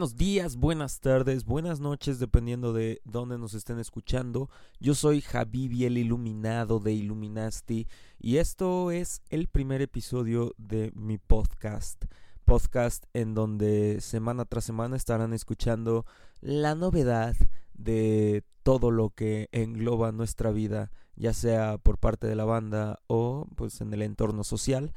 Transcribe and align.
Buenos 0.00 0.16
días, 0.16 0.56
buenas 0.56 1.00
tardes, 1.00 1.44
buenas 1.44 1.78
noches, 1.78 2.18
dependiendo 2.18 2.72
de 2.72 3.02
dónde 3.04 3.36
nos 3.36 3.52
estén 3.52 3.78
escuchando. 3.78 4.48
Yo 4.78 4.94
soy 4.94 5.20
Javibi, 5.20 5.84
el 5.84 5.98
iluminado 5.98 6.80
de 6.80 6.94
Illuminasti, 6.94 7.86
y 8.18 8.38
esto 8.38 8.92
es 8.92 9.20
el 9.28 9.46
primer 9.46 9.82
episodio 9.82 10.54
de 10.56 10.90
mi 10.94 11.18
podcast. 11.18 12.06
Podcast 12.46 13.04
en 13.12 13.34
donde 13.34 14.00
semana 14.00 14.46
tras 14.46 14.64
semana 14.64 14.96
estarán 14.96 15.34
escuchando 15.34 16.06
la 16.40 16.74
novedad 16.74 17.36
de 17.74 18.42
todo 18.62 18.90
lo 18.90 19.10
que 19.10 19.50
engloba 19.52 20.12
nuestra 20.12 20.50
vida, 20.50 20.90
ya 21.14 21.34
sea 21.34 21.76
por 21.76 21.98
parte 21.98 22.26
de 22.26 22.36
la 22.36 22.46
banda 22.46 23.00
o 23.06 23.46
pues 23.54 23.82
en 23.82 23.92
el 23.92 24.00
entorno 24.00 24.44
social. 24.44 24.94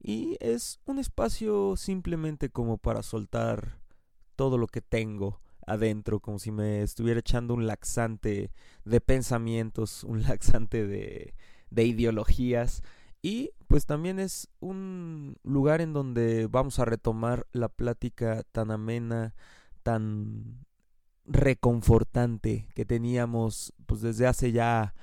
Y 0.00 0.38
es 0.40 0.80
un 0.86 0.98
espacio 0.98 1.76
simplemente 1.76 2.48
como 2.48 2.78
para 2.78 3.02
soltar 3.02 3.84
todo 4.36 4.58
lo 4.58 4.66
que 4.66 4.82
tengo 4.82 5.40
adentro, 5.66 6.20
como 6.20 6.38
si 6.38 6.52
me 6.52 6.82
estuviera 6.82 7.20
echando 7.20 7.54
un 7.54 7.66
laxante 7.66 8.52
de 8.84 9.00
pensamientos, 9.00 10.04
un 10.04 10.22
laxante 10.28 10.86
de, 10.86 11.34
de 11.70 11.84
ideologías. 11.84 12.82
Y 13.22 13.50
pues 13.66 13.86
también 13.86 14.20
es 14.20 14.48
un 14.60 15.36
lugar 15.42 15.80
en 15.80 15.92
donde 15.92 16.46
vamos 16.46 16.78
a 16.78 16.84
retomar 16.84 17.46
la 17.52 17.68
plática 17.68 18.44
tan 18.52 18.70
amena, 18.70 19.34
tan 19.82 20.64
reconfortante 21.24 22.68
que 22.74 22.84
teníamos 22.84 23.72
pues 23.86 24.00
desde 24.00 24.28
hace 24.28 24.52
ya 24.52 24.94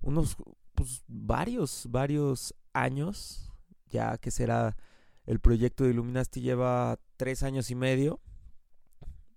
unos 0.00 0.36
pues 0.76 1.02
varios, 1.08 1.88
varios 1.90 2.54
años, 2.72 3.50
ya 3.88 4.16
que 4.18 4.30
será 4.30 4.76
el 5.26 5.40
proyecto 5.40 5.82
de 5.82 5.90
Illuminati 5.90 6.40
lleva 6.40 6.98
tres 7.16 7.42
años 7.42 7.70
y 7.70 7.74
medio 7.74 8.20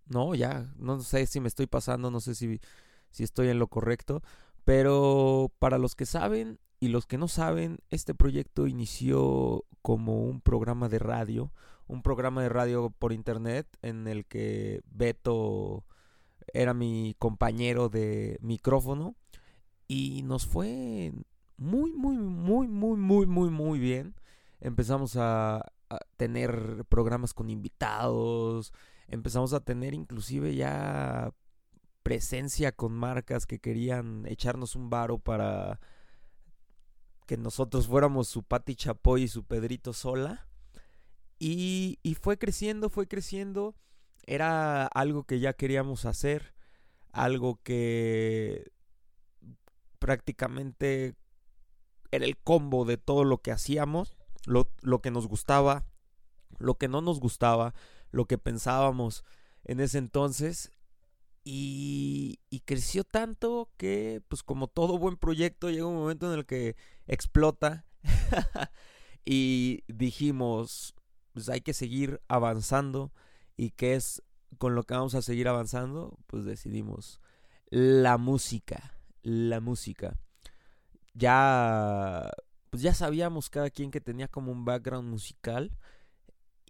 no, 0.07 0.35
ya, 0.35 0.71
no 0.77 0.99
sé 1.01 1.25
si 1.25 1.39
me 1.39 1.47
estoy 1.47 1.67
pasando, 1.67 2.11
no 2.11 2.19
sé 2.19 2.35
si, 2.35 2.59
si 3.09 3.23
estoy 3.23 3.49
en 3.49 3.59
lo 3.59 3.67
correcto, 3.67 4.21
pero 4.63 5.51
para 5.59 5.77
los 5.77 5.95
que 5.95 6.05
saben 6.05 6.59
y 6.79 6.89
los 6.89 7.05
que 7.05 7.17
no 7.17 7.27
saben, 7.27 7.79
este 7.89 8.13
proyecto 8.13 8.67
inició 8.67 9.65
como 9.81 10.23
un 10.23 10.41
programa 10.41 10.89
de 10.89 10.99
radio, 10.99 11.51
un 11.87 12.01
programa 12.01 12.41
de 12.41 12.49
radio 12.49 12.89
por 12.89 13.13
internet 13.13 13.67
en 13.81 14.07
el 14.07 14.25
que 14.25 14.81
Beto 14.85 15.85
era 16.53 16.73
mi 16.73 17.15
compañero 17.19 17.89
de 17.89 18.37
micrófono 18.41 19.15
y 19.87 20.23
nos 20.23 20.45
fue 20.45 21.13
muy, 21.57 21.93
muy, 21.93 22.17
muy, 22.17 22.67
muy, 22.67 22.97
muy, 22.97 23.25
muy, 23.25 23.49
muy 23.49 23.79
bien. 23.79 24.15
Empezamos 24.59 25.15
a, 25.15 25.57
a 25.89 25.99
tener 26.17 26.85
programas 26.89 27.33
con 27.33 27.49
invitados, 27.49 28.73
empezamos 29.07 29.53
a 29.53 29.59
tener 29.59 29.93
inclusive 29.93 30.55
ya 30.55 31.33
presencia 32.03 32.71
con 32.71 32.93
marcas 32.93 33.45
que 33.45 33.59
querían 33.59 34.25
echarnos 34.27 34.75
un 34.75 34.89
varo 34.89 35.17
para 35.17 35.79
que 37.25 37.37
nosotros 37.37 37.87
fuéramos 37.87 38.27
su 38.27 38.43
Pati 38.43 38.75
Chapoy 38.75 39.23
y 39.23 39.27
su 39.27 39.43
Pedrito 39.43 39.93
Sola. 39.93 40.47
Y, 41.39 41.99
y 42.03 42.15
fue 42.15 42.37
creciendo, 42.37 42.89
fue 42.89 43.07
creciendo. 43.07 43.75
Era 44.27 44.85
algo 44.85 45.23
que 45.23 45.39
ya 45.39 45.53
queríamos 45.53 46.05
hacer. 46.05 46.53
Algo 47.11 47.59
que 47.63 48.71
prácticamente 49.99 51.15
era 52.11 52.25
el 52.25 52.37
combo 52.37 52.85
de 52.85 52.97
todo 52.97 53.23
lo 53.23 53.39
que 53.39 53.51
hacíamos. 53.51 54.17
Lo, 54.45 54.69
lo 54.81 55.01
que 55.01 55.09
nos 55.09 55.27
gustaba, 55.27 55.87
lo 56.59 56.77
que 56.77 56.87
no 56.87 57.01
nos 57.01 57.19
gustaba, 57.19 57.73
lo 58.15 58.25
que 58.25 58.37
pensábamos 58.37 59.25
en 59.65 59.81
ese 59.81 59.97
entonces. 59.97 60.71
Y, 61.43 62.39
y, 62.49 62.61
creció 62.61 63.03
tanto 63.03 63.69
que, 63.77 64.23
pues 64.29 64.41
como 64.41 64.67
todo 64.67 64.97
buen 64.97 65.17
proyecto, 65.17 65.69
llega 65.69 65.85
un 65.85 65.97
momento 65.97 66.31
en 66.31 66.39
el 66.39 66.45
que 66.45 66.75
explota. 67.07 67.85
y 69.25 69.83
dijimos, 69.87 70.95
pues 71.33 71.49
hay 71.49 71.61
que 71.61 71.73
seguir 71.73 72.21
avanzando. 72.29 73.11
¿Y 73.57 73.71
qué 73.71 73.95
es 73.95 74.23
con 74.57 74.75
lo 74.75 74.83
que 74.83 74.95
vamos 74.95 75.13
a 75.13 75.21
seguir 75.21 75.47
avanzando? 75.49 76.17
Pues 76.25 76.45
decidimos 76.45 77.19
la 77.69 78.17
música, 78.17 78.97
la 79.23 79.59
música. 79.59 80.17
Ya, 81.13 82.31
pues 82.69 82.81
ya 82.81 82.93
sabíamos 82.93 83.49
cada 83.49 83.69
quien 83.69 83.91
que 83.91 84.01
tenía 84.01 84.29
como 84.29 84.51
un 84.51 84.65
background 84.65 85.09
musical 85.09 85.77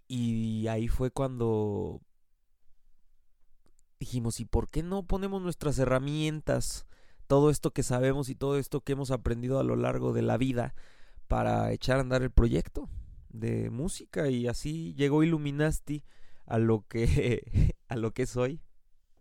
y 0.08 0.68
ahí 0.68 0.88
fue 0.88 1.10
cuando 1.10 2.00
dijimos, 3.98 4.40
¿y 4.40 4.44
por 4.44 4.68
qué 4.68 4.82
no 4.82 5.04
ponemos 5.04 5.42
nuestras 5.42 5.78
herramientas, 5.78 6.86
todo 7.26 7.50
esto 7.50 7.72
que 7.72 7.82
sabemos 7.82 8.28
y 8.28 8.34
todo 8.34 8.58
esto 8.58 8.80
que 8.80 8.92
hemos 8.92 9.10
aprendido 9.10 9.58
a 9.58 9.64
lo 9.64 9.76
largo 9.76 10.12
de 10.12 10.22
la 10.22 10.36
vida 10.36 10.74
para 11.28 11.72
echar 11.72 11.98
a 11.98 12.00
andar 12.00 12.22
el 12.22 12.30
proyecto 12.30 12.88
de 13.30 13.70
música? 13.70 14.28
Y 14.28 14.46
así 14.46 14.94
llegó 14.94 15.22
Illuminasti 15.22 16.04
a 16.44 16.58
lo 16.58 16.86
que, 16.88 17.74
a 17.88 17.96
lo 17.96 18.12
que 18.12 18.26
soy. 18.26 18.60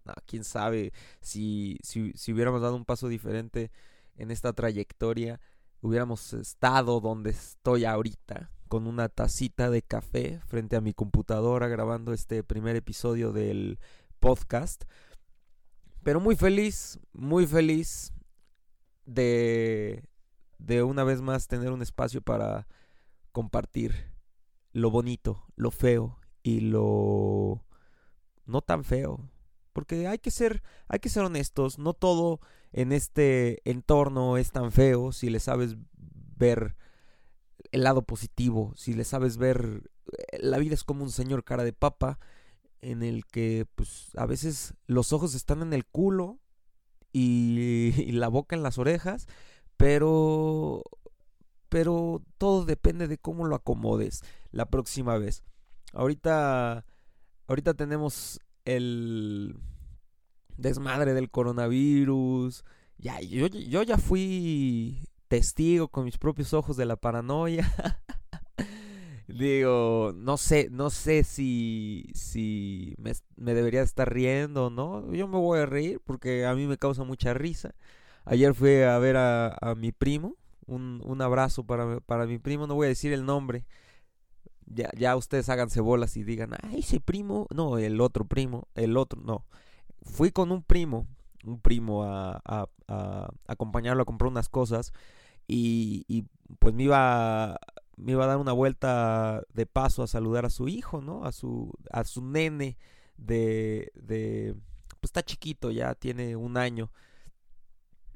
No, 0.06 0.14
quién 0.28 0.44
sabe 0.44 0.94
si, 1.20 1.80
si, 1.82 2.12
si 2.14 2.32
hubiéramos 2.32 2.62
dado 2.62 2.76
un 2.76 2.86
paso 2.86 3.08
diferente 3.08 3.72
en 4.18 4.30
esta 4.30 4.54
trayectoria, 4.54 5.40
hubiéramos 5.82 6.34
estado 6.34 7.02
donde 7.02 7.32
estoy 7.32 7.86
ahorita 7.86 8.52
con 8.68 8.88
una 8.88 9.10
tacita 9.10 9.70
de 9.70 9.82
café 9.82 10.40
frente 10.48 10.76
a 10.76 10.82
mi 10.82 10.94
computadora 10.94 11.68
grabando 11.68 12.14
este 12.14 12.44
primer 12.44 12.76
episodio 12.76 13.32
del 13.32 13.80
podcast. 14.20 14.86
Pero 16.04 16.20
muy 16.20 16.36
feliz, 16.36 17.00
muy 17.14 17.48
feliz 17.48 18.14
de, 19.06 20.04
de 20.58 20.84
una 20.84 21.04
vez 21.04 21.22
más 21.22 21.48
tener 21.48 21.72
un 21.72 21.82
espacio 21.82 22.22
para 22.22 22.68
compartir 23.32 24.14
lo 24.72 24.92
bonito, 24.92 25.46
lo 25.56 25.72
feo 25.72 26.20
y 26.44 26.60
lo 26.60 27.66
no 28.46 28.62
tan 28.62 28.84
feo. 28.84 29.30
Porque 29.74 30.08
hay 30.08 30.20
que 30.20 30.32
ser, 30.32 30.64
hay 30.88 31.00
que 31.00 31.10
ser 31.10 31.24
honestos, 31.24 31.80
no 31.80 31.94
todo 31.94 32.40
en 32.72 32.92
este 32.92 33.62
entorno 33.70 34.38
es 34.38 34.52
tan 34.52 34.72
feo 34.72 35.12
si 35.12 35.30
le 35.30 35.40
sabes 35.40 35.76
ver 36.38 36.76
el 37.76 37.84
lado 37.84 38.04
positivo, 38.04 38.74
si 38.76 38.94
le 38.94 39.04
sabes 39.04 39.38
ver, 39.38 39.92
eh, 40.32 40.40
la 40.40 40.58
vida 40.58 40.74
es 40.74 40.84
como 40.84 41.04
un 41.04 41.12
señor 41.12 41.44
cara 41.44 41.64
de 41.64 41.74
papa, 41.74 42.20
en 42.82 43.04
el 43.04 43.26
que 43.26 43.68
pues 43.76 44.12
a 44.16 44.26
veces 44.26 44.76
los 44.88 45.12
ojos 45.12 45.36
están 45.36 45.62
en 45.62 45.74
el 45.74 45.86
culo 45.86 46.40
y, 47.12 47.94
y 47.98 48.12
la 48.14 48.30
boca 48.30 48.56
en 48.56 48.64
las 48.64 48.78
orejas, 48.78 49.28
pero 49.78 50.84
pero 51.68 52.24
todo 52.38 52.64
depende 52.64 53.08
de 53.08 53.18
cómo 53.18 53.46
lo 53.46 53.56
acomodes 53.56 54.22
la 54.52 54.70
próxima 54.70 55.18
vez. 55.18 55.44
Ahorita 55.92 56.86
ahorita 57.48 57.74
tenemos 57.74 58.40
el 58.64 59.60
desmadre 60.58 61.14
del 61.14 61.30
coronavirus. 61.30 62.64
Ya 62.98 63.20
yo, 63.20 63.48
yo 63.48 63.84
ya 63.84 63.98
fui 63.98 65.10
testigo 65.28 65.88
con 65.88 66.06
mis 66.06 66.18
propios 66.18 66.54
ojos 66.54 66.78
de 66.78 66.86
la 66.86 66.96
paranoia. 66.96 67.72
Digo, 69.28 70.14
no 70.16 70.38
sé, 70.38 70.70
no 70.72 70.90
sé 70.90 71.24
si, 71.24 72.10
si 72.14 72.96
me, 72.98 73.14
debería 73.54 73.82
estar 73.82 74.14
riendo 74.14 74.68
o 74.68 74.70
no. 74.70 75.12
Yo 75.14 75.28
me 75.28 75.38
voy 75.38 75.60
a 75.60 75.66
reír 75.66 76.00
porque 76.06 76.46
a 76.46 76.54
mí 76.54 76.68
me 76.68 76.78
causa 76.78 77.04
mucha 77.04 77.34
risa. 77.34 77.74
Ayer 78.24 78.54
fui 78.54 78.82
a 78.84 78.98
ver 79.00 79.18
a, 79.18 79.76
mi 79.78 79.92
primo. 79.92 80.36
Un, 80.68 81.02
un 81.04 81.22
abrazo 81.22 81.64
para, 81.64 82.00
para, 82.02 82.28
mi 82.28 82.38
primo. 82.40 82.68
No 82.68 82.76
voy 82.76 82.86
a 82.86 82.90
decir 82.90 83.14
el 83.14 83.26
nombre. 83.26 83.66
Ya, 84.68 84.90
ya 84.98 85.16
ustedes 85.16 85.50
háganse 85.50 85.82
bolas 85.82 86.18
y 86.18 86.24
digan, 86.24 86.52
ay, 86.62 86.80
ese 86.80 87.00
primo. 87.00 87.48
No, 87.54 87.78
el 87.78 88.02
otro 88.02 88.26
primo. 88.26 88.68
El 88.76 88.96
otro, 88.96 89.22
no. 89.22 89.46
Fui 90.04 90.32
con 90.32 90.52
un 90.52 90.62
primo 90.64 91.08
un 91.48 91.60
primo 91.60 92.04
a, 92.04 92.42
acompañarlo 93.48 94.04
a 94.04 94.06
comprar 94.06 94.30
unas 94.30 94.50
cosas 94.50 94.94
y, 95.48 96.06
y, 96.08 96.26
pues 96.60 96.74
me 96.74 96.84
iba, 96.84 97.60
me 97.98 98.14
iba 98.14 98.24
a 98.24 98.28
dar 98.28 98.38
una 98.38 98.52
vuelta 98.52 99.44
de 99.54 99.66
paso 99.66 100.04
a 100.04 100.08
saludar 100.08 100.46
a 100.46 100.50
su 100.50 100.68
hijo, 100.68 101.02
¿no? 101.02 101.26
A 101.26 101.32
su, 101.32 101.74
a 101.92 102.04
su 102.04 102.24
nene 102.24 102.78
de, 103.18 103.92
de, 103.96 104.56
pues 105.00 105.10
está 105.10 105.24
chiquito, 105.24 105.72
ya 105.72 105.96
tiene 105.96 106.36
un 106.36 106.58
año. 106.58 106.92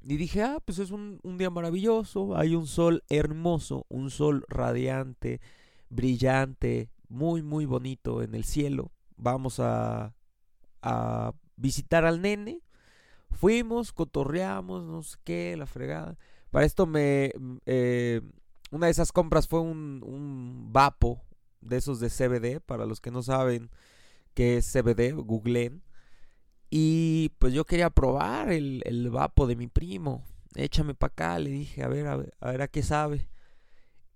Y 0.04 0.18
dije, 0.18 0.42
ah, 0.44 0.60
pues 0.64 0.80
es 0.80 0.92
un, 0.92 1.20
un 1.24 1.38
día 1.38 1.50
maravilloso, 1.50 2.36
hay 2.38 2.56
un 2.56 2.68
sol 2.68 3.04
hermoso, 3.10 3.86
un 3.90 4.10
sol 4.10 4.46
radiante, 4.48 5.42
brillante, 5.90 6.90
muy, 7.10 7.42
muy 7.42 7.66
bonito 7.66 8.22
en 8.24 8.34
el 8.34 8.46
cielo. 8.46 8.92
Vamos 9.18 9.60
a, 9.60 10.16
a 10.82 11.34
visitar 11.58 12.06
al 12.06 12.22
nene 12.22 12.62
Fuimos, 13.32 13.94
cotorreamos, 13.94 14.86
no 14.86 15.02
sé 15.04 15.18
qué, 15.24 15.56
la 15.58 15.66
fregada. 15.66 16.18
Para 16.52 16.66
esto 16.66 16.86
me... 16.86 17.32
Eh, 17.66 18.22
una 18.72 18.88
de 18.88 18.92
esas 18.92 19.12
compras 19.12 19.48
fue 19.48 19.62
un, 19.62 20.04
un 20.06 20.72
vapo 20.72 21.22
de 21.62 21.78
esos 21.78 22.00
de 22.00 22.10
CBD, 22.10 22.62
para 22.62 22.86
los 22.86 23.02
que 23.02 23.12
no 23.12 23.24
saben 23.24 23.70
qué 24.34 24.58
es 24.58 24.72
CBD, 24.72 25.14
googleen. 25.14 25.84
Y 26.70 27.32
pues 27.40 27.54
yo 27.54 27.66
quería 27.66 27.90
probar 27.90 28.52
el, 28.52 28.84
el 28.86 29.10
vapo 29.10 29.48
de 29.48 29.56
mi 29.56 29.68
primo. 29.68 30.24
Échame 30.56 30.94
para 30.94 31.12
acá, 31.12 31.40
le 31.40 31.50
dije, 31.50 31.84
a 31.84 31.88
ver, 31.88 32.08
a 32.08 32.16
ver, 32.18 32.34
a 32.40 32.52
ver 32.52 32.62
a 32.62 32.68
qué 32.68 32.84
sabe. 32.84 33.30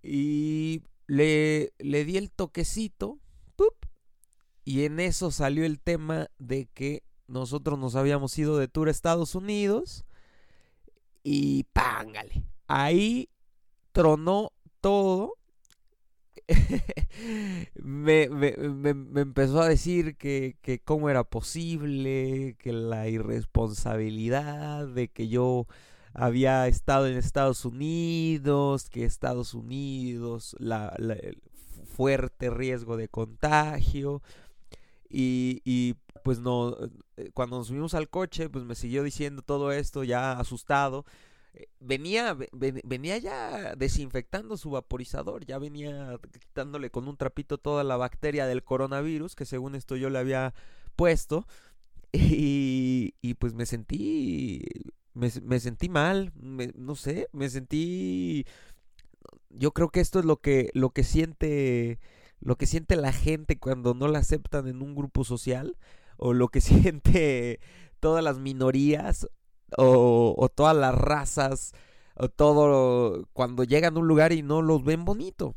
Y 0.03 0.83
le, 1.07 1.73
le 1.79 2.05
di 2.05 2.17
el 2.17 2.31
toquecito, 2.31 3.19
y 4.65 4.85
en 4.85 4.99
eso 4.99 5.31
salió 5.31 5.65
el 5.65 5.79
tema 5.79 6.29
de 6.37 6.67
que 6.67 7.03
nosotros 7.27 7.79
nos 7.79 7.95
habíamos 7.95 8.37
ido 8.37 8.57
de 8.57 8.67
tour 8.67 8.87
a 8.87 8.91
Estados 8.91 9.35
Unidos 9.35 10.05
y 11.23 11.63
pángale. 11.73 12.43
Ahí 12.67 13.29
tronó 13.91 14.51
todo. 14.81 15.35
me, 17.75 18.27
me, 18.29 19.21
empezó 19.21 19.61
a 19.61 19.69
decir 19.69 20.17
que, 20.17 20.57
que 20.61 20.79
cómo 20.79 21.09
era 21.09 21.23
posible, 21.23 22.55
que 22.59 22.73
la 22.73 23.07
irresponsabilidad 23.07 24.87
de 24.87 25.07
que 25.07 25.29
yo 25.29 25.67
había 26.13 26.67
estado 26.67 27.07
en 27.07 27.17
Estados 27.17 27.65
Unidos, 27.65 28.89
que 28.89 29.05
Estados 29.05 29.53
Unidos, 29.53 30.55
la, 30.59 30.89
el 30.97 31.41
fuerte 31.93 32.49
riesgo 32.49 32.97
de 32.97 33.07
contagio. 33.07 34.21
Y, 35.09 35.61
y, 35.63 35.95
pues 36.23 36.39
no, 36.39 36.75
eh, 37.17 37.31
cuando 37.33 37.57
nos 37.57 37.67
subimos 37.67 37.93
al 37.93 38.09
coche, 38.09 38.49
pues 38.49 38.65
me 38.65 38.75
siguió 38.75 39.03
diciendo 39.03 39.41
todo 39.41 39.71
esto 39.71 40.03
ya 40.03 40.33
asustado. 40.39 41.05
Eh, 41.53 41.67
venía, 41.79 42.37
venía 42.51 43.17
ya 43.17 43.75
desinfectando 43.75 44.57
su 44.57 44.71
vaporizador, 44.71 45.45
ya 45.45 45.59
venía 45.59 46.17
quitándole 46.39 46.89
con 46.89 47.07
un 47.07 47.17
trapito 47.17 47.57
toda 47.57 47.83
la 47.83 47.97
bacteria 47.97 48.47
del 48.47 48.63
coronavirus 48.63 49.35
que 49.35 49.45
según 49.45 49.75
esto 49.75 49.95
yo 49.95 50.09
le 50.09 50.19
había 50.19 50.53
puesto. 50.95 51.47
Y, 52.15 53.15
y 53.21 53.33
pues 53.33 53.55
me 53.55 53.65
sentí 53.65 54.61
me, 55.13 55.31
me 55.43 55.59
sentí 55.59 55.89
mal, 55.89 56.31
no 56.35 56.95
sé, 56.95 57.29
me 57.33 57.49
sentí... 57.49 58.45
Yo 59.49 59.71
creo 59.71 59.89
que 59.89 59.99
esto 59.99 60.19
es 60.19 60.25
lo 60.25 60.41
que, 60.41 60.69
lo 60.73 60.91
que 60.91 61.03
siente 61.03 61.99
lo 62.39 62.57
que 62.57 62.65
siente 62.65 62.97
la 62.97 63.13
gente 63.13 63.57
cuando 63.57 63.93
no 63.93 64.07
la 64.09 64.19
aceptan 64.19 64.67
en 64.67 64.81
un 64.81 64.95
grupo 64.95 65.23
social 65.23 65.77
o 66.17 66.33
lo 66.33 66.49
que 66.49 66.61
siente 66.61 67.59
todas 67.99 68.23
las 68.23 68.39
minorías 68.39 69.27
o, 69.77 70.49
todas 70.53 70.75
las 70.75 70.93
razas 70.93 71.73
o 72.15 72.29
todo 72.29 73.27
cuando 73.33 73.63
llegan 73.63 73.95
a 73.95 73.99
un 73.99 74.07
lugar 74.07 74.33
y 74.33 74.41
no 74.41 74.61
los 74.61 74.83
ven 74.83 75.05
bonito. 75.05 75.55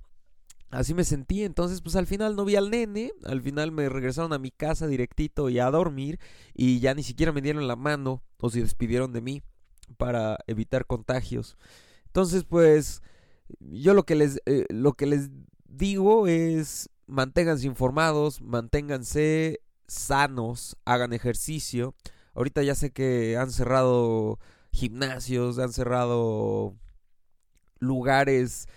Así 0.71 0.95
me 0.95 1.05
sentí, 1.05 1.45
entonces 1.45 1.81
pues 1.81 1.95
al 1.97 2.07
final 2.07 2.35
no 2.35 2.45
vi 2.45 2.57
al 2.57 2.71
nene, 2.71 3.13
al 3.25 3.41
final 3.41 3.71
me 3.71 3.89
regresaron 3.89 4.33
a 4.33 4.39
mi 4.39 4.51
casa 4.51 4.87
directito 4.87 5.49
y 5.49 5.61
a 5.61 5.71
dormir 5.71 6.19
y 6.55 6.81
ya 6.81 6.93
ni 6.95 7.03
siquiera 7.03 7.33
me 7.33 7.41
dieron 7.41 7.69
la 7.69 7.77
mano 7.77 8.23
o 8.39 8.51
se 8.51 8.63
despidieron 8.63 9.13
de 9.13 9.21
mí 9.21 9.43
para 9.97 10.39
evitar 10.47 10.87
contagios. 10.87 11.57
Entonces 12.07 12.45
pues 12.45 13.03
yo 13.61 13.95
lo 13.95 14.05
que 14.05 14.17
les, 14.17 14.41
eh, 14.47 14.67
lo 14.69 14.95
que 14.95 15.07
les 15.07 15.31
digo 15.69 16.27
es 16.27 16.91
manténganse 17.07 17.67
informados, 17.67 18.41
manténganse 18.41 19.61
sanos, 19.89 20.77
hagan 20.85 21.13
ejercicio. 21.13 21.95
Ahorita 22.35 22.63
ya 22.63 22.75
sé 22.75 22.91
que 22.91 23.37
han 23.37 23.51
cerrado 23.51 24.39
gimnasios, 24.73 25.59
han 25.59 25.73
cerrado 25.73 26.75
lugares 27.79 28.69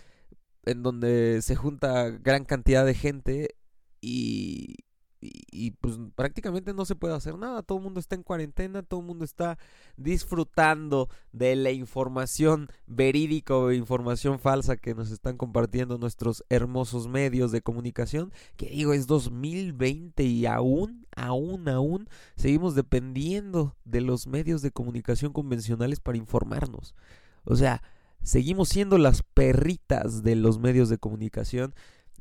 en 0.66 0.84
donde 0.84 1.42
se 1.42 1.56
junta 1.56 2.10
gran 2.10 2.46
cantidad 2.46 2.86
de 2.86 2.94
gente 2.94 3.56
y, 4.02 4.76
y, 5.22 5.72
pues 5.72 6.00
prácticamente 6.16 6.74
no 6.74 6.86
se 6.86 6.96
puede 6.96 7.14
hacer 7.14 7.38
nada, 7.38 7.62
todo 7.62 7.78
el 7.78 7.84
mundo 7.84 8.00
está 8.00 8.16
en 8.16 8.24
cuarentena, 8.24 8.84
todo 8.84 9.02
el 9.02 9.06
mundo 9.06 9.26
está 9.26 9.58
disfrutando 9.98 11.10
de 11.34 11.56
la 11.58 11.72
información 11.72 12.70
verídica 12.88 13.56
o 13.56 13.72
información 13.72 14.40
falsa 14.40 14.78
que 14.78 14.96
nos 14.96 15.12
están 15.12 15.36
compartiendo 15.36 15.98
nuestros 15.98 16.46
hermosos 16.50 17.08
medios 17.08 17.52
de 17.52 17.62
comunicación, 17.62 18.32
que 18.56 18.70
digo 18.70 18.94
es 18.94 19.08
2020 19.08 20.24
y 20.24 20.46
aún, 20.46 21.06
aún, 21.16 21.68
aún 21.68 22.10
seguimos 22.36 22.76
dependiendo 22.76 23.76
de 23.84 24.02
los 24.02 24.26
medios 24.26 24.62
de 24.62 24.72
comunicación 24.72 25.34
convencionales 25.34 26.00
para 26.00 26.18
informarnos. 26.18 26.96
O 27.44 27.58
sea, 27.58 27.82
seguimos 28.24 28.70
siendo 28.70 28.98
las 28.98 29.24
perritas 29.24 30.24
de 30.24 30.36
los 30.36 30.60
medios 30.60 30.88
de 30.88 30.98
comunicación. 30.98 31.74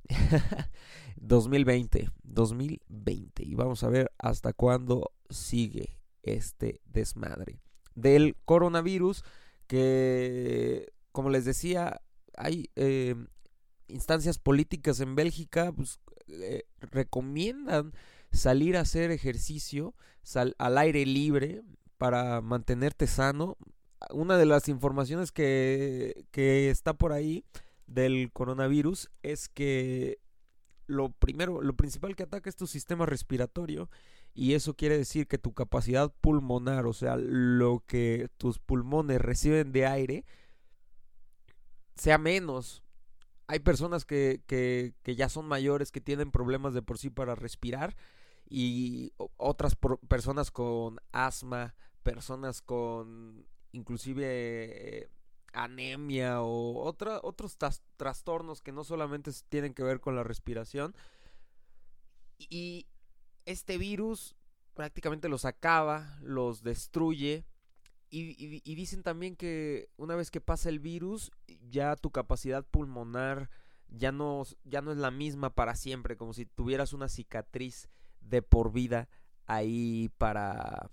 2020, 1.21 2.11
2020. 2.23 3.45
Y 3.45 3.55
vamos 3.55 3.83
a 3.83 3.89
ver 3.89 4.11
hasta 4.19 4.53
cuándo 4.53 5.13
sigue 5.31 5.99
este 6.23 6.81
desmadre 6.85 7.61
del 7.95 8.37
coronavirus 8.45 9.25
que, 9.67 10.93
como 11.13 11.31
les 11.31 11.45
decía, 11.45 12.01
hay 12.37 12.71
eh, 12.77 13.15
instancias 13.89 14.39
políticas 14.39 15.01
en 15.01 15.15
Bélgica, 15.15 15.73
pues, 15.73 16.01
eh, 16.29 16.65
recomiendan 16.81 17.93
salir 18.31 18.77
a 18.77 18.83
hacer 18.83 19.11
ejercicio 19.11 19.95
al 20.59 20.79
aire 20.79 21.07
libre 21.07 21.63
para 21.97 22.41
mantenerte 22.41 23.07
sano, 23.07 23.57
una 24.11 24.37
de 24.37 24.47
las 24.47 24.69
informaciones 24.69 25.33
que, 25.33 26.27
que 26.31 26.71
está 26.71 26.95
por 26.95 27.13
ahí 27.13 27.45
del 27.87 28.31
coronavirus 28.33 29.11
es 29.23 29.49
que 29.49 30.19
lo 30.89 31.11
primero, 31.11 31.63
lo 31.63 31.77
principal 31.77 32.17
que 32.17 32.25
ataca 32.25 32.49
es 32.51 32.57
tu 32.57 32.67
sistema 32.67 33.07
respiratorio 33.07 33.89
y 34.35 34.55
eso 34.55 34.75
quiere 34.75 34.99
decir 34.99 35.29
que 35.29 35.39
tu 35.39 35.53
capacidad 35.53 36.13
pulmonar, 36.21 36.87
o 36.87 36.93
sea, 36.93 37.17
lo 37.17 37.85
que 37.87 38.29
tus 38.39 38.59
pulmones 38.59 39.21
reciben 39.21 39.71
de 39.71 39.87
aire, 39.87 40.25
sea 41.95 42.19
menos. 42.19 42.83
Hay 43.47 43.61
personas 43.61 44.05
que, 44.05 44.43
que, 44.47 44.95
que 45.03 45.15
ya 45.15 45.29
son 45.29 45.47
mayores, 45.47 45.93
que 45.93 46.01
tienen 46.01 46.31
problemas 46.31 46.75
de 46.75 46.83
por 46.83 46.99
sí 46.99 47.11
para 47.11 47.35
respirar 47.35 47.97
y 48.49 49.13
otras 49.37 49.77
personas 50.09 50.51
con 50.51 50.99
asma, 51.13 51.75
personas 52.03 52.63
con 52.63 53.47
inclusive 53.73 54.25
eh, 54.25 55.09
anemia 55.53 56.43
o 56.43 56.83
otros 56.85 57.59
trastornos 57.97 58.61
que 58.61 58.73
no 58.73 58.85
solamente 58.85 59.31
tienen 59.49 59.75
que 59.75 59.83
ver 59.83 60.01
con 60.01 60.17
la 60.17 60.23
respiración. 60.23 60.95
Y 62.39 62.87
este 63.45 63.79
virus 63.79 64.37
prácticamente 64.75 65.29
los 65.29 65.45
acaba, 65.45 66.19
los 66.23 66.63
destruye. 66.63 67.45
Y, 68.11 68.63
y, 68.65 68.75
dicen 68.75 69.03
también 69.03 69.37
que 69.37 69.91
una 69.99 70.17
vez 70.17 70.31
que 70.31 70.41
pasa 70.41 70.71
el 70.71 70.79
virus, 70.79 71.31
ya 71.69 71.95
tu 71.95 72.11
capacidad 72.11 72.65
pulmonar 72.65 73.51
ya 73.91 74.13
no, 74.13 74.45
ya 74.65 74.81
no 74.83 74.93
es 74.93 74.99
la 74.99 75.11
misma 75.11 75.55
para 75.55 75.75
siempre, 75.75 76.17
como 76.17 76.33
si 76.33 76.47
tuvieras 76.47 76.93
una 76.93 77.09
cicatriz 77.09 77.89
de 78.21 78.43
por 78.43 78.73
vida 78.73 79.09
ahí 79.47 80.11
para, 80.19 80.91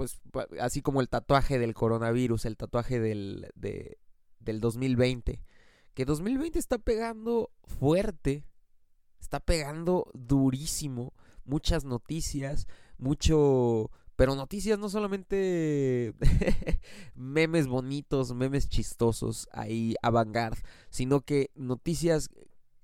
pues 0.00 0.18
así 0.60 0.80
como 0.80 1.02
el 1.02 1.10
tatuaje 1.10 1.58
del 1.58 1.74
coronavirus, 1.74 2.46
el 2.46 2.56
tatuaje 2.56 3.00
del, 3.00 3.50
del 3.54 4.60
2020, 4.60 5.42
que 5.92 6.04
2020 6.06 6.58
está 6.58 6.78
pegando 6.78 7.50
fuerte, 7.64 8.46
está 9.20 9.40
pegando 9.40 10.10
durísimo, 10.14 11.12
muchas 11.44 11.84
noticias, 11.84 12.66
mucho... 12.96 13.90
Pero 14.16 14.34
noticias 14.34 14.78
no 14.78 14.90
solamente 14.90 16.14
memes 17.14 17.66
bonitos, 17.66 18.34
memes 18.34 18.68
chistosos 18.68 19.48
ahí 19.50 19.94
avant 20.02 20.36
sino 20.90 21.22
que 21.22 21.50
noticias 21.54 22.28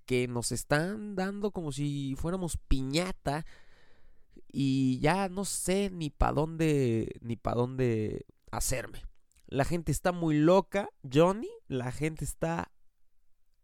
que 0.06 0.28
nos 0.28 0.50
están 0.50 1.14
dando 1.14 1.50
como 1.50 1.72
si 1.72 2.14
fuéramos 2.16 2.56
piñata 2.56 3.44
y 4.58 5.00
ya 5.00 5.28
no 5.28 5.44
sé 5.44 5.90
ni 5.90 6.08
para 6.08 6.32
dónde 6.32 7.18
ni 7.20 7.36
para 7.36 7.56
dónde 7.56 8.24
hacerme. 8.50 9.02
La 9.48 9.66
gente 9.66 9.92
está 9.92 10.12
muy 10.12 10.38
loca, 10.38 10.88
Johnny, 11.12 11.50
la 11.68 11.92
gente 11.92 12.24
está 12.24 12.72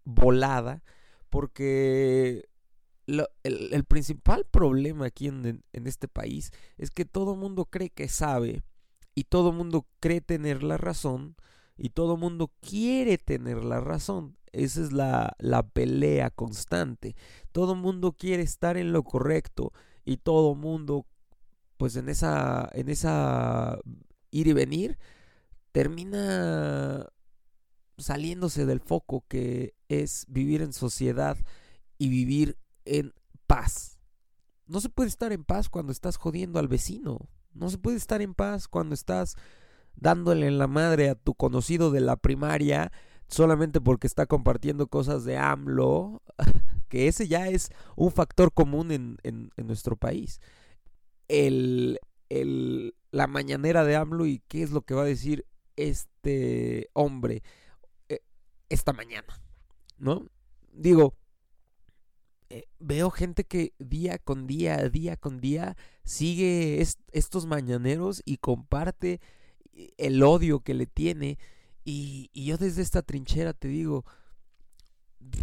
volada 0.05 0.85
porque 1.31 2.47
el, 3.07 3.85
principal 3.85 4.45
problema 4.45 5.07
aquí 5.07 5.29
en, 5.29 5.65
en, 5.73 5.87
este 5.87 6.09
país 6.09 6.51
es 6.77 6.91
que 6.91 7.07
todo 7.07 7.37
mundo 7.37 7.65
cree 7.65 7.89
que 7.89 8.09
sabe 8.09 8.63
y 9.15 9.25
todo 9.25 9.51
mundo 9.51 9.89
cree 9.99 10.21
tener 10.21 10.63
la 10.63 10.77
razón 10.77 11.37
y 11.79 11.89
todo 11.89 12.19
mundo 12.19 12.53
quiere 12.61 13.17
tener 13.17 13.65
la 13.65 13.81
razón. 13.81 14.37
Esa 14.53 14.83
es 14.83 14.93
la, 14.93 15.35
la 15.39 15.63
pelea 15.63 16.29
constante. 16.29 17.17
Todo 17.51 17.77
mundo 17.77 18.13
quiere 18.13 18.43
estar 18.43 18.77
en 18.77 18.93
lo 18.93 19.05
correcto 19.05 19.73
y 20.05 20.19
todo 20.19 20.55
mundo 20.55 21.07
pues 21.77 21.97
en 21.97 22.09
esa 22.09 22.69
en 22.73 22.89
esa 22.89 23.79
ir 24.31 24.47
y 24.49 24.53
venir 24.53 24.99
termina 25.73 27.09
saliéndose 27.99 28.67
del 28.67 28.81
foco 28.81 29.25
que 29.29 29.75
es 29.89 30.27
vivir 30.29 30.63
en 30.63 30.73
sociedad 30.73 31.37
y 31.99 32.09
vivir 32.09 32.59
en 32.85 33.15
paz. 33.47 33.99
No 34.67 34.81
se 34.81 34.89
puede 34.89 35.09
estar 35.09 35.33
en 35.33 35.45
paz 35.45 35.69
cuando 35.69 35.93
estás 35.93 36.17
jodiendo 36.17 36.59
al 36.59 36.69
vecino. 36.69 37.29
No 37.53 37.69
se 37.69 37.79
puede 37.79 37.97
estar 37.97 38.23
en 38.23 38.35
paz 38.35 38.69
cuando 38.69 38.95
estás 38.95 39.37
dándole 39.95 40.47
en 40.47 40.59
la 40.59 40.67
madre 40.67 41.11
a 41.11 41.15
tu 41.15 41.35
conocido 41.35 41.91
de 41.91 42.01
la 42.01 42.17
primaria 42.17 42.91
solamente 43.29 43.81
porque 43.81 44.07
está 44.07 44.27
compartiendo 44.27 44.89
cosas 44.89 45.25
de 45.25 45.39
AMLO, 45.39 46.23
que 46.93 47.09
ese 47.09 47.27
ya 47.27 47.49
es 47.49 47.71
un 47.97 48.13
factor 48.13 48.53
común 48.53 48.91
en, 48.91 49.19
en, 49.23 49.51
nuestro 49.57 49.97
país. 49.97 50.43
El, 51.27 51.99
el, 52.29 52.95
la 53.11 53.27
mañanera 53.27 53.83
de 53.83 53.97
AMLO 53.97 54.27
y 54.27 54.43
qué 54.47 54.63
es 54.63 54.73
lo 54.73 54.83
que 54.83 54.93
va 54.93 55.01
a 55.01 55.07
decir 55.07 55.47
este 55.77 56.91
hombre 56.93 57.43
eh, 58.11 58.21
esta 58.69 58.93
mañana, 58.93 59.41
¿no? 59.97 60.29
Digo, 60.71 61.15
eh, 62.51 62.65
veo 62.79 63.11
gente 63.11 63.45
que 63.45 63.73
día 63.79 64.19
con 64.19 64.47
día, 64.47 64.77
día 64.91 65.17
con 65.17 65.41
día, 65.41 65.79
sigue 66.05 66.85
estos 67.13 67.47
mañaneros 67.47 68.21
y 68.27 68.37
comparte 68.37 69.23
eh, 69.73 69.95
el 69.97 70.23
odio 70.23 70.61
que 70.61 70.75
le 70.75 70.85
tiene. 70.85 71.39
Y, 71.87 72.29
yo 72.35 72.59
desde 72.59 72.83
esta 72.83 73.01
trinchera 73.01 73.55
te 73.55 73.69
digo, 73.69 74.05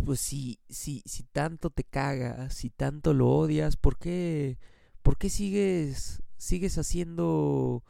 pues 0.06 0.20
si, 0.20 0.60
si, 0.70 1.02
si 1.06 1.24
tanto 1.24 1.70
te 1.70 1.84
cagas, 1.84 2.54
si 2.54 2.70
tanto 2.70 3.14
lo 3.14 3.30
odias, 3.30 3.78
¿por 3.78 3.98
qué, 3.98 4.58
por 5.02 5.18
qué 5.18 5.30
sigues, 5.30 6.22
sigues 6.38 6.78
haciendo 6.78 7.84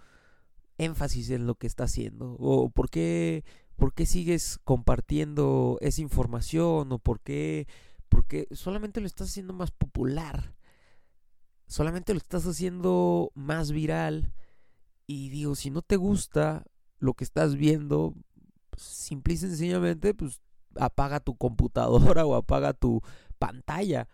énfasis 0.78 1.30
en 1.30 1.48
lo 1.48 1.56
que 1.56 1.68
está 1.68 1.86
haciendo? 1.86 2.36
¿O 2.40 2.70
por 2.70 2.90
qué, 2.90 3.44
por 3.76 3.94
qué 3.94 4.06
sigues 4.06 4.60
compartiendo 4.64 5.78
esa 5.82 6.02
información? 6.02 6.92
¿O 6.92 7.00
por 7.00 7.20
qué 7.22 7.68
porque 8.10 8.48
solamente 8.52 9.00
lo 9.00 9.08
estás 9.08 9.30
haciendo 9.30 9.54
más 9.54 9.72
popular. 9.72 10.56
Solamente 11.68 12.14
lo 12.14 12.18
estás 12.18 12.46
haciendo 12.46 13.32
más 13.36 13.72
viral. 13.72 14.34
Y 15.06 15.30
digo, 15.30 15.56
si 15.56 15.70
no 15.70 15.82
te 15.82 15.96
gusta 15.96 16.66
lo 16.98 17.14
que 17.14 17.24
estás 17.24 17.56
viendo, 17.56 18.16
pues, 18.72 18.84
simple 18.84 19.36
y 19.36 19.38
sencillamente, 19.38 20.14
pues 20.14 20.42
apaga 20.76 21.20
tu 21.20 21.36
computadora 21.38 22.26
o 22.26 22.36
apaga 22.36 22.74
tu 22.74 23.02
pantalla. 23.38 24.08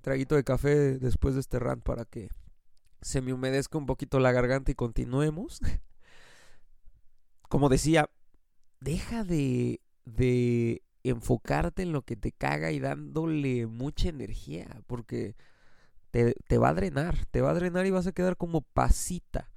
Traguito 0.00 0.36
de 0.36 0.44
café 0.44 0.98
después 0.98 1.34
de 1.34 1.40
este 1.40 1.58
rant 1.58 1.82
para 1.82 2.04
que 2.04 2.28
se 3.00 3.20
me 3.20 3.32
humedezca 3.32 3.78
un 3.78 3.86
poquito 3.86 4.20
la 4.20 4.32
garganta 4.32 4.70
y 4.70 4.74
continuemos. 4.74 5.60
Como 7.48 7.68
decía, 7.68 8.10
deja 8.80 9.24
de 9.24 9.80
de 10.16 10.82
enfocarte 11.02 11.82
en 11.82 11.92
lo 11.92 12.02
que 12.02 12.16
te 12.16 12.32
caga 12.32 12.70
y 12.72 12.80
dándole 12.80 13.66
mucha 13.66 14.08
energía, 14.08 14.82
porque 14.86 15.36
te, 16.10 16.34
te, 16.46 16.58
va 16.58 16.70
a 16.70 16.74
drenar, 16.74 17.26
te 17.26 17.40
va 17.40 17.50
a 17.50 17.54
drenar 17.54 17.86
y 17.86 17.90
vas 17.90 18.06
a 18.06 18.12
quedar 18.12 18.36
como 18.36 18.62
pasita, 18.62 19.50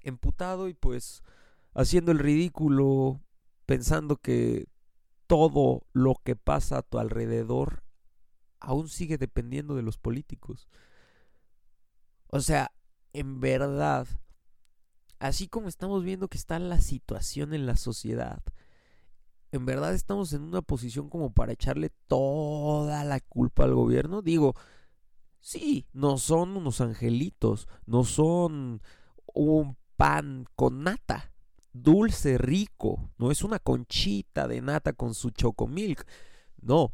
emputado 0.00 0.68
y 0.68 0.74
pues 0.74 1.22
haciendo 1.78 2.10
el 2.10 2.18
ridículo, 2.18 3.20
pensando 3.64 4.16
que 4.16 4.66
todo 5.28 5.86
lo 5.92 6.16
que 6.24 6.34
pasa 6.34 6.78
a 6.78 6.82
tu 6.82 6.98
alrededor 6.98 7.84
aún 8.58 8.88
sigue 8.88 9.16
dependiendo 9.16 9.76
de 9.76 9.82
los 9.82 9.96
políticos. 9.96 10.68
O 12.26 12.40
sea, 12.40 12.72
en 13.12 13.38
verdad, 13.38 14.08
así 15.20 15.46
como 15.46 15.68
estamos 15.68 16.02
viendo 16.02 16.26
que 16.26 16.36
está 16.36 16.58
la 16.58 16.80
situación 16.80 17.54
en 17.54 17.64
la 17.64 17.76
sociedad, 17.76 18.42
en 19.52 19.64
verdad 19.64 19.94
estamos 19.94 20.32
en 20.32 20.42
una 20.42 20.62
posición 20.62 21.08
como 21.08 21.32
para 21.32 21.52
echarle 21.52 21.90
toda 22.08 23.04
la 23.04 23.20
culpa 23.20 23.62
al 23.62 23.74
gobierno. 23.74 24.20
Digo, 24.20 24.56
sí, 25.38 25.86
no 25.92 26.18
son 26.18 26.56
unos 26.56 26.80
angelitos, 26.80 27.68
no 27.86 28.02
son 28.02 28.82
un 29.32 29.76
pan 29.96 30.44
con 30.56 30.82
nata, 30.82 31.32
dulce, 31.72 32.38
rico, 32.38 33.10
no 33.18 33.30
es 33.30 33.42
una 33.42 33.58
conchita 33.58 34.48
de 34.48 34.60
nata 34.60 34.92
con 34.92 35.14
su 35.14 35.30
chocomilk. 35.30 36.06
No, 36.60 36.92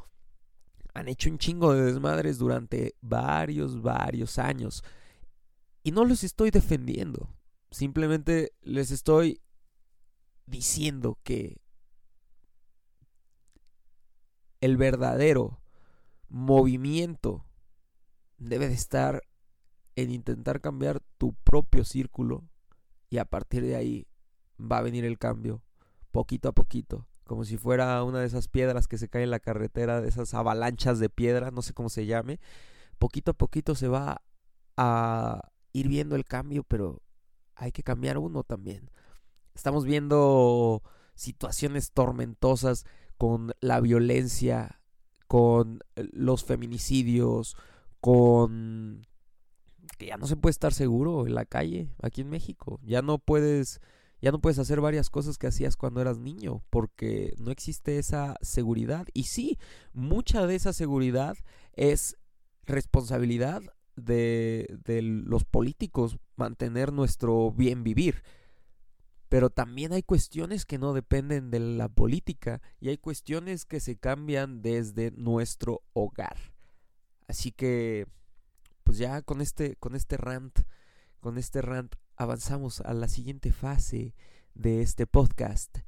han 0.94 1.08
hecho 1.08 1.30
un 1.30 1.38
chingo 1.38 1.74
de 1.74 1.84
desmadres 1.84 2.38
durante 2.38 2.94
varios, 3.00 3.82
varios 3.82 4.38
años. 4.38 4.84
Y 5.82 5.90
no 5.90 6.04
los 6.04 6.24
estoy 6.24 6.50
defendiendo, 6.50 7.28
simplemente 7.70 8.52
les 8.62 8.90
estoy 8.90 9.40
diciendo 10.46 11.18
que 11.22 11.60
el 14.60 14.76
verdadero 14.76 15.60
movimiento 16.28 17.44
debe 18.38 18.68
de 18.68 18.74
estar 18.74 19.22
en 19.96 20.10
intentar 20.10 20.60
cambiar 20.60 21.00
tu 21.18 21.34
propio 21.34 21.84
círculo 21.84 22.44
y 23.10 23.18
a 23.18 23.24
partir 23.24 23.62
de 23.62 23.76
ahí 23.76 24.06
va 24.60 24.78
a 24.78 24.82
venir 24.82 25.04
el 25.04 25.18
cambio 25.18 25.62
poquito 26.10 26.48
a 26.48 26.52
poquito, 26.52 27.08
como 27.24 27.44
si 27.44 27.56
fuera 27.56 28.02
una 28.04 28.20
de 28.20 28.26
esas 28.26 28.46
piedras 28.46 28.86
que 28.86 28.98
se 28.98 29.08
caen 29.08 29.24
en 29.24 29.30
la 29.30 29.40
carretera, 29.40 30.00
de 30.00 30.08
esas 30.08 30.32
avalanchas 30.32 31.00
de 31.00 31.10
piedra, 31.10 31.50
no 31.50 31.60
sé 31.60 31.72
cómo 31.74 31.88
se 31.88 32.06
llame, 32.06 32.38
poquito 32.98 33.32
a 33.32 33.34
poquito 33.34 33.74
se 33.74 33.88
va 33.88 34.22
a 34.76 35.50
ir 35.72 35.88
viendo 35.88 36.14
el 36.14 36.24
cambio, 36.24 36.62
pero 36.62 37.02
hay 37.56 37.72
que 37.72 37.82
cambiar 37.82 38.18
uno 38.18 38.44
también. 38.44 38.90
Estamos 39.54 39.84
viendo 39.84 40.82
situaciones 41.14 41.92
tormentosas 41.92 42.84
con 43.18 43.52
la 43.60 43.80
violencia, 43.80 44.80
con 45.26 45.80
eh, 45.96 46.08
los 46.12 46.44
feminicidios, 46.44 47.56
con 48.00 49.06
que 49.98 50.06
ya 50.06 50.16
no 50.16 50.26
se 50.26 50.36
puede 50.36 50.52
estar 50.52 50.72
seguro 50.72 51.26
en 51.26 51.34
la 51.34 51.44
calle 51.44 51.88
aquí 52.02 52.20
en 52.20 52.30
México. 52.30 52.80
Ya 52.82 53.02
no 53.02 53.18
puedes 53.18 53.80
ya 54.24 54.32
no 54.32 54.40
puedes 54.40 54.58
hacer 54.58 54.80
varias 54.80 55.10
cosas 55.10 55.36
que 55.36 55.48
hacías 55.48 55.76
cuando 55.76 56.00
eras 56.00 56.18
niño 56.18 56.62
porque 56.70 57.34
no 57.36 57.50
existe 57.50 57.98
esa 57.98 58.38
seguridad 58.40 59.06
y 59.12 59.24
sí, 59.24 59.58
mucha 59.92 60.46
de 60.46 60.54
esa 60.54 60.72
seguridad 60.72 61.36
es 61.74 62.16
responsabilidad 62.62 63.60
de, 63.96 64.80
los 65.02 65.44
políticos 65.44 66.16
mantener 66.36 66.90
nuestro 66.90 67.52
bien 67.52 67.84
vivir 67.84 68.22
pero 69.28 69.50
también 69.50 69.92
hay 69.92 70.02
cuestiones 70.02 70.64
que 70.64 70.78
no 70.78 70.94
dependen 70.94 71.50
de 71.50 71.60
la 71.60 71.90
política 71.90 72.62
y 72.80 72.88
hay 72.88 72.96
cuestiones 72.96 73.66
que 73.66 73.78
se 73.78 73.96
cambian 73.96 74.62
desde 74.62 75.10
nuestro 75.10 75.82
hogar. 75.92 76.36
Así 77.26 77.50
que, 77.50 78.06
pues 78.84 78.96
ya 78.98 79.22
con 79.22 79.40
este, 79.40 79.74
con 79.76 79.96
este 79.96 80.18
rant, 80.18 80.60
con 81.18 81.36
este 81.36 81.62
rant 81.62 81.96
avanzamos 82.16 82.80
a 82.80 82.94
la 82.94 83.08
siguiente 83.08 83.52
fase 83.52 84.14
de 84.54 84.82
este 84.82 85.06
podcast 85.06 85.78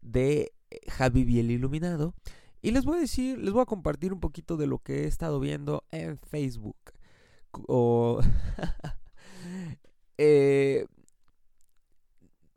de 0.00 0.52
Javi 0.88 1.38
el 1.38 1.50
Iluminado. 1.50 2.14
Y 2.62 2.70
les 2.70 2.84
voy 2.84 2.96
a 2.96 3.00
decir, 3.00 3.38
les 3.38 3.52
voy 3.52 3.62
a 3.62 3.66
compartir 3.66 4.12
un 4.12 4.20
poquito 4.20 4.56
de 4.56 4.66
lo 4.66 4.78
que 4.78 5.04
he 5.04 5.06
estado 5.06 5.38
viendo 5.40 5.84
en 5.90 6.18
Facebook. 6.18 6.78
O, 7.68 8.20
eh, 10.18 10.86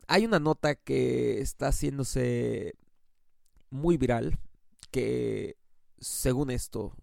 hay 0.06 0.24
una 0.24 0.40
nota 0.40 0.74
que 0.74 1.40
está 1.40 1.68
haciéndose 1.68 2.74
muy 3.70 3.98
viral, 3.98 4.38
que 4.90 5.56
según 5.98 6.50
esto, 6.50 6.96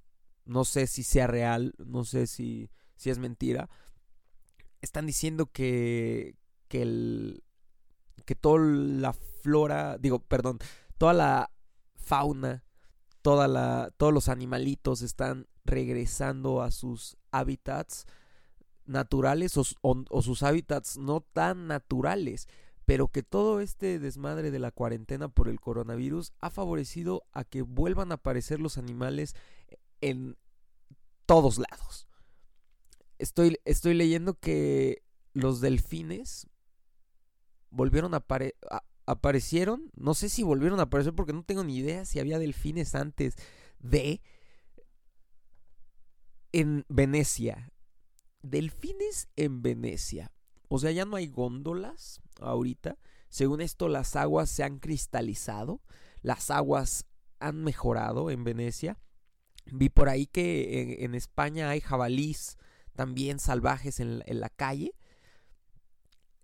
no 0.46 0.66
sé 0.66 0.88
si 0.88 1.04
sea 1.04 1.28
real, 1.28 1.74
no 1.78 2.04
sé 2.06 2.26
si, 2.26 2.72
si 2.96 3.12
es 3.12 3.20
mentira, 3.20 3.70
están 4.86 5.06
diciendo 5.06 5.48
que, 5.48 6.36
que, 6.68 6.82
el, 6.82 7.44
que 8.26 8.36
toda 8.36 8.60
la 8.60 9.14
flora, 9.14 9.98
digo, 9.98 10.20
perdón, 10.20 10.60
toda 10.98 11.14
la 11.14 11.52
fauna, 11.96 12.64
toda 13.22 13.48
la, 13.48 13.92
todos 13.98 14.14
los 14.14 14.30
animalitos 14.30 15.02
están 15.02 15.48
regresando 15.66 16.62
a 16.62 16.72
sus 16.72 17.18
hábitats 17.32 18.06
naturales 18.86 19.58
o 19.58 20.22
sus 20.22 20.44
hábitats 20.44 20.98
no 20.98 21.22
tan 21.22 21.68
naturales 21.68 22.48
pero 22.86 23.08
que 23.08 23.24
todo 23.24 23.60
este 23.62 24.00
desmadre 24.00 24.52
de 24.52 24.60
la 24.60 24.72
cuarentena 24.72 25.28
por 25.28 25.50
el 25.50 25.60
coronavirus 25.60 26.34
ha 26.40 26.50
favorecido 26.50 27.24
a 27.32 27.44
que 27.44 27.64
vuelvan 27.64 28.12
a 28.12 28.16
aparecer 28.16 28.60
los 28.60 28.78
animales 28.78 29.36
en 30.02 30.38
todos 31.26 31.58
lados. 31.58 32.08
Estoy, 33.18 33.60
estoy 33.66 33.94
leyendo 33.94 34.40
que 34.40 35.04
los 35.34 35.62
delfines 35.62 36.48
volvieron 37.70 38.14
a, 38.14 38.26
aparecieron, 39.06 39.92
no 39.96 40.14
sé 40.14 40.30
si 40.30 40.44
volvieron 40.44 40.80
a 40.80 40.84
aparecer 40.84 41.14
porque 41.14 41.34
no 41.34 41.44
tengo 41.44 41.64
ni 41.64 41.78
idea 41.78 42.06
si 42.06 42.20
había 42.20 42.40
delfines 42.40 42.96
antes 42.96 43.36
de 43.80 44.22
en 46.52 46.86
Venecia. 46.88 47.72
Delfines 48.42 49.28
en 49.36 49.62
Venecia. 49.62 50.32
O 50.70 50.80
sea, 50.80 50.92
ya 50.92 51.06
no 51.06 51.18
hay 51.18 51.28
góndolas 51.28 52.22
ahorita. 52.40 52.98
Según 53.30 53.62
esto, 53.62 53.90
las 53.90 54.16
aguas 54.16 54.50
se 54.50 54.64
han 54.64 54.80
cristalizado. 54.80 55.82
Las 56.22 56.50
aguas 56.52 57.06
han 57.40 57.64
mejorado 57.64 58.32
en 58.32 58.44
Venecia. 58.44 58.98
Vi 59.66 59.90
por 59.90 60.10
ahí 60.10 60.28
que 60.28 61.04
en, 61.04 61.16
España 61.16 61.70
hay 61.70 61.82
jabalís 61.82 62.58
también 62.96 63.40
salvajes 63.40 64.00
en, 64.00 64.24
la 64.26 64.50
calle. 64.50 64.94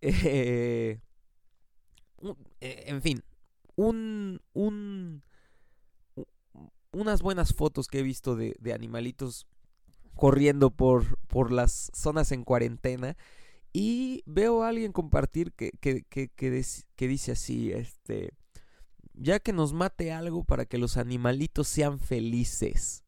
Eh, 0.04 1.00
eh, 2.60 2.84
en 2.88 3.02
fin, 3.02 3.24
un, 3.76 4.42
un, 4.54 5.24
unas 6.92 7.22
buenas 7.22 7.54
fotos 7.54 7.88
que 7.88 8.00
he 8.00 8.04
visto 8.04 8.36
de, 8.36 8.56
animalitos 8.74 9.48
corriendo 10.16 10.70
por, 10.70 11.18
por 11.28 11.52
las 11.52 11.92
zonas 11.94 12.32
en 12.32 12.44
cuarentena 12.44 13.18
y 13.74 14.24
veo 14.26 14.64
a 14.64 14.70
alguien 14.70 14.92
compartir 14.92 15.54
que, 15.54 15.72
que, 15.80 16.04
que, 16.04 16.30
que, 16.30 17.08
dice 17.08 17.32
así, 17.32 17.72
este, 17.72 18.34
ya 19.14 19.40
que 19.40 19.54
nos 19.54 19.74
mate 19.74 20.12
algo 20.12 20.44
para 20.44 20.66
que 20.66 20.78
los 20.78 20.98
animalitos 20.98 21.68
sean 21.68 22.00
felices. 22.00 23.04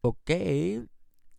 Ok. 0.00 0.30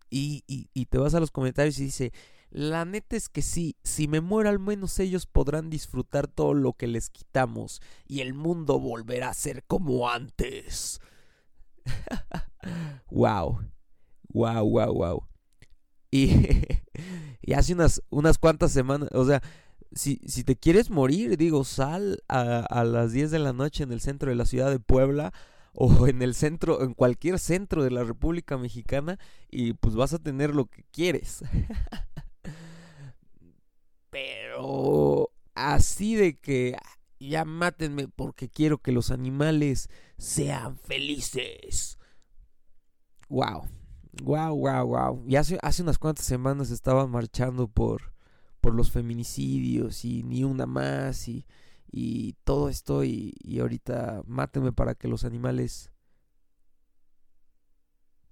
Y, 0.08 0.44
y, 0.46 0.86
te 0.86 0.98
vas 0.98 1.14
a 1.14 1.20
los 1.20 1.30
comentarios 1.30 1.78
y 1.78 1.84
dice, 1.84 2.12
la 2.50 2.84
neta 2.84 3.16
es 3.16 3.28
que 3.28 3.42
sí, 3.42 3.76
si 3.82 4.06
me 4.06 4.20
muero 4.20 4.48
al 4.48 4.60
menos 4.60 4.98
ellos 5.00 5.26
podrán 5.26 5.68
disfrutar 5.68 6.28
todo 6.28 6.54
lo 6.54 6.74
que 6.74 6.86
les 6.86 7.10
quitamos 7.10 7.82
y 8.06 8.20
el 8.20 8.32
mundo 8.32 8.78
volverá 8.78 9.30
a 9.30 9.34
ser 9.34 9.64
como 9.64 10.08
antes. 10.08 11.00
wow. 13.10 13.60
Wow, 14.28 14.68
wow, 14.68 14.92
wow. 14.92 15.28
Y, 16.10 16.30
y 17.42 17.52
hace 17.54 17.74
unas, 17.74 18.02
unas 18.10 18.38
cuantas 18.38 18.70
semanas, 18.70 19.08
o 19.12 19.24
sea, 19.24 19.42
si, 19.92 20.20
si 20.26 20.44
te 20.44 20.56
quieres 20.56 20.90
morir, 20.90 21.36
digo, 21.36 21.64
sal 21.64 22.22
a, 22.28 22.60
a 22.60 22.84
las 22.84 23.12
10 23.12 23.30
de 23.30 23.38
la 23.38 23.52
noche 23.52 23.82
en 23.82 23.92
el 23.92 24.00
centro 24.00 24.30
de 24.30 24.36
la 24.36 24.44
ciudad 24.44 24.70
de 24.70 24.78
Puebla 24.78 25.32
o 25.76 26.06
en 26.06 26.22
el 26.22 26.34
centro, 26.34 26.82
en 26.82 26.94
cualquier 26.94 27.38
centro 27.38 27.84
de 27.84 27.90
la 27.90 28.02
República 28.02 28.56
Mexicana 28.56 29.18
y 29.50 29.74
pues 29.74 29.94
vas 29.94 30.14
a 30.14 30.18
tener 30.18 30.54
lo 30.54 30.66
que 30.66 30.84
quieres. 30.90 31.44
Pero 34.10 35.30
así 35.54 36.14
de 36.14 36.38
que 36.38 36.76
ya 37.20 37.44
mátenme 37.44 38.08
porque 38.08 38.48
quiero 38.48 38.78
que 38.78 38.90
los 38.90 39.10
animales 39.10 39.90
sean 40.16 40.78
felices. 40.78 41.98
Wow. 43.28 43.68
Wow, 44.22 44.56
wow, 44.56 44.86
wow. 44.86 45.24
Y 45.28 45.36
hace, 45.36 45.58
hace 45.60 45.82
unas 45.82 45.98
cuantas 45.98 46.24
semanas 46.24 46.70
estaba 46.70 47.06
marchando 47.06 47.68
por, 47.68 48.14
por 48.62 48.74
los 48.74 48.90
feminicidios 48.90 50.06
y 50.06 50.22
ni 50.22 50.42
una 50.42 50.64
más 50.64 51.28
y, 51.28 51.44
y 51.98 52.34
todo 52.44 52.68
esto 52.68 53.04
y, 53.04 53.34
y 53.38 53.60
ahorita 53.60 54.22
mátenme 54.26 54.70
para 54.70 54.94
que 54.94 55.08
los 55.08 55.24
animales 55.24 55.90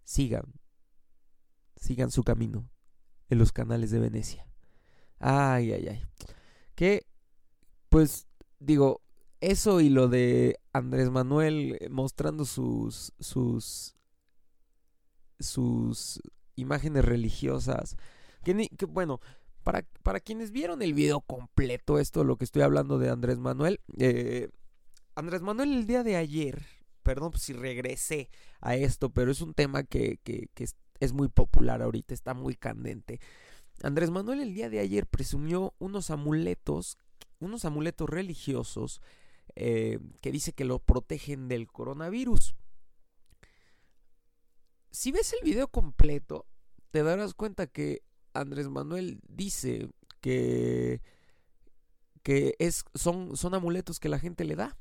sigan, 0.05 0.53
sigan 1.77 2.11
su 2.11 2.25
camino 2.25 2.69
en 3.31 3.39
los 3.39 3.53
canales 3.53 3.91
de 3.91 4.01
Venecia. 4.01 4.47
Ay, 5.19 5.73
ay, 5.73 5.89
ay. 5.89 6.03
Que, 6.75 7.07
pues, 7.89 8.27
digo, 8.59 9.01
eso 9.41 9.81
y 9.81 9.89
lo 9.89 10.09
de 10.09 10.61
Andrés 10.75 11.09
Manuel 11.09 11.79
mostrando 11.91 12.45
sus, 12.45 13.15
sus, 13.19 13.97
sus 15.39 16.21
imágenes 16.55 17.03
religiosas. 17.03 17.97
Que 18.43 18.69
bueno, 18.87 19.23
para, 19.65 19.83
para, 20.03 20.21
quienes 20.21 20.53
vieron 20.53 20.83
el 20.83 20.95
video 20.95 21.21
completo, 21.21 21.99
esto 21.99 22.23
lo 22.23 22.37
que 22.37 22.45
estoy 22.45 22.63
hablando 22.63 22.99
de 22.99 23.09
Andrés 23.09 23.39
Manuel, 23.39 23.81
eh, 23.99 24.51
Andrés 25.17 25.43
Manuel 25.43 25.73
el 25.73 25.87
día 25.87 26.03
de 26.03 26.17
ayer, 26.17 26.63
perdón 27.03 27.33
si 27.39 27.53
regresé 27.53 28.29
a 28.61 28.77
esto, 28.77 29.11
pero 29.11 29.33
es 29.33 29.41
un 29.41 29.55
tema 29.55 29.83
que, 29.83 30.19
que, 30.23 30.49
es 31.01 31.13
muy 31.13 31.29
popular 31.29 31.83
ahorita, 31.83 32.15
está 32.15 32.35
muy 32.35 32.55
candente. 32.55 33.21
Andrés 33.83 34.11
Manuel 34.11 34.41
el 34.41 34.55
día 34.55 34.71
de 34.71 34.79
ayer 34.79 35.07
presumió 35.07 35.75
unos 35.79 36.11
amuletos, 36.11 36.97
unos 37.41 37.65
amuletos 37.65 38.09
religiosos 38.09 39.01
eh, 39.57 39.99
que 40.21 40.31
dice 40.31 40.53
que 40.53 40.65
lo 40.65 40.79
protegen 40.79 41.49
del 41.49 41.67
coronavirus. 41.67 42.55
Si 44.91 45.11
ves 45.11 45.33
el 45.33 45.45
video 45.45 45.69
completo, 45.69 46.47
te 46.91 47.03
darás 47.03 47.35
cuenta 47.35 47.67
que 47.67 48.03
Andrés 48.35 48.69
Manuel 48.69 49.21
dice 49.29 49.89
que, 50.21 51.01
que 52.23 52.55
es, 52.59 52.85
son, 52.95 53.37
son 53.37 53.55
amuletos 53.55 54.01
que 54.01 54.09
la 54.09 54.19
gente 54.19 54.45
le 54.45 54.57
da. 54.57 54.77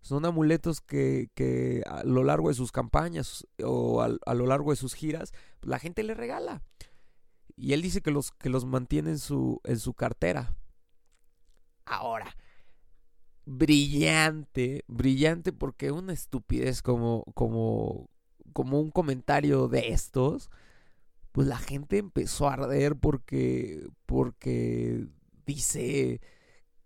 Son 0.00 0.24
amuletos 0.24 0.80
que, 0.80 1.30
que 1.34 1.82
a 1.86 2.04
lo 2.04 2.22
largo 2.22 2.48
de 2.48 2.54
sus 2.54 2.70
campañas 2.70 3.46
o 3.62 4.02
a, 4.02 4.16
a 4.24 4.34
lo 4.34 4.46
largo 4.46 4.70
de 4.70 4.76
sus 4.76 4.94
giras, 4.94 5.32
la 5.62 5.80
gente 5.80 6.04
le 6.04 6.14
regala. 6.14 6.62
Y 7.56 7.72
él 7.72 7.82
dice 7.82 8.02
que 8.02 8.10
los, 8.10 8.30
que 8.32 8.50
los 8.50 8.64
mantiene 8.64 9.10
en 9.10 9.18
su, 9.18 9.60
en 9.64 9.78
su 9.78 9.94
cartera. 9.94 10.56
Ahora, 11.86 12.36
brillante, 13.46 14.84
brillante 14.88 15.52
porque 15.52 15.90
una 15.90 16.12
estupidez 16.12 16.82
como, 16.82 17.24
como, 17.34 18.10
como 18.52 18.80
un 18.80 18.90
comentario 18.90 19.68
de 19.68 19.92
estos, 19.92 20.50
pues 21.36 21.48
la 21.48 21.58
gente 21.58 21.98
empezó 21.98 22.48
a 22.48 22.54
arder 22.54 22.96
porque, 22.96 23.86
porque 24.06 25.06
dice 25.44 26.22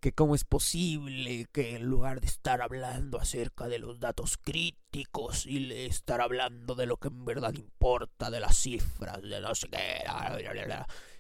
que 0.01 0.13
cómo 0.13 0.35
es 0.35 0.43
posible 0.43 1.47
que 1.53 1.77
en 1.77 1.85
lugar 1.85 2.21
de 2.21 2.27
estar 2.27 2.61
hablando 2.61 3.21
acerca 3.21 3.69
de 3.69 3.79
los 3.79 4.01
datos 4.01 4.39
críticos 4.39 5.47
y 5.47 5.73
estar 5.73 6.21
hablando 6.21 6.75
de 6.75 6.87
lo 6.87 6.97
que 6.97 7.07
en 7.07 7.25
verdad 7.25 7.55
importa, 7.55 8.29
de 8.29 8.41
las 8.41 8.57
cifras, 8.57 9.23
de 9.23 9.41
no 9.41 9.55
sé 9.55 9.69
qué, 9.69 10.03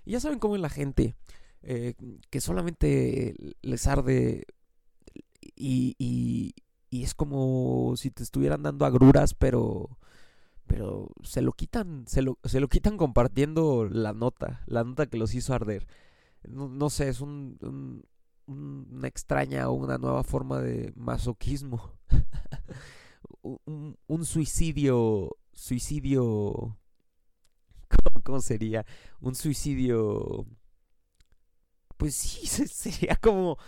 y 0.04 0.10
ya 0.10 0.18
saben 0.18 0.40
cómo 0.40 0.56
es 0.56 0.60
la 0.60 0.68
gente, 0.68 1.14
eh, 1.62 1.94
que 2.30 2.40
solamente 2.40 3.36
les 3.62 3.86
arde 3.86 4.42
y, 5.54 5.94
y, 5.98 6.56
y, 6.90 7.04
es 7.04 7.14
como 7.14 7.94
si 7.96 8.10
te 8.10 8.24
estuvieran 8.24 8.64
dando 8.64 8.86
agruras, 8.86 9.34
pero 9.34 9.99
pero 10.70 11.11
se 11.24 11.42
lo 11.42 11.50
quitan, 11.50 12.04
se 12.06 12.22
lo, 12.22 12.38
se 12.44 12.61
lo 12.61 12.68
quitan 12.68 12.96
compartiendo 12.96 13.88
la 13.90 14.12
nota, 14.12 14.62
la 14.66 14.85
nota 14.85 15.06
que 15.06 15.18
los 15.18 15.35
hizo 15.35 15.52
arder. 15.52 15.88
No, 16.44 16.90
sé, 16.90 17.09
es 17.09 17.20
un 17.20 17.59
una 18.46 19.09
extraña 19.09 19.68
o 19.68 19.72
una 19.72 19.98
nueva 19.98 20.22
forma 20.22 20.61
de 20.61 20.92
masoquismo. 20.94 21.98
un, 23.42 24.24
suicidio, 24.24 25.37
suicidio, 25.52 26.78
¿cómo, 28.22 28.40
sería? 28.40 28.87
Un 29.20 29.35
suicidio, 29.35 30.46
pues 31.96 32.14
sí, 32.14 32.46
sería 32.46 33.16
como, 33.16 33.59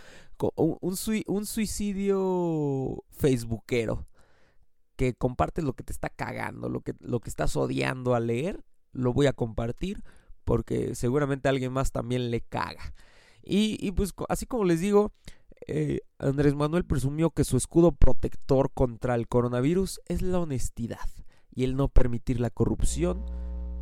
un, 0.55 0.97
un 1.27 1.45
suicidio 1.45 3.03
facebookero 3.11 4.07
que 4.95 5.13
compartes 5.13 5.63
lo 5.63 5.73
que 5.73 5.83
te 5.83 5.93
está 5.93 6.09
cagando, 6.09 6.69
lo 6.69 6.81
que, 6.81 6.93
lo 6.99 7.19
que 7.19 7.29
estás 7.29 7.55
odiando 7.55 8.15
a 8.15 8.19
leer, 8.19 8.63
lo 8.91 9.13
voy 9.13 9.27
a 9.27 9.33
compartir 9.33 10.03
porque 10.43 10.95
seguramente 10.95 11.47
a 11.47 11.51
alguien 11.51 11.71
más 11.71 11.91
también 11.91 12.31
le 12.31 12.41
caga. 12.41 12.93
Y, 13.45 13.91
pues 13.91 14.13
así 14.29 14.45
como 14.45 14.63
les 14.63 14.79
digo, 14.79 15.11
eh, 15.67 15.99
Andrés 16.17 16.55
Manuel 16.55 16.85
presumió 16.85 17.31
que 17.31 17.43
su 17.43 17.57
escudo 17.57 17.91
protector 17.91 18.71
contra 18.73 19.15
el 19.15 19.27
coronavirus 19.27 19.99
es 20.07 20.21
la 20.21 20.39
honestidad 20.39 21.09
y 21.53 21.65
el 21.65 21.75
no 21.75 21.89
permitir 21.89 22.39
la 22.39 22.49
corrupción, 22.49 23.25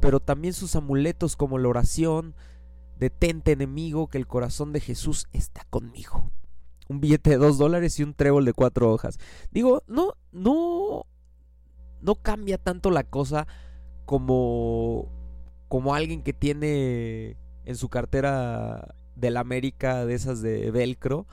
pero 0.02 0.19
también 0.19 0.56
sus 0.56 0.76
amuletos 0.76 1.36
como 1.36 1.60
la 1.60 1.69
oración, 1.69 2.36
detente 2.97 3.52
enemigo, 3.52 4.08
que 4.08 4.17
el 4.17 4.28
corazón 4.28 4.74
de 4.74 4.80
Jesús 4.80 5.28
está 5.32 5.63
conmigo. 5.69 6.32
Un 6.91 6.99
billete 6.99 7.32
de 7.32 7.38
dos 7.38 7.58
dólares 7.58 7.99
y 7.99 8.04
un 8.04 8.13
trébol 8.13 8.45
de 8.45 8.54
cuatro 8.54 8.91
hojas. 8.91 9.17
Digo, 9.51 9.84
no, 9.88 10.15
no, 10.32 11.06
no 12.01 12.15
cambia 12.15 12.58
tanto 12.58 12.91
la 12.91 13.04
cosa 13.04 13.47
como, 14.06 15.08
como 15.67 15.95
alguien 15.95 16.21
que 16.21 16.34
tiene 16.34 17.38
en 17.65 17.75
su 17.77 17.89
cartera 17.89 18.93
de 19.15 19.32
la 19.32 19.39
América 19.39 20.06
de 20.06 20.13
esas 20.15 20.41
de 20.41 20.69
velcro, 20.71 21.27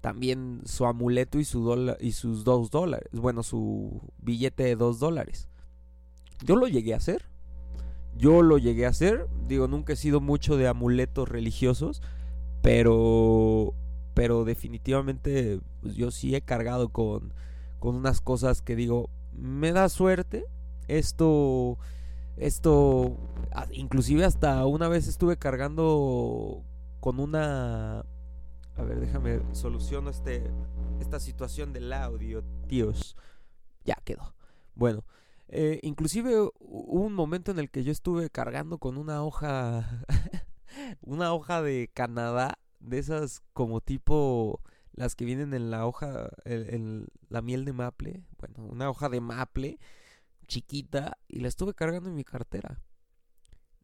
también 0.00 0.62
su 0.64 0.86
amuleto 0.86 1.38
y, 1.38 1.44
su 1.44 1.94
y 2.00 2.12
sus 2.12 2.44
dos 2.44 2.70
dólares, 2.70 3.08
bueno, 3.12 3.42
su 3.42 4.00
billete 4.18 4.64
de 4.64 4.76
dos 4.76 4.98
dólares. 4.98 5.48
Yo 6.44 6.56
lo 6.56 6.66
llegué 6.68 6.94
a 6.94 6.96
hacer. 6.96 7.26
Yo 8.16 8.42
lo 8.42 8.58
llegué 8.58 8.86
a 8.86 8.90
hacer. 8.90 9.28
Digo, 9.46 9.68
nunca 9.68 9.92
he 9.92 9.96
sido 9.96 10.20
mucho 10.20 10.56
de 10.56 10.68
amuletos 10.68 11.28
religiosos, 11.28 12.02
pero 12.62 13.74
pero 14.14 14.44
definitivamente 14.44 15.60
pues, 15.80 15.94
yo 15.94 16.10
sí 16.10 16.34
he 16.34 16.40
cargado 16.42 16.90
con, 16.90 17.32
con 17.78 17.94
unas 17.94 18.20
cosas 18.20 18.62
que 18.62 18.76
digo, 18.76 19.10
me 19.32 19.72
da 19.72 19.88
suerte. 19.88 20.44
Esto 20.88 21.78
esto 22.36 23.16
inclusive 23.72 24.24
hasta 24.24 24.64
una 24.66 24.88
vez 24.88 25.06
estuve 25.06 25.36
cargando 25.36 26.64
con 27.00 27.20
una... 27.20 28.00
A 28.74 28.82
ver, 28.82 29.00
déjame 29.00 29.42
soluciono 29.52 30.08
este, 30.08 30.50
esta 30.98 31.20
situación 31.20 31.74
del 31.74 31.92
audio, 31.92 32.42
tíos. 32.68 33.16
ya 33.84 33.96
quedó. 34.04 34.34
Bueno, 34.74 35.04
eh, 35.48 35.78
inclusive 35.82 36.40
hubo 36.58 37.02
un 37.02 37.12
momento 37.12 37.50
en 37.50 37.58
el 37.58 37.70
que 37.70 37.84
yo 37.84 37.92
estuve 37.92 38.30
cargando 38.30 38.78
con 38.78 38.96
una 38.96 39.22
hoja, 39.22 40.04
una 41.02 41.34
hoja 41.34 41.60
de 41.60 41.90
Canadá, 41.92 42.58
de 42.82 42.98
esas 42.98 43.42
como 43.52 43.80
tipo 43.80 44.60
las 44.92 45.14
que 45.14 45.24
vienen 45.24 45.54
en 45.54 45.70
la 45.70 45.86
hoja, 45.86 46.30
en, 46.44 47.06
la 47.28 47.40
miel 47.40 47.64
de 47.64 47.72
maple, 47.72 48.24
bueno, 48.38 48.66
una 48.70 48.90
hoja 48.90 49.08
de 49.08 49.20
maple 49.20 49.78
chiquita 50.46 51.16
y 51.28 51.40
la 51.40 51.48
estuve 51.48 51.74
cargando 51.74 52.10
en 52.10 52.14
mi 52.14 52.24
cartera. 52.24 52.82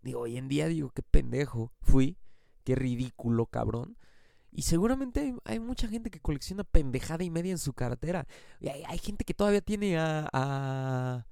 Digo, 0.02 0.20
hoy 0.20 0.36
en 0.36 0.48
día 0.48 0.68
digo, 0.68 0.90
qué 0.90 1.02
pendejo 1.02 1.72
fui, 1.80 2.18
qué 2.64 2.74
ridículo, 2.74 3.46
cabrón. 3.46 3.96
Y 4.50 4.62
seguramente 4.62 5.34
hay, 5.44 5.60
mucha 5.60 5.88
gente 5.88 6.10
que 6.10 6.20
colecciona 6.20 6.64
pendejada 6.64 7.24
y 7.24 7.30
media 7.30 7.52
en 7.52 7.58
su 7.58 7.72
cartera. 7.72 8.26
Y 8.60 8.68
hay, 8.68 8.98
gente 8.98 9.24
que 9.24 9.34
todavía 9.34 9.60
tiene 9.60 9.98
a 9.98 11.26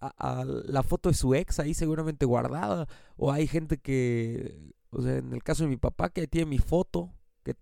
a, 0.00 0.44
la 0.44 0.82
foto 0.82 1.08
de 1.08 1.14
su 1.14 1.34
ex 1.34 1.58
ahí 1.60 1.74
seguramente 1.74 2.26
guardada. 2.26 2.88
O 3.16 3.32
hay 3.32 3.46
gente 3.46 3.78
que, 3.78 4.74
o 4.90 5.02
sea, 5.02 5.16
en 5.16 5.32
el 5.32 5.42
caso 5.42 5.64
de 5.64 5.70
mi 5.70 5.76
papá, 5.76 6.10
que 6.10 6.26
tiene 6.26 6.50
mi 6.50 6.58
foto. 6.58 7.12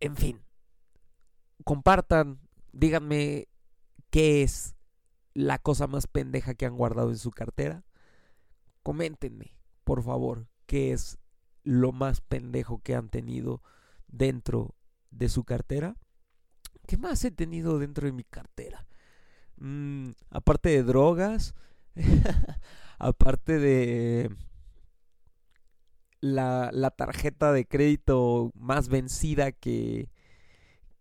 En 0.00 0.16
fin, 0.16 0.40
compartan, 1.64 2.38
díganme 2.72 3.48
qué 4.10 4.42
es 4.42 4.76
la 5.34 5.58
cosa 5.58 5.86
más 5.86 6.06
pendeja 6.06 6.54
que 6.54 6.66
han 6.66 6.76
guardado 6.76 7.10
en 7.10 7.18
su 7.18 7.30
cartera. 7.30 7.84
Coméntenme, 8.84 9.56
por 9.82 10.04
favor, 10.04 10.46
qué 10.66 10.92
es 10.92 11.18
lo 11.64 11.92
más 11.92 12.20
pendejo 12.20 12.80
que 12.82 12.94
han 12.94 13.08
tenido 13.08 13.62
dentro 14.06 14.76
de 15.10 15.28
su 15.28 15.44
cartera. 15.44 15.96
¿Qué 16.86 16.96
más 16.96 17.24
he 17.24 17.30
tenido 17.30 17.78
dentro 17.78 18.06
de 18.06 18.12
mi 18.12 18.24
cartera? 18.24 18.86
Mm, 19.56 20.10
aparte 20.30 20.68
de 20.70 20.82
drogas, 20.84 21.54
aparte 22.98 23.58
de 23.58 24.30
la, 26.20 26.70
la, 26.72 26.90
tarjeta 26.90 27.52
de 27.52 27.66
crédito 27.66 28.52
más 28.54 28.88
vencida 28.88 29.52
que, 29.52 30.10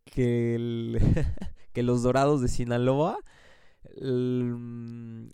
que, 0.06 1.00
que 1.74 1.84
los 1.84 2.04
dorados 2.04 2.42
de 2.42 2.48
Sinaloa. 2.48 3.18
Mm, 4.02 5.28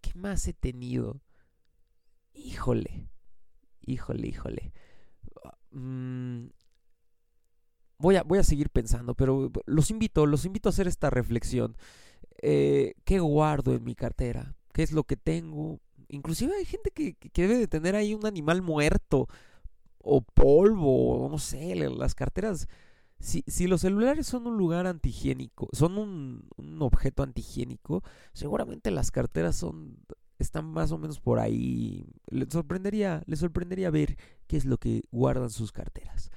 ¿Qué 0.00 0.14
más 0.14 0.46
he 0.46 0.52
tenido? 0.52 1.20
Híjole, 2.34 3.08
híjole, 3.80 4.28
híjole. 4.28 4.72
Mm, 5.70 6.46
voy, 7.98 8.16
a, 8.16 8.22
voy 8.22 8.38
a 8.38 8.44
seguir 8.44 8.70
pensando, 8.70 9.14
pero 9.14 9.50
los 9.66 9.90
invito, 9.90 10.26
los 10.26 10.44
invito 10.44 10.68
a 10.68 10.70
hacer 10.70 10.86
esta 10.86 11.10
reflexión. 11.10 11.76
Eh, 12.40 12.94
qué 13.04 13.20
guardo 13.20 13.74
en 13.74 13.84
mi 13.84 13.94
cartera, 13.94 14.54
qué 14.72 14.82
es 14.82 14.92
lo 14.92 15.04
que 15.04 15.16
tengo. 15.16 15.80
Inclusive 16.08 16.54
hay 16.56 16.64
gente 16.64 16.90
que, 16.90 17.16
debe 17.34 17.58
de 17.58 17.68
tener 17.68 17.94
ahí 17.96 18.14
un 18.14 18.26
animal 18.26 18.62
muerto 18.62 19.28
o 19.98 20.22
polvo, 20.22 21.28
no 21.30 21.38
sé, 21.38 21.74
las 21.74 22.14
carteras... 22.14 22.68
Si, 23.20 23.42
si, 23.48 23.66
los 23.66 23.80
celulares 23.80 24.28
son 24.28 24.46
un 24.46 24.56
lugar 24.56 24.86
antihigiénico, 24.86 25.68
son 25.72 25.98
un, 25.98 26.48
un, 26.56 26.80
objeto 26.82 27.24
antihigiénico, 27.24 28.04
seguramente 28.32 28.92
las 28.92 29.10
carteras 29.10 29.56
son 29.56 29.98
están 30.38 30.66
más 30.66 30.92
o 30.92 30.98
menos 30.98 31.20
por 31.20 31.38
ahí. 31.38 32.06
Les 32.28 32.48
sorprendería, 32.50 33.22
les 33.26 33.40
sorprendería 33.40 33.90
ver 33.90 34.16
qué 34.46 34.56
es 34.56 34.64
lo 34.64 34.78
que 34.78 35.02
guardan 35.10 35.50
sus 35.50 35.72
carteras. 35.72 36.30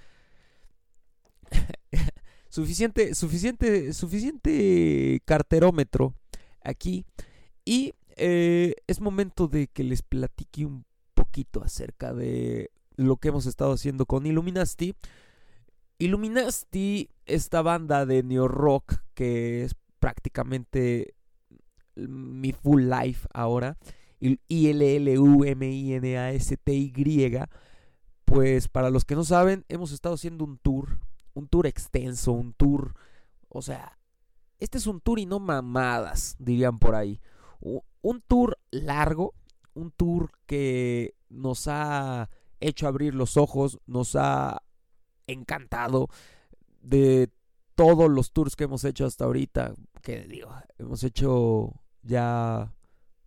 suficiente, 2.51 3.15
suficiente, 3.15 3.93
suficiente 3.93 5.21
carterómetro 5.25 6.13
aquí. 6.63 7.05
Y 7.65 7.93
eh, 8.17 8.75
es 8.87 8.99
momento 8.99 9.47
de 9.47 9.67
que 9.67 9.83
les 9.83 10.03
platique 10.03 10.65
un 10.65 10.85
poquito 11.13 11.63
acerca 11.63 12.13
de 12.13 12.69
lo 12.97 13.15
que 13.17 13.29
hemos 13.29 13.45
estado 13.45 13.71
haciendo 13.71 14.05
con 14.05 14.25
Illuminati. 14.25 14.93
Illuminati, 15.97 17.09
esta 17.25 17.61
banda 17.61 18.05
de 18.05 18.21
neo 18.21 18.49
rock 18.49 18.95
que 19.13 19.63
es 19.63 19.75
prácticamente 19.99 21.15
mi 21.95 22.51
full 22.51 22.89
life 22.89 23.27
ahora. 23.33 23.77
I-L-L-U-M-I-N-A-S-T-Y. 24.19 25.01
Pues 28.25 28.67
para 28.67 28.89
los 28.89 29.05
que 29.05 29.15
no 29.15 29.23
saben, 29.23 29.63
hemos 29.69 29.93
estado 29.93 30.15
haciendo 30.15 30.43
un 30.43 30.57
tour 30.57 30.99
un 31.34 31.48
tour 31.48 31.67
extenso, 31.67 32.32
un 32.32 32.54
tour, 32.54 32.96
o 33.50 33.62
sea, 33.62 33.98
este 34.60 34.78
es 34.78 34.88
un 34.88 35.02
tour 35.02 35.20
y 35.20 35.26
no 35.26 35.39
mamadas, 35.39 36.36
dirían 36.39 36.80
por 36.80 36.96
ahí. 36.96 37.20
Un 37.60 38.22
tour 38.22 38.60
largo, 38.70 39.34
un 39.74 39.91
tour 39.91 40.32
que 40.46 41.15
nos 41.30 41.67
ha 41.67 42.30
hecho 42.60 42.88
abrir 42.88 43.15
los 43.15 43.38
ojos, 43.38 43.80
nos 43.86 44.15
ha 44.15 44.62
encantado 45.28 46.10
de 46.82 47.32
todos 47.76 48.10
los 48.10 48.32
tours 48.32 48.56
que 48.56 48.65
hemos 48.65 48.84
hecho 48.84 49.06
hasta 49.06 49.26
ahorita, 49.26 49.74
que 50.02 50.28
digo, 50.28 50.54
hemos 50.78 51.04
hecho 51.04 51.74
ya, 52.04 52.74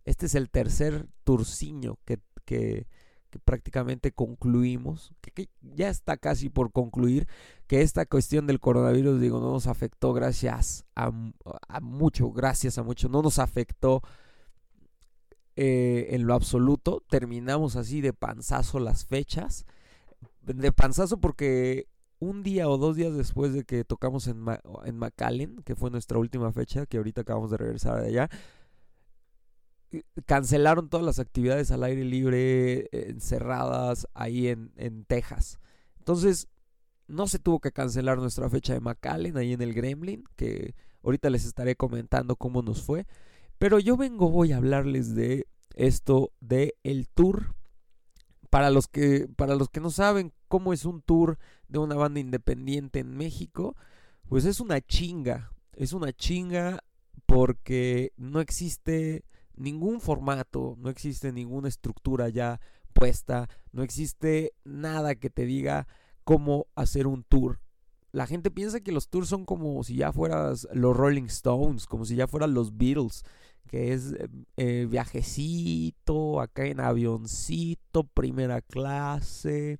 este 0.05 0.27
es 0.27 0.35
el 0.35 0.49
tercer 0.49 1.07
tourciño 1.23 1.97
que, 2.05 2.19
que, 2.45 2.87
prácticamente 3.39 4.11
concluimos, 4.11 5.13
que, 5.21 5.49
ya 5.61 5.89
está 5.89 6.17
casi 6.17 6.49
por 6.49 6.71
concluir, 6.71 7.27
que 7.67 7.81
esta 7.81 8.05
cuestión 8.05 8.47
del 8.47 8.59
coronavirus, 8.59 9.19
digo, 9.19 9.39
no 9.39 9.51
nos 9.51 9.67
afectó 9.67 10.13
gracias 10.13 10.85
a, 10.95 11.11
mucho, 11.81 12.31
gracias 12.31 12.77
a 12.77 12.83
mucho, 12.83 13.09
no 13.09 13.21
nos 13.21 13.39
afectó 13.39 14.01
eh, 15.55 16.07
en 16.11 16.27
lo 16.27 16.33
absoluto. 16.33 17.03
Terminamos 17.09 17.75
así 17.75 18.01
de 18.01 18.13
panzazo 18.13 18.79
las 18.79 19.05
fechas, 19.05 19.65
de 20.41 20.71
panzazo 20.71 21.19
porque 21.19 21.87
un 22.19 22.43
día 22.43 22.69
o 22.69 22.77
dos 22.77 22.95
días 22.95 23.15
después 23.15 23.53
de 23.53 23.63
que 23.63 23.83
tocamos 23.83 24.27
en, 24.27 24.45
en 24.85 24.97
McAllen, 24.97 25.57
que 25.63 25.75
fue 25.75 25.91
nuestra 25.91 26.17
última 26.17 26.51
fecha, 26.51 26.85
que 26.85 26.97
ahorita 26.97 27.21
acabamos 27.21 27.51
de 27.51 27.57
regresar 27.57 28.01
de 28.01 28.07
allá, 28.07 28.29
cancelaron 30.25 30.89
todas 30.89 31.05
las 31.05 31.19
actividades 31.19 31.71
al 31.71 31.83
aire 31.83 32.03
libre, 32.03 32.89
encerradas 32.91 34.07
ahí 34.13 34.47
en, 34.47 34.71
en 34.75 35.05
Texas. 35.05 35.59
Entonces, 35.99 36.47
no 37.07 37.27
se 37.27 37.39
tuvo 37.39 37.59
que 37.59 37.71
cancelar 37.71 38.17
nuestra 38.17 38.49
fecha 38.49 38.73
de 38.73 38.79
McAllen 38.79 39.37
ahí 39.37 39.53
en 39.53 39.61
el 39.61 39.73
Gremlin, 39.73 40.23
que 40.35 40.75
ahorita 41.03 41.29
les 41.29 41.45
estaré 41.45 41.75
comentando 41.75 42.35
cómo 42.35 42.61
nos 42.61 42.81
fue. 42.81 43.05
Pero 43.57 43.79
yo 43.79 43.95
vengo 43.97 44.29
voy 44.29 44.51
a 44.51 44.57
hablarles 44.57 45.15
de 45.15 45.47
esto 45.75 46.31
de 46.39 46.75
el 46.83 47.07
tour. 47.07 47.55
Para 48.49 48.69
los 48.69 48.87
que 48.87 49.27
para 49.35 49.55
los 49.55 49.69
que 49.69 49.81
no 49.81 49.91
saben 49.91 50.31
cómo 50.47 50.71
es 50.71 50.85
un 50.85 51.01
tour 51.01 51.37
de 51.67 51.79
una 51.79 51.95
banda 51.95 52.19
independiente 52.19 52.99
en 52.99 53.17
México, 53.17 53.75
pues 54.29 54.45
es 54.45 54.59
una 54.59 54.79
chinga, 54.81 55.51
es 55.73 55.93
una 55.93 56.13
chinga 56.13 56.83
porque 57.25 58.13
no 58.17 58.39
existe 58.39 59.25
ningún 59.57 60.01
formato, 60.01 60.75
no 60.79 60.89
existe 60.89 61.31
ninguna 61.31 61.67
estructura 61.67 62.29
ya 62.29 62.59
puesta, 62.93 63.49
no 63.71 63.83
existe 63.83 64.53
nada 64.63 65.15
que 65.15 65.29
te 65.29 65.45
diga 65.45 65.87
cómo 66.23 66.67
hacer 66.75 67.07
un 67.07 67.23
tour. 67.23 67.59
La 68.11 68.27
gente 68.27 68.49
piensa 68.49 68.79
que 68.79 68.93
los 68.93 69.09
tours 69.09 69.27
son 69.27 69.43
como 69.43 69.83
si 69.83 69.97
ya 69.97 70.13
fueras 70.13 70.67
los 70.73 70.95
Rolling 70.95 71.25
Stones, 71.25 71.85
como 71.85 72.05
si 72.05 72.15
ya 72.15 72.27
fueran 72.27 72.53
los 72.53 72.77
Beatles, 72.77 73.23
que 73.67 73.93
es 73.93 74.13
eh, 74.13 74.29
eh, 74.57 74.87
viajecito, 74.89 76.39
acá 76.39 76.65
en 76.65 76.79
avioncito, 76.79 78.05
primera 78.05 78.61
clase. 78.61 79.79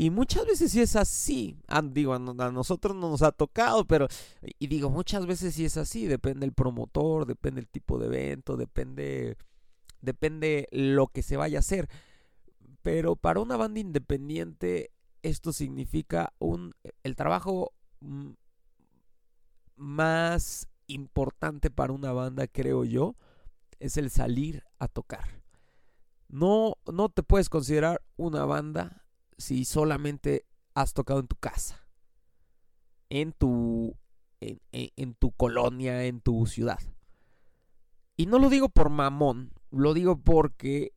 Y 0.00 0.10
muchas 0.10 0.46
veces 0.46 0.70
sí 0.70 0.80
es 0.80 0.94
así. 0.94 1.58
Ah, 1.66 1.82
digo, 1.82 2.14
a, 2.14 2.20
nosotros 2.20 2.94
no 2.94 3.10
nos 3.10 3.22
ha 3.22 3.32
tocado, 3.32 3.84
pero. 3.84 4.06
Y 4.60 4.68
digo, 4.68 4.90
muchas 4.90 5.26
veces 5.26 5.56
sí 5.56 5.64
es 5.64 5.76
así. 5.76 6.06
Depende 6.06 6.46
el 6.46 6.52
promotor, 6.52 7.26
depende 7.26 7.60
el 7.60 7.66
tipo 7.66 7.98
de 7.98 8.06
evento, 8.06 8.56
depende. 8.56 9.36
Depende 10.00 10.68
lo 10.70 11.08
que 11.08 11.22
se 11.22 11.36
vaya 11.36 11.58
a 11.58 11.66
hacer. 11.66 11.88
Pero 12.80 13.16
para 13.16 13.40
una 13.40 13.56
banda 13.56 13.80
independiente, 13.80 14.92
esto 15.22 15.52
significa 15.52 16.32
un. 16.38 16.76
El 17.02 17.16
trabajo 17.16 17.72
más 19.74 20.68
importante 20.86 21.72
para 21.72 21.92
una 21.92 22.12
banda, 22.12 22.46
creo 22.46 22.84
yo, 22.84 23.16
es 23.80 23.96
el 23.96 24.10
salir 24.10 24.62
a 24.78 24.86
tocar. 24.86 25.42
No, 26.28 26.74
no 26.86 27.08
te 27.08 27.24
puedes 27.24 27.48
considerar 27.48 28.00
una 28.16 28.44
banda 28.44 29.07
si 29.38 29.64
solamente 29.64 30.46
has 30.74 30.92
tocado 30.92 31.20
en 31.20 31.28
tu 31.28 31.36
casa, 31.36 31.88
en 33.08 33.32
tu, 33.32 33.96
en, 34.40 35.14
tu 35.14 35.32
colonia, 35.32 36.04
en 36.04 36.20
tu 36.20 36.46
ciudad. 36.46 36.80
Y 38.16 38.26
no 38.26 38.38
lo 38.38 38.50
digo 38.50 38.68
por 38.68 38.90
mamón, 38.90 39.52
lo 39.70 39.94
digo 39.94 40.20
porque 40.20 40.92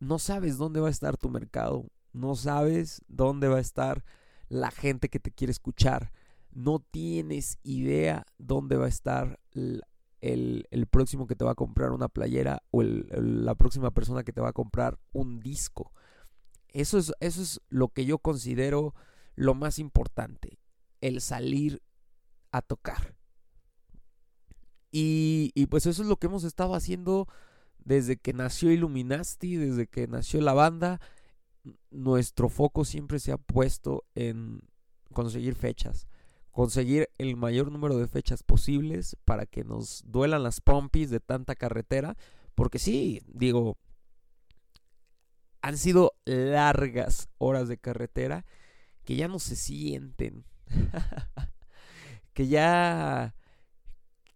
no 0.00 0.18
sabes 0.18 0.56
dónde 0.56 0.80
va 0.80 0.88
a 0.88 0.90
estar 0.90 1.16
tu 1.16 1.28
mercado, 1.28 1.90
no 2.12 2.34
sabes 2.34 3.02
dónde 3.08 3.48
va 3.48 3.58
a 3.58 3.60
estar 3.60 4.04
la 4.48 4.70
gente 4.70 5.08
que 5.08 5.20
te 5.20 5.30
quiere 5.30 5.50
escuchar, 5.50 6.12
no 6.50 6.78
tienes 6.78 7.58
idea 7.62 8.24
dónde 8.38 8.76
va 8.76 8.86
a 8.86 8.90
estar 8.90 9.38
el, 9.52 10.88
próximo 10.90 11.26
que 11.26 11.36
te 11.36 11.44
va 11.44 11.52
a 11.52 11.56
comprar 11.56 11.92
una 11.92 12.08
playera 12.08 12.62
o 12.70 12.82
la 12.82 13.54
próxima 13.54 13.90
persona 13.90 14.24
que 14.24 14.32
te 14.32 14.40
va 14.40 14.50
a 14.50 14.54
comprar 14.54 14.98
un 15.12 15.40
disco. 15.40 15.92
Eso 16.76 16.98
es, 16.98 17.12
eso 17.20 17.40
es 17.40 17.60
lo 17.70 17.88
que 17.88 18.04
yo 18.04 18.18
considero 18.18 18.94
lo 19.34 19.54
más 19.54 19.78
importante, 19.78 20.58
el 21.00 21.22
salir 21.22 21.80
a 22.52 22.60
tocar. 22.60 23.14
Y, 24.90 25.52
y, 25.54 25.66
pues 25.66 25.86
eso 25.86 26.02
es 26.02 26.08
lo 26.08 26.16
que 26.16 26.26
hemos 26.26 26.44
estado 26.44 26.74
haciendo 26.74 27.28
desde 27.78 28.18
que 28.18 28.34
nació 28.34 28.70
Illuminati, 28.72 29.56
desde 29.56 29.86
que 29.86 30.06
nació 30.06 30.42
la 30.42 30.52
banda. 30.52 31.00
Nuestro 31.90 32.50
foco 32.50 32.84
siempre 32.84 33.20
se 33.20 33.32
ha 33.32 33.38
puesto 33.38 34.04
en 34.14 34.60
conseguir 35.12 35.54
fechas 35.54 36.06
conseguir 36.50 37.10
el 37.18 37.36
mayor 37.36 37.70
número 37.70 37.98
de 37.98 38.06
fechas 38.06 38.42
posibles 38.42 39.14
para 39.26 39.44
que 39.44 39.62
nos 39.62 40.02
duelan 40.06 40.42
las 40.42 40.62
pompis 40.62 41.10
de 41.10 41.20
tanta 41.20 41.54
carretera. 41.54 42.16
Porque 42.54 42.78
sí, 42.78 43.20
digo, 43.26 43.76
han 45.66 45.78
sido 45.78 46.12
largas 46.24 47.28
horas 47.38 47.66
de 47.66 47.76
carretera 47.76 48.44
que 49.04 49.16
ya 49.16 49.26
no 49.26 49.40
se 49.40 49.56
sienten. 49.56 50.44
que 52.34 52.46
ya... 52.46 53.34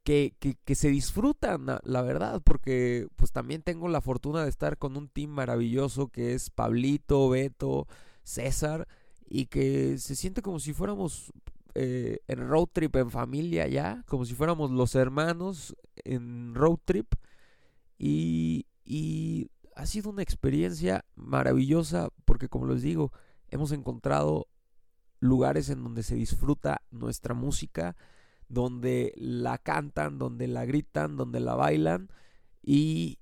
Que, 0.03 0.35
que, 0.41 0.75
se 0.75 0.89
disfrutan, 0.89 1.67
la 1.85 2.03
verdad, 2.03 2.43
porque 2.43 3.07
pues 3.15 3.31
también 3.31 3.63
tengo 3.63 3.87
la 3.87 4.01
fortuna 4.01 4.43
de 4.43 4.51
estar 4.51 4.77
con 4.77 4.97
un 4.97 5.09
team 5.09 5.31
maravilloso 5.31 6.09
que 6.09 6.35
es 6.35 6.51
Pablito, 6.51 7.29
Beto, 7.29 7.87
César, 8.25 8.89
y 9.29 9.47
que 9.47 9.99
se 9.99 10.17
siente 10.17 10.43
como 10.43 10.59
si 10.59 10.73
fuéramos 10.73 11.33
eh, 11.77 12.19
en 12.27 12.49
road 12.49 12.67
trip 12.73 12.97
en 12.97 13.13
familia 13.13 13.69
ya, 13.69 14.03
como 14.09 14.25
si 14.25 14.35
fuéramos 14.35 14.73
los 14.73 14.97
hermanos 14.97 15.77
en 16.03 16.57
road 16.57 16.79
trip. 16.85 17.15
Y, 17.97 18.67
y 18.85 19.51
ha 19.81 19.87
sido 19.87 20.11
una 20.11 20.23
experiencia 20.23 21.07
maravillosa 21.15 22.11
porque 22.27 22.51
como 22.51 22.67
les 22.67 22.83
digo, 22.83 23.13
hemos 23.49 23.73
encontrado 23.73 24.47
lugares 25.21 25.71
en 25.71 25.83
donde 25.83 26.03
se 26.03 26.17
disfruta 26.17 26.83
nuestra 26.91 27.33
música, 27.33 27.97
donde 28.49 29.15
la 29.17 29.57
cantan, 29.57 30.19
donde 30.19 30.49
la 30.49 30.67
gritan, 30.67 31.17
donde 31.17 31.41
la 31.41 31.55
bailan. 31.55 32.11
Y 32.63 33.21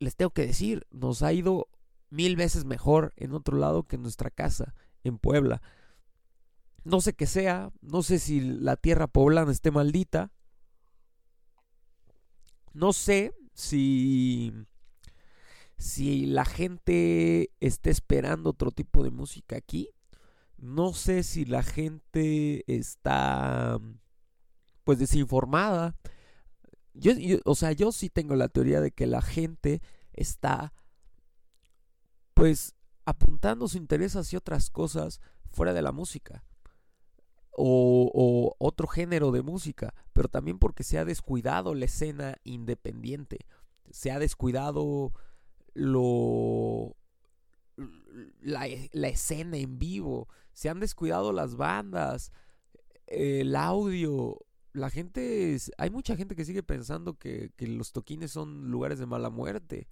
les 0.00 0.16
tengo 0.16 0.32
que 0.32 0.44
decir, 0.44 0.88
nos 0.90 1.22
ha 1.22 1.32
ido 1.32 1.68
mil 2.10 2.34
veces 2.34 2.64
mejor 2.64 3.12
en 3.16 3.32
otro 3.32 3.56
lado 3.56 3.84
que 3.84 3.94
en 3.94 4.02
nuestra 4.02 4.30
casa, 4.30 4.74
en 5.04 5.18
Puebla. 5.18 5.62
No 6.82 7.00
sé 7.00 7.12
qué 7.12 7.26
sea, 7.26 7.70
no 7.80 8.02
sé 8.02 8.18
si 8.18 8.40
la 8.40 8.74
tierra 8.74 9.06
poblana 9.06 9.52
esté 9.52 9.70
maldita. 9.70 10.32
No 12.72 12.92
sé 12.92 13.36
si 13.54 14.66
si 15.82 16.26
la 16.26 16.44
gente 16.44 17.50
está 17.58 17.90
esperando 17.90 18.50
otro 18.50 18.70
tipo 18.70 19.02
de 19.02 19.10
música 19.10 19.56
aquí. 19.56 19.88
No 20.56 20.94
sé 20.94 21.24
si 21.24 21.44
la 21.44 21.64
gente 21.64 22.62
está 22.72 23.80
pues 24.84 25.00
desinformada. 25.00 25.96
Yo, 26.94 27.14
o 27.44 27.56
sea, 27.56 27.72
yo 27.72 27.90
sí 27.90 28.10
tengo 28.10 28.36
la 28.36 28.48
teoría 28.48 28.80
de 28.80 28.92
que 28.92 29.08
la 29.08 29.22
gente 29.22 29.82
está 30.12 30.72
pues 32.34 32.76
apuntando 33.04 33.66
su 33.66 33.76
interés 33.76 34.14
hacia 34.14 34.38
otras 34.38 34.70
cosas 34.70 35.20
fuera 35.50 35.72
de 35.72 35.82
la 35.82 35.90
música 35.90 36.44
o, 37.50 38.54
otro 38.60 38.86
género 38.86 39.32
de 39.32 39.42
música, 39.42 39.94
pero 40.12 40.28
también 40.28 40.60
porque 40.60 40.84
se 40.84 40.98
ha 40.98 41.04
descuidado 41.04 41.74
la 41.74 41.86
escena 41.86 42.36
independiente, 42.44 43.46
se 43.90 44.12
ha 44.12 44.20
descuidado 44.20 45.12
lo 45.74 46.96
la, 48.40 48.68
la, 48.92 49.08
escena 49.08 49.56
en 49.56 49.78
vivo, 49.78 50.28
se 50.52 50.68
han 50.68 50.80
descuidado 50.80 51.32
las 51.32 51.56
bandas, 51.56 52.32
el 53.06 53.56
audio, 53.56 54.38
la 54.72 54.90
gente, 54.90 55.56
hay 55.78 55.90
mucha 55.90 56.16
gente 56.16 56.36
que 56.36 56.44
sigue 56.44 56.62
pensando 56.62 57.14
que, 57.14 57.50
que 57.56 57.66
los 57.66 57.92
toquines 57.92 58.30
son 58.30 58.70
lugares 58.70 58.98
de 58.98 59.06
mala 59.06 59.30
muerte. 59.30 59.88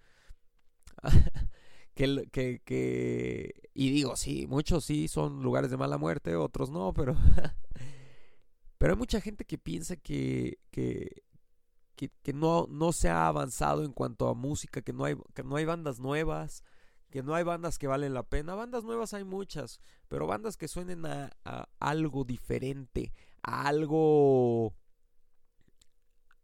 que, 1.95 2.61
que, 2.65 3.71
y 3.75 3.91
digo, 3.91 4.17
sí, 4.17 4.47
muchos 4.47 4.85
sí 4.85 5.09
son 5.09 5.43
lugares 5.43 5.71
de 5.71 5.77
mala 5.77 5.99
muerte, 5.99 6.37
otros 6.37 6.71
no, 6.71 6.93
pero, 6.95 7.17
pero 8.79 8.93
hay 8.93 8.99
mucha 8.99 9.21
gente 9.21 9.45
que 9.45 9.59
piensa 9.59 9.97
que, 9.97 10.59
que, 10.71 11.25
que, 12.09 12.33
no, 12.33 12.67
no 12.71 12.93
se 12.93 13.09
ha 13.09 13.27
avanzado 13.29 13.85
en 13.85 13.93
cuanto 13.93 14.29
a 14.29 14.35
música, 14.35 14.83
que 14.83 14.93
no, 14.93 15.05
hay, 15.05 15.17
que 15.35 15.43
no 15.45 15.57
hay 15.57 15.65
bandas 15.65 16.01
nuevas, 16.01 16.65
que 17.11 17.23
no 17.23 17.35
hay 17.35 17.45
bandas 17.45 17.79
que 17.79 17.87
valen 17.87 18.15
la 18.15 18.23
pena. 18.23 18.55
Bandas 18.55 18.85
nuevas 18.85 19.13
hay 19.15 19.25
muchas, 19.25 19.81
pero 20.09 20.27
bandas 20.27 20.57
que 20.57 20.69
suenen 20.69 21.05
a, 21.07 21.31
a 21.45 21.69
algo 21.79 22.25
diferente, 22.25 23.13
a 23.43 23.67
algo... 23.69 24.75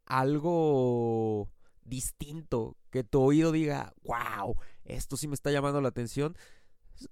algo 0.05 1.49
distinto, 1.85 2.77
que 2.91 3.05
tu 3.05 3.21
oído 3.21 3.53
diga, 3.53 3.95
wow, 4.03 4.57
esto 4.85 5.17
sí 5.17 5.29
me 5.29 5.35
está 5.35 5.53
llamando 5.53 5.81
la 5.81 5.89
atención, 5.89 6.37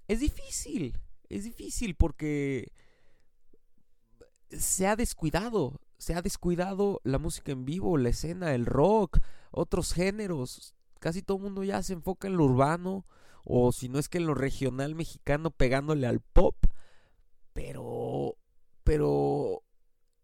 es 0.09 0.19
difícil, 0.19 0.99
es 1.29 1.45
difícil 1.45 1.95
porque 1.95 2.73
se 4.49 4.85
ha 4.85 4.97
descuidado, 4.97 5.79
se 5.97 6.13
ha 6.13 6.21
descuidado 6.21 7.01
la 7.03 7.19
música 7.19 7.51
en 7.51 7.65
vivo, 7.65 7.97
la 7.97 8.09
escena, 8.09 8.53
el 8.53 8.65
rock, 8.65 9.19
otros 9.51 9.93
géneros. 9.93 10.75
Casi 10.99 11.21
todo 11.21 11.37
el 11.37 11.43
mundo 11.43 11.63
ya 11.63 11.81
se 11.83 11.93
enfoca 11.93 12.27
en 12.27 12.37
lo 12.37 12.45
urbano 12.45 13.05
o 13.43 13.71
si 13.71 13.89
no 13.89 13.99
es 13.99 14.09
que 14.09 14.17
en 14.17 14.25
lo 14.25 14.33
regional 14.33 14.95
mexicano 14.95 15.51
pegándole 15.51 16.07
al 16.07 16.19
pop. 16.19 16.55
Pero 17.53 18.35
pero 18.83 19.63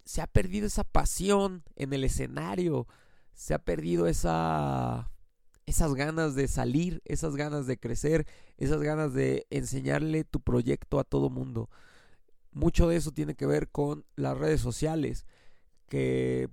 se 0.05 0.21
ha 0.21 0.27
perdido 0.27 0.67
esa 0.67 0.83
pasión 0.83 1.63
en 1.75 1.93
el 1.93 2.03
escenario, 2.03 2.87
se 3.33 3.53
ha 3.53 3.59
perdido 3.59 4.07
esa 4.07 5.11
esas 5.65 5.93
ganas 5.93 6.35
de 6.35 6.47
salir, 6.47 7.01
esas 7.05 7.35
ganas 7.35 7.65
de 7.65 7.79
crecer, 7.79 8.27
esas 8.57 8.81
ganas 8.81 9.13
de 9.13 9.47
enseñarle 9.49 10.23
tu 10.23 10.41
proyecto 10.41 10.99
a 10.99 11.03
todo 11.03 11.29
mundo. 11.29 11.69
Mucho 12.51 12.89
de 12.89 12.97
eso 12.97 13.11
tiene 13.11 13.35
que 13.35 13.45
ver 13.45 13.69
con 13.69 14.05
las 14.15 14.37
redes 14.37 14.59
sociales, 14.59 15.25
que 15.91 16.47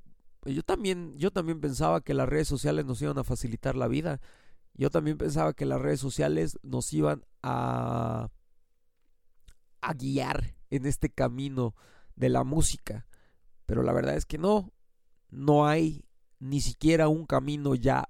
yo 0.45 0.65
también 0.65 1.17
yo 1.17 1.31
también 1.31 1.61
pensaba 1.61 2.01
que 2.01 2.13
las 2.13 2.29
redes 2.29 2.49
sociales 2.49 2.85
nos 2.85 3.01
iban 3.01 3.19
a 3.19 3.25
facilitar 3.25 3.77
la 3.77 3.87
vida. 3.87 4.21
Yo 4.75 4.91
también 4.91 5.17
pensaba 5.17 5.53
que 5.53 5.65
las 5.65 5.81
redes 5.81 6.01
sociales 6.01 6.59
nos 6.65 6.93
iban 6.93 7.25
a 7.45 8.31
a 9.81 9.95
guiar 9.95 10.57
en 10.71 10.87
este 10.87 11.09
camino 11.09 11.77
de 12.17 12.31
la 12.31 12.43
música, 12.43 13.07
pero 13.65 13.85
la 13.85 13.93
verdad 13.93 14.17
es 14.17 14.27
que 14.27 14.39
no, 14.39 14.73
no 15.31 15.69
hay 15.69 16.05
ni 16.41 16.61
siquiera 16.61 17.07
un 17.07 17.25
camino 17.25 17.77
ya 17.77 18.09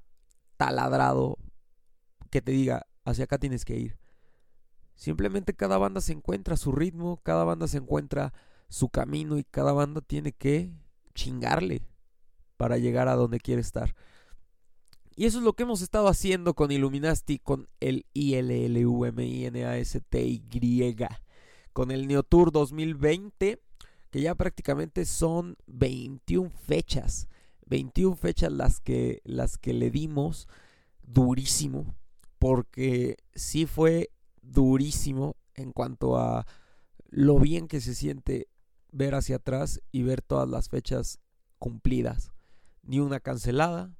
taladrado 0.56 1.36
que 2.30 2.40
te 2.40 2.52
diga, 2.52 2.86
hacia 3.04 3.24
acá 3.24 3.36
tienes 3.36 3.66
que 3.66 3.76
ir. 3.76 3.98
Simplemente 4.94 5.54
cada 5.54 5.76
banda 5.76 6.00
se 6.00 6.14
encuentra 6.14 6.56
su 6.56 6.72
ritmo, 6.72 7.20
cada 7.22 7.44
banda 7.44 7.68
se 7.68 7.76
encuentra 7.76 8.32
su 8.70 8.88
camino 8.88 9.36
y 9.36 9.44
cada 9.44 9.72
banda 9.72 10.00
tiene 10.00 10.32
que 10.32 10.72
chingarle 11.18 11.82
para 12.56 12.78
llegar 12.78 13.08
a 13.08 13.16
donde 13.16 13.40
quiere 13.40 13.60
estar. 13.60 13.96
Y 15.16 15.26
eso 15.26 15.38
es 15.38 15.44
lo 15.44 15.54
que 15.54 15.64
hemos 15.64 15.82
estado 15.82 16.06
haciendo 16.06 16.54
con 16.54 16.70
Illuminati, 16.70 17.40
con 17.40 17.68
el 17.80 18.06
I-L-L-U-M-I-N-A-S-T-Y, 18.14 20.96
con 21.72 21.90
el 21.90 22.06
Neotour 22.06 22.52
2020, 22.52 23.60
que 24.10 24.20
ya 24.20 24.36
prácticamente 24.36 25.04
son 25.04 25.56
21 25.66 26.50
fechas. 26.50 27.28
21 27.66 28.14
fechas 28.14 28.52
las 28.52 28.78
que, 28.78 29.20
las 29.24 29.58
que 29.58 29.72
le 29.72 29.90
dimos 29.90 30.46
durísimo, 31.02 31.96
porque 32.38 33.16
sí 33.34 33.66
fue 33.66 34.10
durísimo 34.40 35.34
en 35.54 35.72
cuanto 35.72 36.16
a 36.16 36.46
lo 37.10 37.40
bien 37.40 37.66
que 37.66 37.80
se 37.80 37.96
siente 37.96 38.46
ver 38.90 39.14
hacia 39.14 39.36
atrás 39.36 39.80
y 39.92 40.02
ver 40.02 40.22
todas 40.22 40.48
las 40.48 40.68
fechas 40.68 41.20
cumplidas. 41.58 42.32
Ni 42.82 43.00
una 43.00 43.20
cancelada, 43.20 43.94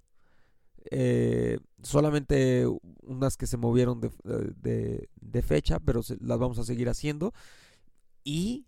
eh, 0.90 1.59
solamente 1.83 2.66
unas 3.03 3.37
que 3.37 3.46
se 3.46 3.57
movieron 3.57 4.01
de, 4.01 5.09
de, 5.20 5.42
fecha, 5.42 5.79
pero 5.81 6.01
las 6.20 6.38
vamos 6.38 6.59
a 6.59 6.64
seguir 6.64 6.88
haciendo. 6.88 7.33
Y, 8.24 8.66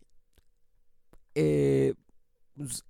eh, 1.35 1.94
pues, 2.56 2.85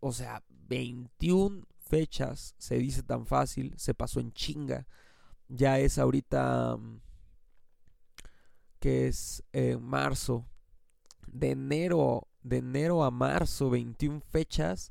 o 0.00 0.12
sea, 0.12 0.42
21 0.48 1.66
fechas, 1.78 2.54
se 2.58 2.76
dice 2.78 3.02
tan 3.02 3.26
fácil, 3.26 3.74
se 3.76 3.94
pasó 3.94 4.20
en 4.20 4.32
chinga. 4.32 4.86
Ya 5.48 5.78
es 5.78 5.98
ahorita 5.98 6.76
mm, 6.76 7.00
que 8.80 9.08
es 9.08 9.42
en 9.52 9.82
marzo. 9.82 10.46
De 11.28 11.50
enero, 11.50 12.28
de 12.42 12.58
enero 12.58 13.04
a 13.04 13.10
marzo, 13.10 13.70
21 13.70 14.20
fechas. 14.20 14.90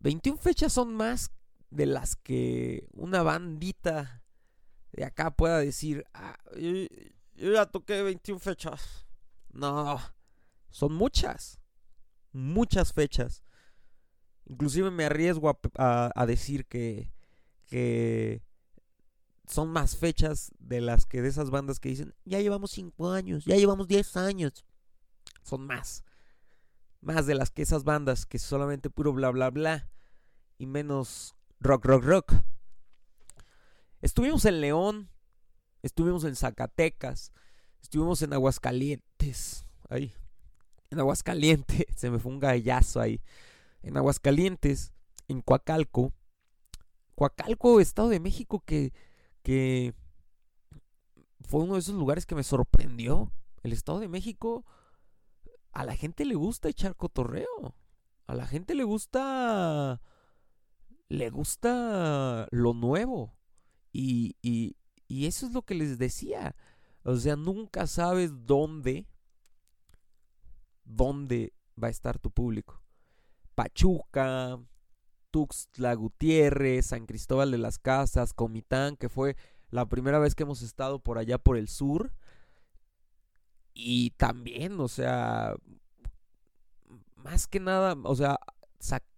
21 0.00 0.38
fechas 0.38 0.72
son 0.72 0.94
más 0.94 1.30
de 1.70 1.86
las 1.86 2.16
que 2.16 2.86
una 2.92 3.22
bandita 3.22 4.22
de 4.92 5.04
acá 5.04 5.34
pueda 5.34 5.58
decir, 5.58 6.04
ah, 6.14 6.38
yo, 6.56 7.52
ya 7.52 7.66
toqué 7.66 8.02
21 8.02 8.38
fechas. 8.38 9.06
No, 9.52 9.98
son 10.70 10.92
muchas, 10.92 11.60
muchas 12.32 12.92
fechas. 12.92 13.42
Inclusive 14.46 14.90
me 14.90 15.04
arriesgo 15.04 15.58
a, 15.76 16.26
decir 16.26 16.66
que, 16.66 17.10
que 17.66 18.42
son 19.48 19.68
más 19.68 19.96
fechas 19.96 20.52
de 20.58 20.80
las 20.80 21.06
que 21.06 21.22
de 21.22 21.28
esas 21.28 21.50
bandas 21.50 21.80
que 21.80 21.88
dicen, 21.88 22.14
ya 22.24 22.40
llevamos 22.40 22.70
5 22.72 23.10
años, 23.10 23.44
ya 23.44 23.56
llevamos 23.56 23.88
10 23.88 24.16
años. 24.16 24.64
Son 25.44 25.64
más. 25.66 26.04
Más 27.00 27.26
de 27.26 27.34
las 27.34 27.50
que 27.50 27.62
esas 27.62 27.84
bandas 27.84 28.26
que 28.26 28.38
solamente 28.38 28.90
puro 28.90 29.12
bla 29.12 29.30
bla 29.30 29.50
bla 29.50 29.90
y 30.58 30.66
menos 30.66 31.36
rock 31.60 31.84
rock 31.84 32.04
rock. 32.04 32.34
Estuvimos 34.00 34.44
en 34.46 34.60
León, 34.60 35.10
estuvimos 35.82 36.24
en 36.24 36.34
Zacatecas, 36.34 37.30
estuvimos 37.82 38.22
en 38.22 38.32
Aguascalientes. 38.32 39.66
Ahí. 39.88 40.12
En 40.90 40.98
Aguascalientes, 40.98 41.86
se 41.96 42.10
me 42.10 42.18
fue 42.18 42.32
un 42.32 42.40
gallazo 42.40 43.00
ahí. 43.00 43.22
En 43.82 43.96
Aguascalientes, 43.96 44.92
en 45.28 45.42
Coacalco. 45.42 46.12
Coacalco, 47.14 47.80
Estado 47.80 48.08
de 48.08 48.20
México, 48.20 48.62
que, 48.64 48.92
que 49.42 49.94
fue 51.40 51.62
uno 51.62 51.74
de 51.74 51.80
esos 51.80 51.94
lugares 51.94 52.26
que 52.26 52.34
me 52.34 52.42
sorprendió. 52.42 53.30
El 53.62 53.72
Estado 53.72 54.00
de 54.00 54.08
México, 54.08 54.64
a 55.74 55.84
la 55.84 55.96
gente 55.96 56.24
le 56.24 56.36
gusta 56.36 56.68
echar 56.68 56.96
cotorreo. 56.96 57.74
A 58.26 58.34
la 58.34 58.46
gente 58.46 58.74
le 58.74 58.84
gusta. 58.84 60.00
Le 61.08 61.30
gusta 61.30 62.48
lo 62.50 62.72
nuevo. 62.72 63.36
Y, 63.92 64.36
y, 64.40 64.76
y 65.08 65.26
eso 65.26 65.46
es 65.46 65.52
lo 65.52 65.62
que 65.62 65.74
les 65.74 65.98
decía. 65.98 66.56
O 67.02 67.16
sea, 67.16 67.36
nunca 67.36 67.86
sabes 67.86 68.46
dónde, 68.46 69.06
dónde 70.84 71.52
va 71.80 71.88
a 71.88 71.90
estar 71.90 72.18
tu 72.18 72.30
público. 72.30 72.80
Pachuca, 73.54 74.58
Tuxtla 75.30 75.94
Gutiérrez, 75.94 76.86
San 76.86 77.06
Cristóbal 77.06 77.50
de 77.50 77.58
las 77.58 77.78
Casas, 77.78 78.32
Comitán, 78.32 78.96
que 78.96 79.08
fue 79.08 79.36
la 79.70 79.86
primera 79.86 80.18
vez 80.18 80.34
que 80.34 80.44
hemos 80.44 80.62
estado 80.62 81.00
por 81.00 81.18
allá 81.18 81.38
por 81.38 81.56
el 81.56 81.68
sur. 81.68 82.12
Y 83.74 84.10
también, 84.10 84.78
o 84.80 84.88
sea, 84.88 85.56
más 87.16 87.48
que 87.48 87.58
nada, 87.58 87.96
o 88.04 88.14
sea, 88.14 88.38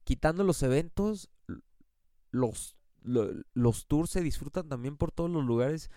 quitando 0.04 0.44
los 0.44 0.62
eventos, 0.62 1.28
los 2.30 3.86
tours 3.86 4.10
se 4.10 4.22
disfrutan 4.22 4.68
también 4.68 4.96
por 4.96 5.12
todos 5.12 5.30
los 5.30 5.44
lugares 5.44 5.90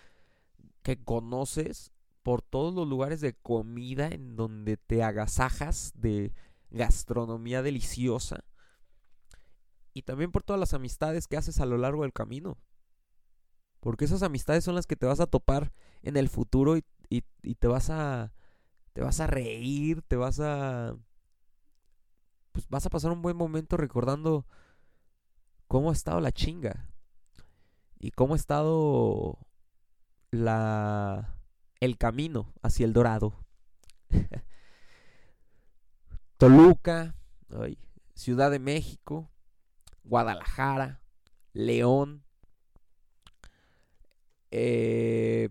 que 0.82 1.02
conoces, 1.02 1.92
por 2.22 2.42
todos 2.42 2.74
los 2.74 2.86
lugares 2.86 3.20
de 3.20 3.34
comida 3.34 4.08
en 4.08 4.36
donde 4.36 4.76
te 4.76 5.02
agasajas 5.02 5.92
de 5.94 6.34
gastronomía 6.70 7.62
deliciosa 7.62 8.44
y 9.94 10.02
también 10.02 10.32
por 10.32 10.42
todas 10.42 10.60
las 10.60 10.74
amistades 10.74 11.26
que 11.26 11.36
haces 11.36 11.60
a 11.60 11.66
lo 11.66 11.78
largo 11.78 12.02
del 12.02 12.12
camino. 12.12 12.58
Porque 13.80 14.04
esas 14.04 14.22
amistades 14.22 14.64
son 14.64 14.74
las 14.74 14.86
que 14.86 14.96
te 14.96 15.06
vas 15.06 15.20
a 15.20 15.26
topar 15.26 15.72
en 16.02 16.16
el 16.16 16.28
futuro 16.28 16.76
y, 16.76 16.84
y 17.08 17.54
te 17.54 17.66
vas 17.66 17.90
a 17.90 18.32
te 18.92 19.02
vas 19.02 19.20
a 19.20 19.26
reír, 19.26 20.02
te 20.02 20.16
vas 20.16 20.40
a 20.40 20.96
pues 22.52 22.68
vas 22.68 22.84
a 22.86 22.90
pasar 22.90 23.12
un 23.12 23.22
buen 23.22 23.36
momento 23.36 23.76
recordando 23.76 24.46
cómo 25.68 25.90
ha 25.90 25.92
estado 25.92 26.20
la 26.20 26.32
chinga 26.32 26.90
y 27.98 28.10
cómo 28.10 28.34
ha 28.34 28.36
estado 28.36 29.38
la 30.30 31.36
el 31.80 31.96
camino 31.96 32.52
hacia 32.62 32.84
el 32.84 32.92
dorado. 32.92 33.44
Toluca, 36.36 37.14
Ciudad 38.14 38.50
de 38.50 38.58
México, 38.58 39.30
Guadalajara, 40.04 41.02
León, 41.52 42.24
eh, 44.50 45.50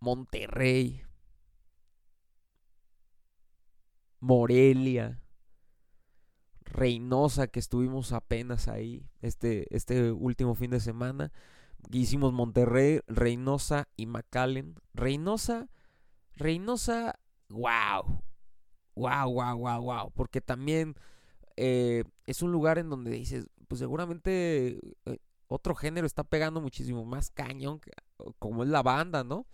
Monterrey, 0.00 1.02
Morelia, 4.22 5.20
Reynosa, 6.60 7.48
que 7.48 7.58
estuvimos 7.58 8.12
apenas 8.12 8.68
ahí 8.68 9.10
este, 9.20 9.66
este 9.74 10.12
último 10.12 10.54
fin 10.54 10.70
de 10.70 10.78
semana. 10.78 11.32
Hicimos 11.90 12.32
Monterrey, 12.32 13.00
Reynosa 13.08 13.88
y 13.96 14.06
McAllen. 14.06 14.76
Reynosa, 14.94 15.68
Reynosa, 16.36 17.18
wow. 17.48 18.22
Wow, 18.94 19.32
wow, 19.32 19.58
wow, 19.58 19.82
wow. 19.82 20.12
Porque 20.14 20.40
también 20.40 20.94
eh, 21.56 22.04
es 22.24 22.42
un 22.42 22.52
lugar 22.52 22.78
en 22.78 22.90
donde 22.90 23.10
dices, 23.10 23.48
pues 23.66 23.80
seguramente 23.80 24.78
eh, 25.06 25.18
otro 25.48 25.74
género 25.74 26.06
está 26.06 26.22
pegando 26.22 26.60
muchísimo 26.60 27.04
más 27.04 27.32
cañón, 27.32 27.80
como 28.38 28.62
es 28.62 28.68
la 28.68 28.84
banda, 28.84 29.24
¿no? 29.24 29.48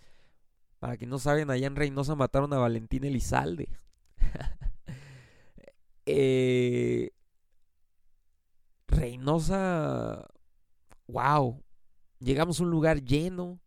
Para 0.79 0.99
que 0.99 1.07
no 1.07 1.19
saben, 1.19 1.51
allá 1.51 1.67
en 1.67 1.75
Reynosa 1.75 2.15
mataron 2.15 2.53
a 2.53 2.59
Valentín 2.59 3.05
Elizalde. 3.05 3.71
Eh, 6.11 7.11
Reynosa, 8.87 10.27
wow. 11.07 11.63
Llegamos 12.19 12.59
a 12.59 12.63
un 12.63 12.71
lugar 12.71 13.05
lleno. 13.05 13.61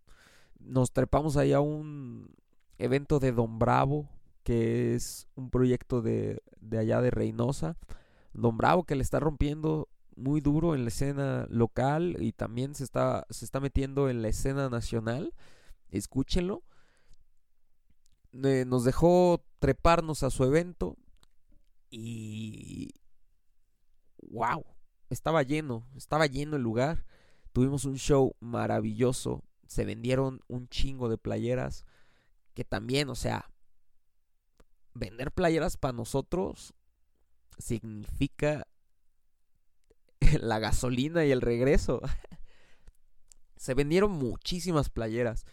Nos 0.60 0.92
trepamos 0.92 1.38
allá 1.38 1.58
a 1.58 1.62
un 1.62 2.34
evento 2.80 3.20
de 3.20 3.32
Don 3.32 3.60
Bravo, 3.60 4.10
que 4.42 4.96
es 4.96 5.28
un 5.36 5.52
proyecto 5.52 6.02
de, 6.02 6.42
de 6.60 6.80
allá 6.80 7.00
de 7.02 7.12
Reynosa. 7.12 7.78
Don 8.34 8.58
Bravo 8.58 8.86
que 8.86 8.96
le 8.96 9.04
está 9.04 9.20
rompiendo 9.20 9.88
muy 10.16 10.42
duro 10.42 10.74
en 10.74 10.84
la 10.84 10.90
escena 10.90 11.46
local 11.48 12.18
y 12.20 12.32
también 12.32 12.74
se 12.74 12.84
está, 12.84 13.28
se 13.30 13.46
está 13.46 13.60
metiendo 13.60 14.10
en 14.10 14.24
la 14.24 14.30
escena 14.30 14.68
nacional. 14.68 15.36
Escúchenlo. 15.92 16.64
Eh, 18.34 18.66
nos 18.66 18.84
dejó 18.84 19.44
treparnos 19.60 20.24
a 20.24 20.32
su 20.32 20.44
evento. 20.44 20.98
Y... 21.92 22.96
¡Wow! 24.18 24.66
Estaba 25.10 25.44
lleno, 25.44 25.86
estaba 25.96 26.26
lleno 26.26 26.56
el 26.56 26.64
lugar. 26.64 27.06
Tuvimos 27.52 27.86
un 27.86 27.98
show 27.98 28.36
maravilloso. 28.40 29.44
Se 29.68 29.86
vendieron 29.86 30.40
un 30.48 30.68
chingo 30.70 31.10
de 31.10 31.18
playeras. 31.18 31.86
Que 32.54 32.64
también, 32.64 33.10
o 33.10 33.16
sea, 33.16 33.52
vender 34.94 35.32
playeras 35.32 35.78
para 35.78 35.94
nosotros 35.94 36.74
significa 37.58 38.68
la 40.40 40.60
gasolina 40.60 41.26
y 41.26 41.32
el 41.32 41.42
regreso. 41.42 42.02
Se 43.58 43.74
vendieron 43.74 44.12
muchísimas 44.12 44.90
playeras. 44.90 45.46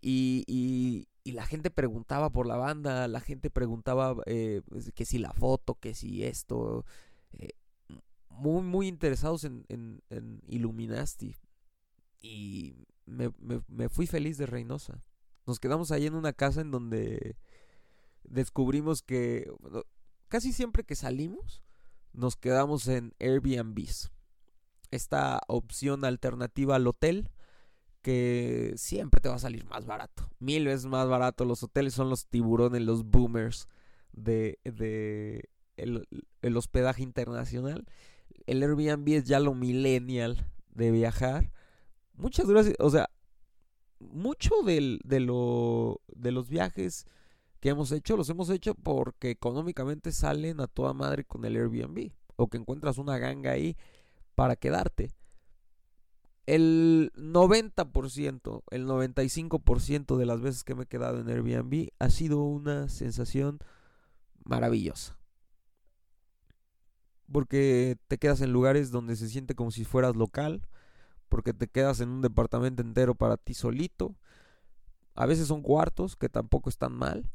Y, 0.00 0.44
y, 0.46 1.08
y 1.26 1.32
la 1.32 1.44
gente 1.44 1.72
preguntaba 1.72 2.30
por 2.30 2.46
la 2.46 2.56
banda, 2.56 3.08
la 3.08 3.18
gente 3.18 3.50
preguntaba 3.50 4.14
eh, 4.26 4.62
pues, 4.68 4.92
que 4.94 5.04
si 5.04 5.18
la 5.18 5.32
foto, 5.32 5.74
que 5.74 5.92
si 5.92 6.22
esto, 6.22 6.84
eh, 7.32 7.48
muy, 8.28 8.62
muy 8.62 8.86
interesados 8.86 9.42
en, 9.42 9.66
en, 9.68 10.40
Illuminati. 10.46 11.34
Y 12.20 12.86
me, 13.06 13.32
me, 13.66 13.88
fui 13.88 14.06
feliz 14.06 14.38
de 14.38 14.46
Reynosa. 14.46 15.02
Nos 15.46 15.58
quedamos 15.58 15.90
ahí 15.90 16.06
en 16.06 16.14
una 16.14 16.32
casa 16.32 16.60
en 16.60 16.70
donde 16.70 17.36
descubrimos 18.22 19.02
que 19.02 19.50
casi 20.28 20.52
siempre 20.52 20.84
que 20.84 20.94
salimos 20.94 21.64
nos 22.12 22.36
quedamos 22.36 22.86
en 22.86 23.14
Airbnbs. 23.18 24.12
Esta 24.92 25.40
opción 25.48 26.04
alternativa 26.04 26.76
al 26.76 26.86
hotel 26.86 27.32
que 28.06 28.72
siempre 28.76 29.20
te 29.20 29.28
va 29.28 29.34
a 29.34 29.40
salir 29.40 29.64
más 29.64 29.84
barato. 29.84 30.30
Mil 30.38 30.66
veces 30.66 30.86
más 30.86 31.08
barato. 31.08 31.44
Los 31.44 31.64
hoteles 31.64 31.92
son 31.92 32.08
los 32.08 32.28
tiburones, 32.28 32.80
los 32.82 33.04
boomers 33.04 33.66
de, 34.12 34.60
el, 35.76 36.56
hospedaje 36.56 37.02
internacional. 37.02 37.84
El 38.46 38.62
Airbnb 38.62 39.08
es 39.08 39.24
ya 39.24 39.40
lo 39.40 39.54
millennial 39.54 40.46
de 40.70 40.92
viajar. 40.92 41.50
Muchas 42.14 42.46
gracias. 42.46 42.76
O 42.78 42.90
sea, 42.90 43.10
mucho 43.98 44.54
del, 44.64 45.00
de, 45.02 45.18
de 46.14 46.30
los 46.30 46.48
viajes 46.48 47.06
que 47.58 47.70
hemos 47.70 47.90
hecho, 47.90 48.16
los 48.16 48.30
hemos 48.30 48.50
hecho 48.50 48.76
porque 48.76 49.30
económicamente 49.30 50.12
salen 50.12 50.60
a 50.60 50.68
toda 50.68 50.94
madre 50.94 51.24
con 51.24 51.44
el 51.44 51.56
Airbnb. 51.56 52.12
O 52.36 52.46
que 52.46 52.56
encuentras 52.56 52.98
una 52.98 53.18
ganga 53.18 53.50
ahí 53.50 53.76
para 54.36 54.54
quedarte. 54.54 55.10
El 56.46 57.12
90%, 57.16 58.62
el 58.70 58.86
95% 58.86 60.16
de 60.16 60.26
las 60.26 60.40
veces 60.40 60.64
que 60.64 60.74
me 60.74 60.84
he 60.84 60.86
quedado 60.86 61.20
en 61.20 61.28
Airbnb 61.28 61.88
ha 61.98 62.10
sido 62.10 62.42
una 62.42 62.88
sensación 62.88 63.58
maravillosa. 64.44 65.18
Porque 67.30 67.98
te 68.06 68.18
quedas 68.18 68.40
en 68.40 68.52
lugares 68.52 68.92
donde 68.92 69.16
se 69.16 69.28
siente 69.28 69.56
como 69.56 69.72
si 69.72 69.84
fueras 69.84 70.14
local, 70.14 70.68
porque 71.28 71.52
te 71.52 71.66
quedas 71.66 72.00
en 72.00 72.10
un 72.10 72.22
departamento 72.22 72.82
entero 72.82 73.16
para 73.16 73.36
ti 73.36 73.52
solito. 73.52 74.14
A 75.14 75.26
veces 75.26 75.48
son 75.48 75.62
cuartos, 75.62 76.14
que 76.14 76.28
tampoco 76.28 76.70
están 76.70 76.92
mal. 76.92 77.28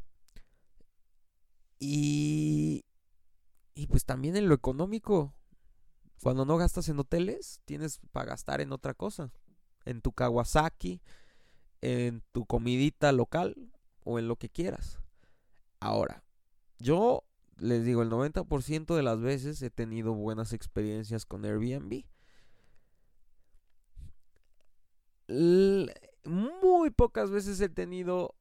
Y, 1.79 2.85
y 3.73 3.87
pues 3.87 4.05
también 4.05 4.37
en 4.37 4.47
lo 4.47 4.55
económico, 4.55 5.33
cuando 6.21 6.45
no 6.45 6.57
gastas 6.57 6.87
en 6.89 6.99
hoteles, 6.99 7.61
tienes 7.65 7.99
para 8.11 8.27
gastar 8.27 8.61
en 8.61 8.71
otra 8.71 8.93
cosa. 8.93 9.31
En 9.85 10.01
tu 10.01 10.11
Kawasaki, 10.11 11.01
en 11.81 12.23
tu 12.31 12.45
comidita 12.45 13.11
local 13.11 13.71
o 14.03 14.19
en 14.19 14.27
lo 14.27 14.35
que 14.35 14.49
quieras. 14.49 14.99
Ahora, 15.79 16.23
yo 16.77 17.23
les 17.57 17.83
digo, 17.85 18.03
el 18.03 18.09
90% 18.09 18.95
de 18.95 19.03
las 19.03 19.19
veces 19.19 19.61
he 19.61 19.69
tenido 19.69 20.13
buenas 20.13 20.53
experiencias 20.53 21.25
con 21.25 21.45
Airbnb. 21.45 22.03
muy 26.25 26.89
pocas 26.89 27.31
veces 27.31 27.61
he 27.61 27.69
tenido 27.69 28.35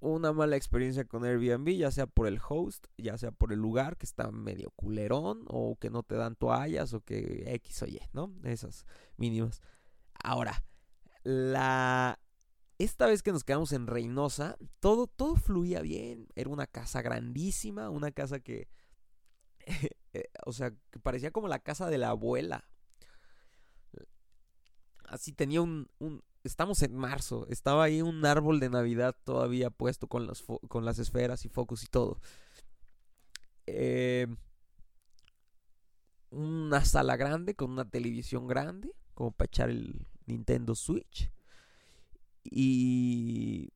una 0.00 0.32
mala 0.32 0.56
experiencia 0.56 1.04
con 1.04 1.24
Airbnb, 1.24 1.76
ya 1.76 1.90
sea 1.90 2.06
por 2.06 2.26
el 2.26 2.40
host, 2.46 2.86
ya 2.96 3.18
sea 3.18 3.32
por 3.32 3.52
el 3.52 3.58
lugar 3.58 3.96
que 3.96 4.06
está 4.06 4.30
medio 4.30 4.70
culerón, 4.70 5.44
o 5.48 5.76
que 5.76 5.90
no 5.90 6.02
te 6.02 6.14
dan 6.14 6.36
toallas, 6.36 6.92
o 6.94 7.00
que 7.00 7.44
X 7.54 7.82
o 7.82 7.86
Y, 7.86 8.00
¿no? 8.12 8.32
Esas 8.44 8.86
mínimas. 9.16 9.60
Ahora, 10.22 10.64
la. 11.22 12.20
Esta 12.78 13.06
vez 13.06 13.24
que 13.24 13.32
nos 13.32 13.42
quedamos 13.42 13.72
en 13.72 13.88
Reynosa, 13.88 14.56
todo, 14.78 15.08
todo 15.08 15.34
fluía 15.34 15.80
bien. 15.80 16.28
Era 16.36 16.48
una 16.48 16.68
casa 16.68 17.02
grandísima, 17.02 17.90
una 17.90 18.10
casa 18.10 18.40
que. 18.40 18.68
Eh, 20.14 20.24
o 20.46 20.54
sea, 20.54 20.72
que 20.90 20.98
parecía 20.98 21.30
como 21.32 21.48
la 21.48 21.58
casa 21.58 21.90
de 21.90 21.98
la 21.98 22.08
abuela. 22.08 22.66
Así 25.04 25.34
tenía 25.34 25.60
un, 25.60 25.90
estamos 26.44 26.82
en 26.82 26.96
marzo, 26.96 27.46
estaba 27.48 27.84
ahí 27.84 28.02
un 28.02 28.24
árbol 28.24 28.60
de 28.60 28.70
Navidad 28.70 29.16
todavía 29.24 29.70
puesto 29.70 30.06
con 30.06 30.26
las, 30.26 30.42
con 30.68 30.84
las 30.84 30.98
esferas 30.98 31.44
y 31.44 31.48
focos 31.48 31.82
y 31.82 31.86
todo. 31.86 32.20
Eh, 33.66 34.26
una 36.30 36.84
sala 36.84 37.16
grande 37.16 37.54
con 37.54 37.70
una 37.70 37.88
televisión 37.88 38.46
grande, 38.46 38.92
como 39.14 39.32
para 39.32 39.46
echar 39.46 39.70
el 39.70 40.06
Nintendo 40.26 40.74
Switch. 40.74 41.30
Y, 42.44 43.72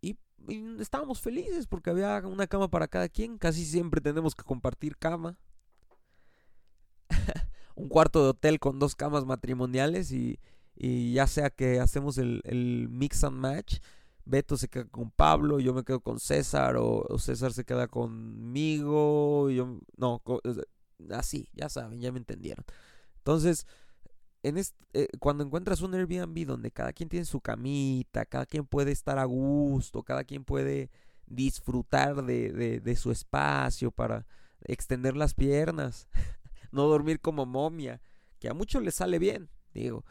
y, 0.00 0.18
y, 0.48 0.80
estábamos 0.80 1.20
felices 1.20 1.66
porque 1.66 1.90
había 1.90 2.18
una 2.26 2.46
cama 2.46 2.68
para 2.68 2.88
cada 2.88 3.08
quien. 3.08 3.38
Casi 3.38 3.64
siempre 3.64 4.00
tenemos 4.00 4.34
que 4.34 4.44
compartir 4.44 4.96
cama. 4.96 5.38
un 7.74 7.88
cuarto 7.88 8.22
de 8.22 8.30
hotel 8.30 8.58
con 8.60 8.78
dos 8.78 8.94
camas 8.94 9.24
matrimoniales 9.24 10.12
y, 10.12 10.38
y 10.80 11.12
ya 11.12 11.26
sea 11.26 11.50
que 11.50 11.80
hacemos 11.80 12.18
el, 12.18 12.88
mix 12.88 13.24
and 13.24 13.36
match, 13.36 13.78
Beto 14.24 14.56
se 14.56 14.68
queda 14.68 14.84
con 14.84 15.10
Pablo, 15.10 15.58
yo 15.58 15.74
me 15.74 15.82
quedo 15.82 16.00
con 16.00 16.20
César, 16.20 16.76
o, 16.78 17.18
César 17.18 17.52
se 17.52 17.64
queda 17.64 17.88
conmigo, 17.88 19.50
yo, 19.50 19.80
no, 19.96 20.22
así, 21.10 21.48
ya 21.52 21.68
saben, 21.68 22.00
ya 22.00 22.12
me 22.12 22.18
entendieron. 22.18 22.64
Entonces, 23.16 23.66
en 24.44 24.56
este, 24.56 25.08
cuando 25.18 25.42
encuentras 25.42 25.80
un 25.80 25.94
Airbnb 25.94 26.46
donde 26.46 26.70
cada 26.70 26.92
quien 26.92 27.08
tiene 27.08 27.26
su 27.26 27.40
camita, 27.40 28.24
cada 28.24 28.46
quien 28.46 28.64
puede 28.64 28.92
estar 28.92 29.18
a 29.18 29.24
gusto, 29.24 30.04
cada 30.04 30.22
quien 30.22 30.44
puede 30.44 30.90
disfrutar 31.26 32.24
de, 32.24 32.52
de, 32.52 32.78
de 32.78 32.96
su 32.96 33.10
espacio 33.10 33.90
para 33.90 34.26
extender 34.60 35.16
las 35.16 35.34
piernas, 35.34 36.06
no 36.70 36.84
dormir 36.84 37.18
como 37.20 37.46
momia, 37.46 38.00
que 38.38 38.48
a 38.48 38.54
muchos 38.54 38.80
les 38.84 38.94
sale 38.94 39.18
bien, 39.18 39.48
digo. 39.74 40.04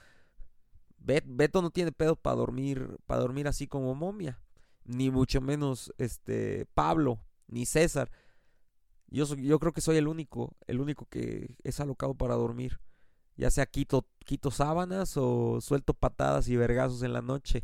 Beto 0.99 1.61
no 1.61 1.69
tiene 1.69 1.91
pedo 1.91 2.15
para 2.15 2.35
dormir, 2.35 2.97
para 3.05 3.21
dormir 3.21 3.47
así 3.47 3.67
como 3.67 3.95
momia. 3.95 4.39
Ni 4.83 5.11
mucho 5.11 5.41
menos 5.41 5.93
este 5.97 6.65
Pablo, 6.73 7.19
ni 7.47 7.65
César. 7.65 8.11
Yo, 9.09 9.25
yo 9.35 9.59
creo 9.59 9.73
que 9.73 9.81
soy 9.81 9.97
el 9.97 10.07
único, 10.07 10.55
el 10.67 10.79
único 10.79 11.05
que 11.05 11.55
es 11.63 11.79
alocado 11.79 12.13
para 12.15 12.35
dormir. 12.35 12.79
Ya 13.35 13.51
sea 13.51 13.65
quito, 13.65 14.07
quito 14.25 14.51
sábanas 14.51 15.15
o 15.15 15.61
suelto 15.61 15.93
patadas 15.93 16.49
y 16.49 16.57
vergazos 16.57 17.03
en 17.03 17.13
la 17.13 17.21
noche. 17.21 17.63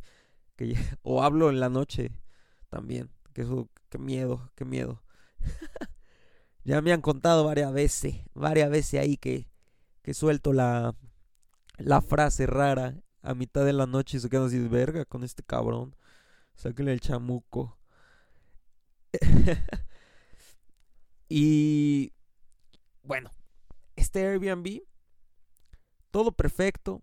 Que, 0.55 0.75
o 1.01 1.23
hablo 1.23 1.49
en 1.49 1.59
la 1.59 1.69
noche 1.69 2.11
también. 2.69 3.09
Que 3.33 3.41
eso, 3.41 3.69
qué 3.89 3.97
miedo, 3.97 4.51
qué 4.55 4.65
miedo. 4.65 5.01
ya 6.63 6.81
me 6.81 6.93
han 6.93 7.01
contado 7.01 7.43
varias 7.43 7.73
veces, 7.73 8.21
varias 8.33 8.69
veces 8.69 8.99
ahí 9.01 9.17
que, 9.17 9.49
que 10.01 10.13
suelto 10.13 10.53
la, 10.53 10.95
la 11.77 12.01
frase 12.01 12.45
rara 12.45 13.02
a 13.23 13.33
mitad 13.33 13.65
de 13.65 13.73
la 13.73 13.87
noche 13.87 14.17
y 14.17 14.19
se 14.19 14.29
quedan 14.29 14.45
así 14.47 14.59
de 14.59 14.67
verga 14.67 15.05
con 15.05 15.23
este 15.23 15.43
cabrón. 15.43 15.95
Sáquenle 16.55 16.93
el 16.93 16.99
chamuco. 16.99 17.77
y 21.29 22.13
bueno, 23.01 23.31
este 23.95 24.27
Airbnb, 24.27 24.81
todo 26.11 26.31
perfecto. 26.33 27.01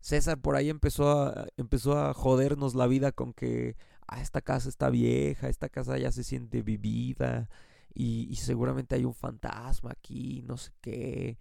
César 0.00 0.38
por 0.40 0.54
ahí 0.56 0.68
empezó 0.68 1.10
a, 1.10 1.46
empezó 1.56 1.98
a 1.98 2.14
jodernos 2.14 2.74
la 2.74 2.86
vida 2.86 3.10
con 3.10 3.32
que 3.32 3.76
ah, 4.06 4.20
esta 4.20 4.40
casa 4.40 4.68
está 4.68 4.90
vieja, 4.90 5.48
esta 5.48 5.68
casa 5.68 5.98
ya 5.98 6.12
se 6.12 6.22
siente 6.22 6.62
vivida 6.62 7.48
y, 7.94 8.36
seguramente 8.36 8.94
hay 8.94 9.04
un 9.04 9.14
fantasma 9.14 9.90
aquí, 9.92 10.42
no 10.46 10.58
sé 10.58 10.70
qué. 10.82 11.38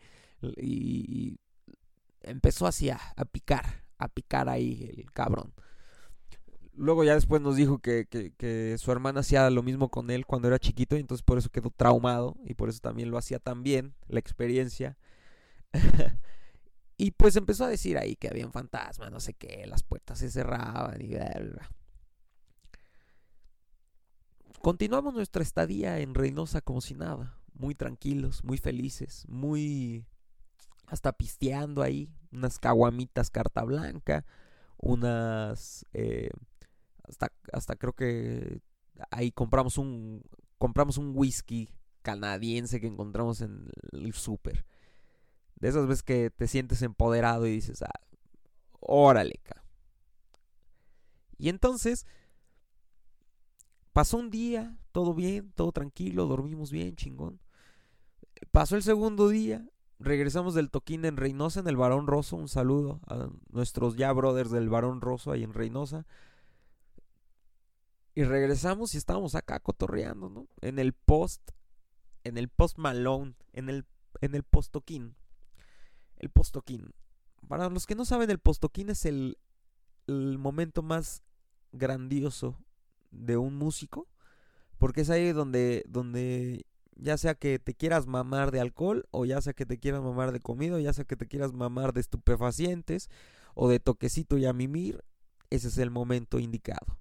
Y, 0.58 1.38
empezó 2.22 2.66
así 2.66 2.90
a 2.90 3.00
picar, 3.32 3.85
a 3.98 4.08
picar 4.08 4.50
ahí 4.50 4.94
el 4.98 5.12
cabrón. 5.12 5.54
Luego 6.74 7.04
ya 7.06 7.16
después 7.16 7.42
nos 7.42 7.56
dijo 7.56 7.80
que, 7.80 8.06
que, 8.08 8.76
su 8.78 8.92
hermana 8.92 9.22
hacía 9.22 9.50
lo 9.50 9.64
mismo 9.64 9.90
con 9.90 10.12
él 10.12 10.26
cuando 10.26 10.50
era 10.50 10.60
chiquito 10.60 10.98
y 10.98 11.00
entonces 11.00 11.24
por 11.24 11.38
eso 11.38 11.50
quedó 11.50 11.70
traumado 11.70 12.36
y 12.44 12.54
por 12.56 12.68
eso 12.68 12.80
también 12.80 13.12
lo 13.12 13.18
hacía 13.18 13.40
tan 13.40 13.64
bien, 13.64 13.96
la 14.08 14.20
experiencia. 14.20 14.98
y 16.98 17.12
pues 17.12 17.38
empezó 17.38 17.64
a 17.64 17.70
decir 17.70 17.98
ahí 17.98 18.18
que 18.18 18.28
había 18.28 18.46
un 18.46 18.52
fantasma, 18.52 19.10
no 19.10 19.22
sé 19.22 19.34
qué, 19.34 19.66
las 19.68 19.84
puertas 19.84 20.20
se 20.20 20.30
cerraban 20.30 21.02
y... 21.02 21.16
Continuamos 24.62 25.14
nuestra 25.14 25.44
estadía 25.44 26.00
en 26.00 26.16
Reynosa 26.16 26.60
como 26.60 26.82
si 26.82 26.96
nada, 26.96 27.38
muy 27.54 27.76
tranquilos, 27.76 28.44
muy 28.44 28.58
felices, 28.58 29.24
muy 29.30 30.06
hasta 30.88 31.14
pisteando 31.14 31.82
ahí, 31.82 32.10
unas 32.36 32.60
caguamitas 32.60 33.30
carta 33.30 33.64
blanca, 33.64 34.26
unas, 34.78 35.86
eh, 35.94 36.30
hasta, 37.04 37.32
hasta 37.52 37.76
creo 37.76 37.94
que 37.94 38.62
ahí 39.12 39.32
compramos 39.32 39.78
un, 39.78 40.24
compramos 40.58 40.98
un 40.98 41.12
whisky 41.16 41.70
canadiense 42.02 42.80
que 42.80 42.88
encontramos 42.88 43.42
en 43.42 43.70
el 43.92 44.14
súper. 44.14 44.66
De 45.56 45.70
esas 45.70 45.88
veces 45.88 46.04
que 46.04 46.30
te 46.30 46.48
sientes 46.48 46.82
empoderado 46.82 47.48
y 47.48 47.52
dices, 47.52 47.82
ah, 47.82 48.00
órale, 48.80 49.42
Y 51.38 51.50
entonces, 51.50 52.06
pasó 53.94 54.18
un 54.18 54.30
día, 54.30 54.78
todo 54.92 55.14
bien, 55.14 55.52
todo 55.54 55.72
tranquilo, 55.72 56.28
dormimos 56.28 56.72
bien, 56.72 56.96
chingón. 56.96 57.40
Pasó 58.52 58.76
el 58.76 58.84
segundo 58.84 59.30
día 59.30 59.66
regresamos 60.00 60.54
del 60.54 60.70
toquín 60.70 61.06
en 61.06 61.18
Reynosa, 61.18 61.60
en 61.60 61.68
el 61.68 61.78
Barón 61.78 62.08
Rosso. 62.08 62.36
Un 62.36 62.50
saludo 62.50 63.00
a 63.08 63.30
nuestros 63.50 63.96
ya 63.96 64.12
brothers 64.12 64.52
del 64.52 64.70
Barón 64.70 65.02
Rosso 65.02 65.32
ahí 65.32 65.44
en 65.44 65.54
Reynosa. 65.54 66.06
Y 68.14 68.24
regresamos 68.24 68.94
y 68.94 68.98
estábamos 68.98 69.36
acá 69.36 69.60
cotorreando, 69.60 70.30
¿no? 70.30 70.48
En 70.62 70.80
el 70.80 70.94
post, 70.94 71.52
en 72.24 72.38
el 72.38 72.48
post 72.48 72.78
Malone, 72.78 73.36
en 73.52 73.70
el, 73.70 73.86
en 74.22 74.36
el 74.36 74.44
postoquín. 74.44 75.16
El 76.18 76.30
postoquín. 76.30 76.94
Para 77.48 77.70
los 77.70 77.86
que 77.86 77.96
no 77.96 78.06
saben, 78.06 78.30
el 78.30 78.40
postoquín 78.40 78.90
es 78.90 79.06
el, 79.06 79.38
el 80.08 80.38
momento 80.38 80.82
más 80.82 81.24
grandioso 81.74 82.58
de 83.12 83.36
un 83.38 83.58
músico. 83.58 84.08
Porque 84.78 85.02
es 85.02 85.10
ahí 85.10 85.32
donde, 85.32 85.84
donde 85.88 86.66
ya 86.96 87.18
sea 87.18 87.36
que 87.36 87.60
te 87.60 87.74
quieras 87.74 88.08
mamar 88.08 88.52
de 88.52 88.60
alcohol, 88.60 89.06
o 89.12 89.26
ya 89.26 89.42
sea 89.42 89.54
que 89.54 89.66
te 89.66 89.78
quieras 89.78 90.02
mamar 90.02 90.32
de 90.32 90.40
comida, 90.40 90.76
o 90.76 90.80
ya 90.80 90.94
sea 90.94 91.06
que 91.06 91.16
te 91.16 91.28
quieras 91.28 91.54
mamar 91.54 91.94
de 91.94 92.02
estupefacientes, 92.02 93.10
o 93.54 93.70
de 93.70 93.80
toquecito 93.80 94.38
y 94.38 94.46
a 94.46 94.54
mimir, 94.54 95.04
ese 95.50 95.68
es 95.68 95.78
el 95.78 95.92
momento 95.92 96.40
indicado. 96.40 96.98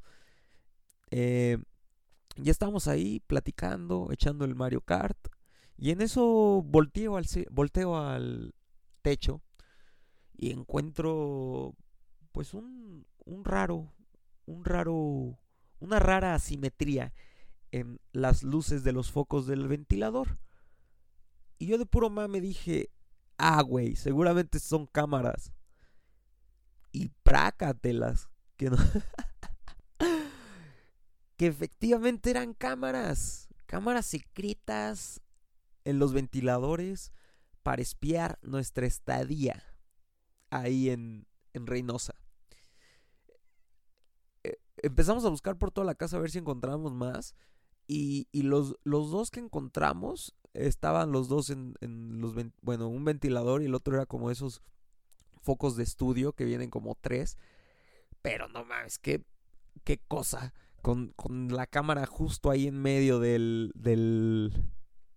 Eh, 1.11 1.59
ya 2.37 2.51
estamos 2.51 2.89
ahí 2.89 3.21
platicando, 3.27 4.09
echando 4.11 4.45
el 4.45 4.55
Mario 4.55 4.81
Kart, 4.81 5.19
y 5.77 5.91
en 5.91 6.01
eso 6.01 6.63
volteo 6.65 7.17
al, 7.17 7.27
volteo 7.51 7.97
al 7.97 8.55
techo 9.03 9.43
y 10.37 10.51
encuentro 10.51 11.75
pues 12.33 12.55
un, 12.55 13.07
un 13.25 13.45
raro, 13.45 13.93
un 14.47 14.65
raro, 14.65 15.39
una 15.81 15.99
rara 15.99 16.35
asimetría 16.35 17.13
en 17.75 18.01
las 18.13 18.45
luces 18.45 18.85
de 18.85 18.93
los 18.93 19.11
focos 19.11 19.49
del 19.49 19.67
ventilador. 19.67 20.39
Y 21.59 21.67
yo 21.67 21.77
de 21.77 21.87
puro 21.87 22.09
me 22.09 22.41
dije, 22.41 22.93
ah, 23.37 23.61
güey, 23.63 23.97
seguramente 23.97 24.61
son 24.61 24.87
cámaras. 24.87 25.53
Y 26.93 27.09
prácatelas, 27.25 28.29
que 28.57 28.71
no... 28.71 28.77
que 31.37 31.49
efectivamente 31.49 32.31
eran 32.31 32.55
cámaras, 32.55 33.49
cámaras 33.67 34.07
secretas 34.07 35.21
en 35.83 35.99
los 35.99 36.13
ventiladores 36.13 37.13
para 37.65 37.83
espiar 37.83 38.39
nuestra 38.41 38.87
estadía 38.87 39.65
ahí 40.51 40.91
en, 40.91 41.27
en 41.53 41.67
Reynosa. 41.67 42.15
Eh, 44.45 44.61
empezamos 44.77 45.25
a 45.25 45.29
buscar 45.29 45.59
por 45.59 45.73
toda 45.73 45.85
la 45.85 45.97
casa 45.97 46.19
a 46.19 46.21
ver 46.21 46.31
si 46.31 46.39
encontramos 46.39 46.95
más. 46.95 47.35
Y, 47.87 48.27
los, 48.33 48.77
los, 48.85 49.11
dos 49.11 49.31
que 49.31 49.41
encontramos 49.41 50.35
estaban 50.55 51.13
los 51.13 51.29
dos 51.29 51.51
en, 51.51 51.75
en 51.81 52.21
los... 52.21 52.35
Bueno, 52.63 52.89
un 52.89 53.05
ventilador 53.05 53.63
y 53.63 53.67
el 53.67 53.75
otro 53.75 53.95
era 53.95 54.07
como 54.07 54.31
esos 54.31 54.63
focos 55.43 55.77
de 55.77 55.83
estudio 55.83 56.33
que 56.33 56.45
vienen 56.45 56.71
como 56.71 56.97
tres. 57.01 57.37
Pero 58.23 58.49
no 58.49 58.65
mames, 58.65 58.99
qué, 58.99 59.25
qué 59.85 59.99
cosa. 59.99 60.55
Con, 60.81 61.13
con 61.17 61.49
la 61.49 61.67
cámara 61.67 62.07
justo 62.07 62.51
ahí 62.51 62.67
en 62.67 62.81
medio 62.81 63.19
del, 63.19 63.73
del, 63.75 64.53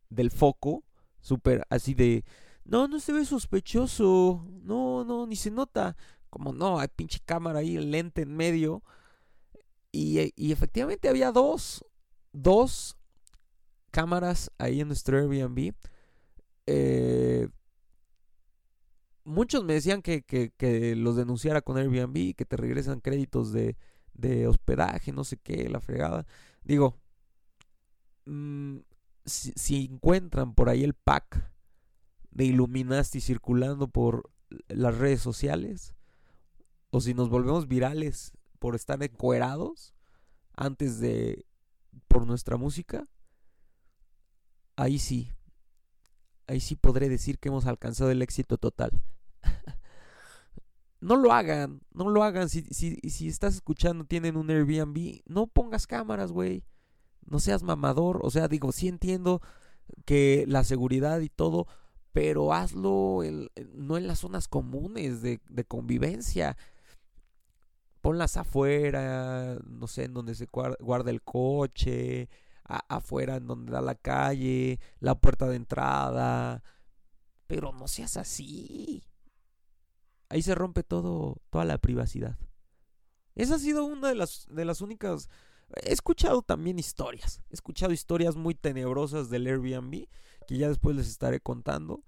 del 0.10 0.32
foco. 0.32 0.84
Súper 1.22 1.66
así 1.70 1.94
de... 1.94 2.26
No, 2.66 2.90
no 2.90 3.00
se 3.00 3.14
ve 3.14 3.24
sospechoso. 3.24 4.46
No, 4.64 5.06
no, 5.06 5.26
ni 5.26 5.38
se 5.38 5.52
nota. 5.52 5.96
Como 6.30 6.52
no, 6.52 6.80
hay 6.80 6.90
pinche 6.90 7.20
cámara 7.24 7.60
ahí, 7.60 7.78
el 7.78 7.92
lente 7.92 8.24
en 8.24 8.36
medio. 8.36 8.84
Y, 9.92 10.34
y 10.36 10.52
efectivamente 10.52 11.08
había 11.08 11.32
dos. 11.32 11.86
Dos 12.34 12.98
cámaras 13.92 14.52
ahí 14.58 14.82
en 14.82 14.88
nuestro 14.88 15.18
Airbnb. 15.18 15.74
Eh, 16.66 17.48
muchos 19.24 19.64
me 19.64 19.74
decían 19.74 20.02
que, 20.02 20.24
que, 20.24 20.96
los 20.96 21.16
denunciara 21.16 21.62
con 21.62 21.78
Airbnb 21.78 22.36
que 22.36 22.46
te 22.46 22.58
regresan 22.58 23.02
créditos 23.02 23.52
de, 23.52 23.78
de 24.14 24.48
hospedaje, 24.48 25.12
no 25.12 25.24
sé 25.24 25.38
qué, 25.38 25.70
la 25.70 25.80
fregada. 25.80 26.26
Digo, 26.64 26.98
mm, 28.26 28.78
si, 29.26 29.86
encuentran 29.86 30.54
por 30.54 30.70
ahí 30.70 30.84
el 30.84 30.94
pack 30.94 31.52
de 32.32 32.46
Illuminati 32.46 33.22
circulando 33.22 33.88
por 33.88 34.30
las 34.68 34.98
redes 34.98 35.22
sociales, 35.22 35.96
o 36.90 37.02
si 37.02 37.14
nos 37.14 37.30
volvemos 37.30 37.68
virales 37.68 38.34
por 38.60 38.76
estar 38.76 39.02
encuerados 39.04 39.94
antes 40.56 41.00
de 41.00 41.46
por 42.18 42.26
nuestra 42.26 42.58
música, 42.58 43.08
ahí 44.76 44.98
sí, 44.98 45.32
ahí 46.48 46.60
sí 46.60 46.76
podré 46.76 47.10
decir 47.10 47.38
que 47.38 47.50
hemos 47.50 47.68
alcanzado 47.68 48.10
el 48.10 48.24
éxito 48.24 48.58
total. 48.58 49.04
no 51.00 51.16
lo 51.16 51.32
hagan, 51.32 51.82
no 51.92 52.10
lo 52.10 52.24
hagan. 52.24 52.50
Si, 52.50 52.64
si, 52.64 52.96
si 52.96 53.28
estás 53.28 53.54
escuchando, 53.54 54.04
tienen 54.06 54.36
un 54.36 54.50
Airbnb, 54.50 55.22
no 55.28 55.46
pongas 55.46 55.86
cámaras, 55.86 56.32
güey 56.32 56.64
no 57.28 57.40
seas 57.40 57.64
mamador, 57.64 58.20
o 58.24 58.32
sea, 58.32 58.48
digo, 58.48 58.72
sí 58.72 58.88
entiendo 58.88 59.42
que 60.06 60.46
la 60.48 60.64
seguridad 60.64 61.20
y 61.20 61.30
todo, 61.30 61.68
pero 62.14 62.54
hazlo 62.54 63.22
no 63.74 63.98
en 63.98 64.08
las 64.08 64.20
zonas 64.20 64.48
comunes 64.48 65.22
de, 65.22 65.40
convivencia. 65.68 66.58
Ponlas 68.08 68.38
afuera, 68.38 69.60
no 69.66 69.86
sé, 69.86 70.06
en 70.06 70.14
donde 70.14 70.34
se 70.34 70.48
guarda 70.80 71.12
el 71.12 71.22
coche, 71.22 72.30
afuera 72.64 73.36
en 73.36 73.48
donde 73.48 73.74
da 73.74 73.82
la 73.82 73.96
calle, 73.96 74.80
la 75.02 75.20
puerta 75.20 75.46
de 75.48 75.58
entrada. 75.58 76.64
Pero 77.48 77.74
no 77.74 77.90
seas 77.90 78.16
así. 78.16 79.04
Ahí 80.30 80.42
se 80.42 80.56
rompe 80.56 80.84
todo, 80.84 81.42
toda 81.50 81.66
la 81.66 81.80
privacidad. 81.80 82.38
Esa 83.36 83.56
ha 83.56 83.60
sido 83.60 83.84
una 83.84 84.08
de 84.08 84.16
las, 84.16 84.48
de 84.52 84.64
las 84.64 84.80
únicas 84.80 85.28
He 85.84 85.92
escuchado 85.92 86.44
también 86.44 86.80
historias, 86.80 87.42
he 87.50 87.56
escuchado 87.56 87.92
historias 87.92 88.38
muy 88.38 88.56
tenebrosas 88.56 89.30
del 89.30 89.48
Airbnb 89.48 90.08
que 90.48 90.58
ya 90.58 90.70
después 90.70 90.96
les 90.96 91.10
estaré 91.10 91.42
contando, 91.42 92.06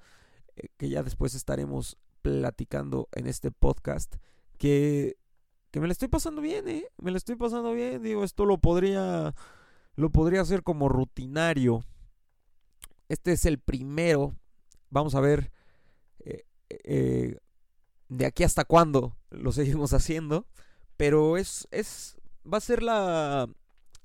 eh, 0.55 0.69
que 0.77 0.87
ya 0.87 1.03
después 1.03 1.35
estaremos 1.35 1.97
platicando 2.21 3.09
en 3.11 3.27
este 3.27 3.51
podcast, 3.51 4.15
que, 4.57 5.18
que 5.71 5.79
me 5.79 5.87
la 5.87 5.93
estoy 5.93 6.07
pasando 6.07 6.41
bien, 6.41 6.67
¿eh? 6.67 6.85
Me 6.97 7.11
la 7.11 7.17
estoy 7.17 7.35
pasando 7.35 7.73
bien, 7.73 8.01
digo, 8.01 8.23
esto 8.23 8.45
lo 8.45 8.57
podría, 8.57 9.35
lo 9.95 10.09
podría 10.09 10.41
hacer 10.41 10.63
como 10.63 10.89
rutinario. 10.89 11.83
Este 13.07 13.31
es 13.31 13.45
el 13.45 13.59
primero, 13.59 14.35
vamos 14.89 15.15
a 15.15 15.19
ver 15.19 15.51
eh, 16.19 16.45
eh, 16.69 17.37
de 18.07 18.25
aquí 18.25 18.43
hasta 18.43 18.65
cuándo 18.65 19.17
lo 19.29 19.51
seguimos 19.51 19.93
haciendo, 19.93 20.45
pero 20.97 21.37
es, 21.37 21.67
es 21.71 22.17
va 22.51 22.57
a 22.57 22.61
ser 22.61 22.83
la, 22.83 23.49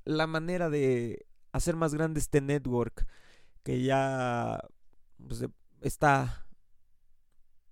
la 0.05 0.27
manera 0.27 0.69
de 0.69 1.25
hacer 1.51 1.75
más 1.75 1.93
grande 1.93 2.19
este 2.19 2.41
network 2.41 3.07
que 3.63 3.81
ya 3.81 4.59
pues, 5.27 5.45
está 5.81 6.45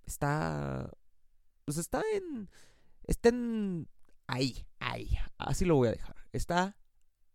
está 0.06 0.90
pues 1.64 1.78
está 1.78 2.02
en 2.14 2.48
está 3.06 3.30
en 3.30 3.88
ahí 4.26 4.66
ahí 4.78 5.16
así 5.38 5.64
lo 5.64 5.76
voy 5.76 5.88
a 5.88 5.92
dejar. 5.92 6.16
Está 6.32 6.76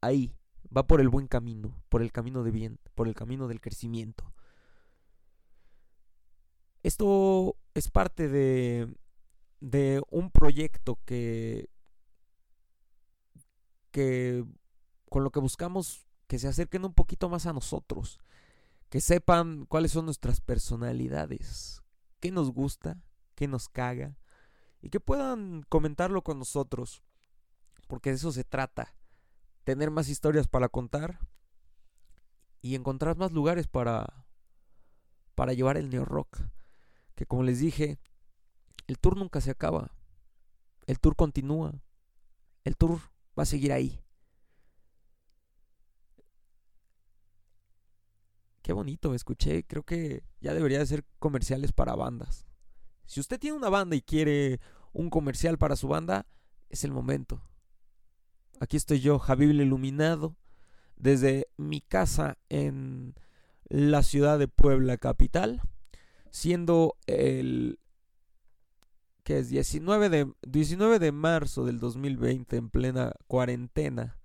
ahí 0.02 0.36
va 0.76 0.88
por 0.88 1.02
el 1.02 1.10
buen 1.10 1.28
camino 1.28 1.76
por 1.90 2.02
el 2.02 2.12
camino 2.12 2.44
de 2.44 2.52
bien 2.52 2.80
por 2.96 3.08
el 3.08 3.16
camino 3.16 3.48
del 3.48 3.62
crecimiento. 3.62 4.34
Esto 6.84 7.56
es 7.74 7.90
parte 7.90 8.28
de 8.28 8.94
de 9.60 10.02
un 10.10 10.32
proyecto 10.32 11.00
que 11.06 11.70
que 13.92 14.46
con 15.10 15.24
lo 15.24 15.32
que 15.32 15.40
buscamos 15.40 16.08
que 16.28 16.40
se 16.40 16.48
acerquen 16.48 16.86
un 16.86 16.94
poquito 16.94 17.28
más 17.28 17.48
a 17.48 17.54
nosotros, 17.54 18.20
que 18.90 19.02
sepan 19.02 19.66
cuáles 19.66 19.92
son 19.92 20.06
nuestras 20.06 20.42
personalidades, 20.42 21.82
qué 22.20 22.32
nos 22.32 22.52
gusta, 22.52 23.02
qué 23.34 23.48
nos 23.48 23.68
caga, 23.68 24.19
y 24.82 24.90
que 24.90 25.00
puedan 25.00 25.64
comentarlo 25.70 26.22
con 26.22 26.40
nosotros, 26.40 27.04
porque 27.88 28.10
de 28.10 28.18
eso 28.18 28.32
se 28.32 28.44
trata, 28.44 28.94
tener 29.64 29.92
más 29.92 30.10
historias 30.10 30.48
para 30.48 30.70
contar 30.70 31.20
y 32.62 32.76
encontrar 32.76 33.18
más 33.18 33.32
lugares 33.32 33.68
para 33.68 34.26
para 35.36 35.54
llevar 35.54 35.78
el 35.78 35.90
neo 35.90 36.04
rock, 36.04 36.38
que 37.16 37.26
como 37.26 37.44
les 37.44 37.60
dije, 37.60 37.98
el 38.88 39.00
tour 39.00 39.16
nunca 39.16 39.40
se 39.40 39.52
acaba. 39.52 39.96
El 40.86 41.00
tour 41.00 41.16
continúa. 41.16 41.82
El 42.66 42.76
tour 42.76 43.00
va 43.38 43.44
a 43.44 43.46
seguir 43.46 43.72
ahí. 43.72 44.04
Qué 48.64 48.74
bonito, 48.74 49.14
escuché. 49.14 49.64
Creo 49.64 49.84
que 49.84 50.24
ya 50.42 50.54
debería 50.54 50.80
de 50.80 50.88
ser 50.88 51.06
comerciales 51.20 51.72
para 51.72 51.96
bandas. 51.96 52.49
Si 53.10 53.20
usted 53.20 53.40
tiene 53.40 53.58
una 53.58 53.70
banda 53.70 53.96
y 53.96 54.04
quiere 54.04 54.60
un 54.94 55.10
comercial 55.10 55.58
para 55.58 55.76
su 55.76 55.88
banda, 55.88 56.28
es 56.70 56.84
el 56.84 56.92
momento. 56.92 57.42
Aquí 58.60 58.78
estoy 58.78 59.00
yo, 59.00 59.18
Javier 59.18 59.50
Iluminado, 59.50 60.36
desde 60.96 61.48
mi 61.58 61.82
casa 61.82 62.38
en 62.50 63.16
la 63.68 64.04
ciudad 64.04 64.38
de 64.38 64.48
Puebla 64.48 64.98
capital, 64.98 65.60
siendo 66.30 66.98
el 67.08 67.80
que 69.24 69.40
es 69.40 69.50
19 69.50 70.10
de, 70.10 70.32
19 70.48 71.00
de 71.00 71.12
marzo 71.12 71.66
del 71.66 71.80
2020 71.80 72.58
en 72.58 72.70
plena 72.70 73.14
cuarentena. 73.26 74.20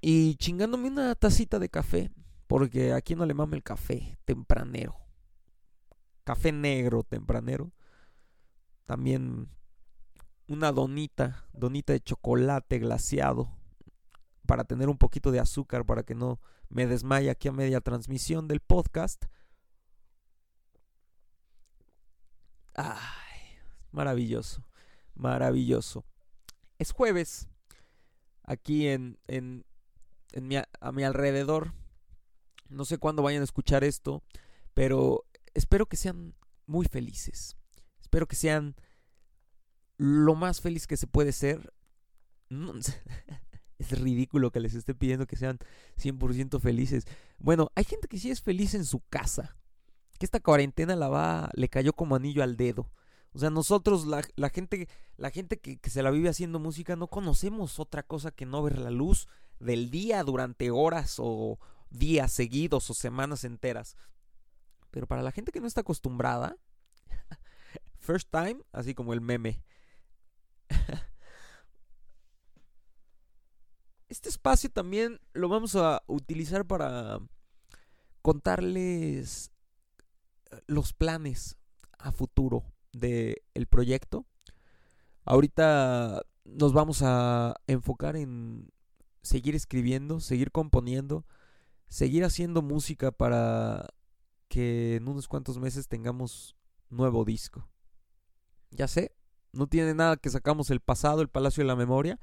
Y 0.00 0.34
chingándome 0.34 0.88
una 0.88 1.14
tacita 1.14 1.60
de 1.60 1.68
café, 1.68 2.10
porque 2.48 2.92
aquí 2.92 3.14
no 3.14 3.24
le 3.24 3.34
mame 3.34 3.56
el 3.56 3.62
café 3.62 4.18
tempranero. 4.24 5.09
Café 6.24 6.52
negro 6.52 7.02
tempranero. 7.02 7.72
También 8.84 9.48
una 10.46 10.72
donita, 10.72 11.46
donita 11.52 11.92
de 11.92 12.00
chocolate 12.00 12.78
glaciado 12.78 13.50
para 14.46 14.64
tener 14.64 14.88
un 14.88 14.98
poquito 14.98 15.30
de 15.30 15.40
azúcar 15.40 15.84
para 15.86 16.02
que 16.02 16.14
no 16.14 16.40
me 16.68 16.86
desmaye 16.86 17.30
aquí 17.30 17.48
a 17.48 17.52
media 17.52 17.80
transmisión 17.80 18.48
del 18.48 18.60
podcast. 18.60 19.26
Ah, 22.74 23.20
Maravilloso, 23.92 24.64
maravilloso. 25.14 26.04
Es 26.78 26.92
jueves, 26.92 27.48
aquí 28.44 28.86
en, 28.88 29.18
en, 29.26 29.64
a 30.80 30.92
mi 30.92 31.02
alrededor. 31.02 31.72
No 32.68 32.84
sé 32.84 32.98
cuándo 32.98 33.22
vayan 33.22 33.40
a 33.40 33.44
escuchar 33.44 33.82
esto, 33.82 34.22
pero 34.74 35.24
espero 35.54 35.86
que 35.86 35.96
sean 35.96 36.34
muy 36.66 36.86
felices. 36.86 37.56
Espero 38.00 38.26
que 38.26 38.36
sean 38.36 38.76
lo 39.96 40.34
más 40.34 40.60
feliz 40.60 40.86
que 40.86 40.96
se 40.96 41.06
puede 41.06 41.32
ser. 41.32 41.72
es 43.78 44.00
ridículo 44.00 44.50
que 44.50 44.60
les 44.60 44.74
esté 44.74 44.94
pidiendo 44.94 45.26
que 45.26 45.36
sean 45.36 45.58
100% 45.98 46.60
felices. 46.60 47.06
Bueno, 47.38 47.70
hay 47.74 47.84
gente 47.84 48.08
que 48.08 48.18
sí 48.18 48.30
es 48.30 48.42
feliz 48.42 48.74
en 48.74 48.84
su 48.84 49.00
casa. 49.08 49.56
Que 50.18 50.26
esta 50.26 50.40
cuarentena 50.40 50.96
la 50.96 51.08
va, 51.08 51.50
le 51.54 51.68
cayó 51.68 51.92
como 51.94 52.14
anillo 52.14 52.42
al 52.42 52.56
dedo. 52.56 52.90
O 53.32 53.38
sea, 53.38 53.48
nosotros, 53.48 54.06
la, 54.06 54.22
gente, 54.50 54.88
la 55.16 55.30
gente 55.30 55.58
que, 55.58 55.78
que, 55.78 55.90
se 55.90 56.02
la 56.02 56.10
vive 56.10 56.28
haciendo 56.28 56.58
música, 56.58 56.96
no 56.96 57.06
conocemos 57.06 57.78
otra 57.78 58.02
cosa 58.02 58.32
que 58.32 58.44
no 58.44 58.62
ver 58.62 58.78
la 58.78 58.90
luz 58.90 59.28
del 59.60 59.90
día 59.90 60.22
durante 60.24 60.70
horas 60.70 61.16
o 61.18 61.58
días 61.90 62.32
seguidos 62.32 62.90
o 62.90 62.94
semanas 62.94 63.44
enteras. 63.44 63.96
Pero 64.90 65.06
para 65.06 65.22
la 65.22 65.32
gente 65.32 65.52
que 65.52 65.60
no 65.60 65.66
está 65.66 65.82
acostumbrada, 65.82 66.56
first 67.98 68.28
time, 68.30 68.60
así 68.72 68.94
como 68.94 69.12
el 69.12 69.20
meme. 69.20 69.62
Este 74.08 74.28
espacio 74.28 74.68
también 74.68 75.20
lo 75.34 75.48
vamos 75.48 75.76
a 75.76 76.02
utilizar 76.08 76.66
para 76.66 77.20
contarles 78.22 79.52
los 80.66 80.92
planes 80.92 81.56
a 81.96 82.10
futuro 82.10 82.64
del 82.92 83.66
proyecto. 83.68 84.26
Ahorita 85.24 86.22
nos 86.44 86.72
vamos 86.72 87.02
a 87.02 87.54
enfocar 87.66 88.16
en 88.16 88.72
seguir 89.22 89.54
escribiendo, 89.54 90.20
seguir 90.20 90.50
componiendo, 90.50 91.24
seguir 91.88 92.24
haciendo 92.24 92.62
música 92.62 93.12
para 93.12 93.86
que 94.50 94.96
en 94.96 95.08
unos 95.08 95.28
cuantos 95.28 95.58
meses 95.58 95.86
tengamos 95.86 96.56
nuevo 96.90 97.24
disco. 97.24 97.68
Ya 98.72 98.88
sé, 98.88 99.14
no 99.52 99.68
tiene 99.68 99.94
nada 99.94 100.16
que 100.16 100.28
sacamos 100.28 100.70
el 100.70 100.80
pasado, 100.80 101.22
el 101.22 101.28
Palacio 101.28 101.62
de 101.62 101.68
la 101.68 101.76
Memoria, 101.76 102.18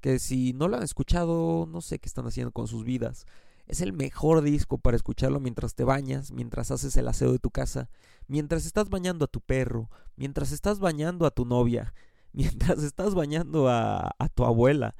que 0.00 0.18
si 0.18 0.52
no 0.52 0.66
lo 0.66 0.76
han 0.76 0.82
escuchado, 0.82 1.66
no 1.70 1.80
sé 1.80 2.00
qué 2.00 2.08
están 2.08 2.26
haciendo 2.26 2.50
con 2.50 2.66
sus 2.66 2.84
vidas. 2.84 3.26
Es 3.66 3.80
el 3.80 3.92
mejor 3.92 4.42
disco 4.42 4.78
para 4.78 4.96
escucharlo 4.96 5.38
mientras 5.38 5.76
te 5.76 5.84
bañas, 5.84 6.32
mientras 6.32 6.72
haces 6.72 6.96
el 6.96 7.06
aseo 7.06 7.30
de 7.30 7.38
tu 7.38 7.52
casa, 7.52 7.90
mientras 8.26 8.66
estás 8.66 8.88
bañando 8.90 9.24
a 9.24 9.28
tu 9.28 9.40
perro, 9.40 9.88
mientras 10.16 10.50
estás 10.50 10.80
bañando 10.80 11.26
a 11.26 11.30
tu 11.30 11.44
novia, 11.44 11.94
mientras 12.32 12.82
estás 12.82 13.14
bañando 13.14 13.68
a, 13.68 14.16
tu 14.34 14.44
abuela. 14.44 14.96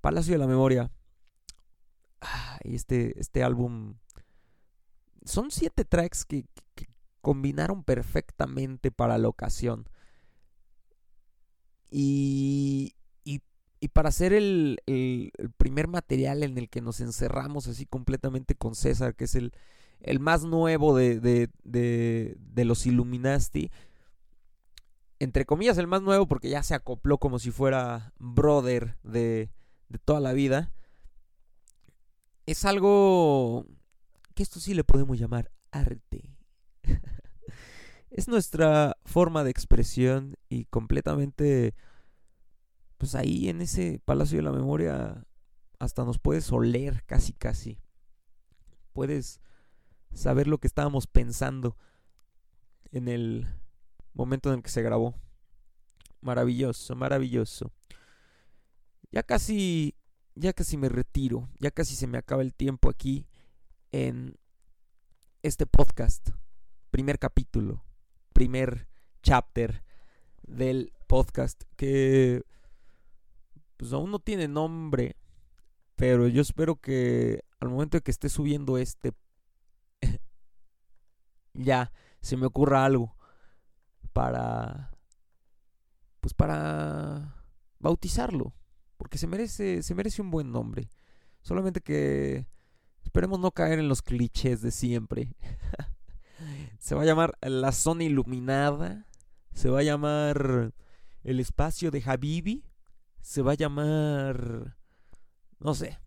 Palacio 0.00 0.32
de 0.32 0.38
la 0.38 0.48
Memoria. 0.48 0.90
y 2.64 2.74
este, 2.74 3.20
este 3.20 3.44
álbum. 3.44 3.94
Son 5.24 5.50
siete 5.50 5.84
tracks 5.84 6.24
que, 6.24 6.44
combinaron 7.20 7.84
perfectamente 7.84 8.90
para 8.90 9.18
la 9.18 9.28
ocasión. 9.28 9.86
Y, 11.90 12.94
y 13.80 13.88
para 13.88 14.10
hacer 14.10 14.34
el, 14.34 14.78
primer 15.56 15.88
material 15.88 16.42
en 16.42 16.58
el 16.58 16.68
que 16.68 16.82
nos 16.82 17.00
encerramos 17.00 17.66
así 17.66 17.86
completamente 17.86 18.54
con 18.54 18.74
César, 18.74 19.16
que 19.16 19.24
es 19.24 19.34
el, 19.34 19.52
el 20.00 20.20
más 20.20 20.44
nuevo 20.44 20.94
de, 20.94 21.18
de, 21.18 21.48
de, 21.64 22.64
los 22.66 22.86
Illuminati, 22.86 23.70
entre 25.18 25.46
comillas 25.46 25.78
el 25.78 25.86
más 25.86 26.02
nuevo 26.02 26.28
porque 26.28 26.50
ya 26.50 26.62
se 26.62 26.74
acopló 26.74 27.16
como 27.16 27.38
si 27.38 27.50
fuera 27.50 28.12
brother 28.18 28.98
de, 29.02 29.50
de 29.88 29.98
toda 29.98 30.20
la 30.20 30.34
vida, 30.34 30.72
es 32.44 32.66
algo 32.66 33.66
esto 34.42 34.60
sí 34.60 34.74
le 34.74 34.84
podemos 34.84 35.18
llamar 35.18 35.50
arte. 35.70 36.36
es 38.10 38.28
nuestra 38.28 38.96
forma 39.04 39.44
de 39.44 39.50
expresión 39.50 40.36
y 40.48 40.64
completamente 40.66 41.74
pues 42.98 43.14
ahí 43.14 43.48
en 43.48 43.62
ese 43.62 44.00
Palacio 44.04 44.38
de 44.38 44.42
la 44.42 44.52
Memoria 44.52 45.26
hasta 45.78 46.04
nos 46.04 46.18
puedes 46.18 46.50
oler 46.52 47.02
casi 47.06 47.32
casi. 47.32 47.78
Puedes 48.92 49.40
saber 50.12 50.48
lo 50.48 50.58
que 50.58 50.66
estábamos 50.66 51.06
pensando 51.06 51.76
en 52.92 53.08
el 53.08 53.46
momento 54.12 54.50
en 54.50 54.56
el 54.56 54.62
que 54.62 54.70
se 54.70 54.82
grabó. 54.82 55.14
Maravilloso, 56.20 56.94
maravilloso. 56.96 57.72
Ya 59.10 59.22
casi, 59.22 59.94
ya 60.34 60.52
casi 60.52 60.76
me 60.76 60.90
retiro, 60.90 61.48
ya 61.58 61.70
casi 61.70 61.94
se 61.94 62.06
me 62.06 62.18
acaba 62.18 62.42
el 62.42 62.52
tiempo 62.52 62.90
aquí 62.90 63.29
en 63.92 64.36
este 65.42 65.66
podcast. 65.66 66.30
Primer 66.90 67.18
capítulo, 67.18 67.84
primer 68.32 68.88
chapter 69.22 69.82
del 70.42 70.92
podcast 71.06 71.62
que 71.76 72.42
pues 73.76 73.92
aún 73.92 74.10
no 74.10 74.18
tiene 74.18 74.48
nombre, 74.48 75.16
pero 75.96 76.28
yo 76.28 76.42
espero 76.42 76.76
que 76.76 77.44
al 77.60 77.68
momento 77.68 77.96
de 77.96 78.02
que 78.02 78.10
esté 78.10 78.28
subiendo 78.28 78.76
este, 78.76 79.12
ya 81.54 81.92
se 82.20 82.36
me 82.36 82.46
ocurra 82.46 82.84
algo 82.84 83.16
para, 84.12 84.90
pues 86.20 86.34
para 86.34 87.44
bautizarlo, 87.78 88.52
porque 88.96 89.16
se 89.16 89.26
merece, 89.26 89.82
se 89.82 89.94
merece 89.94 90.20
un 90.20 90.30
buen 90.30 90.52
nombre. 90.52 90.90
Solamente 91.40 91.80
que 91.80 92.46
esperemos 93.04 93.38
no 93.40 93.50
caer 93.50 93.78
en 93.78 93.88
los 93.88 94.02
clichés 94.02 94.62
de 94.62 94.70
siempre. 94.70 95.34
se 96.78 96.94
va 96.94 97.02
a 97.02 97.06
llamar 97.06 97.38
La 97.42 97.72
Zona 97.72 98.04
Iluminada, 98.04 99.06
se 99.52 99.70
va 99.70 99.80
a 99.80 99.84
llamar 99.84 100.72
El 101.24 101.40
Espacio 101.40 101.90
de 101.90 102.02
Habibi 102.04 102.64
se 103.20 103.42
va 103.42 103.52
a 103.52 103.56
llamar... 103.56 104.76
No 105.58 105.74
sé. 105.74 105.98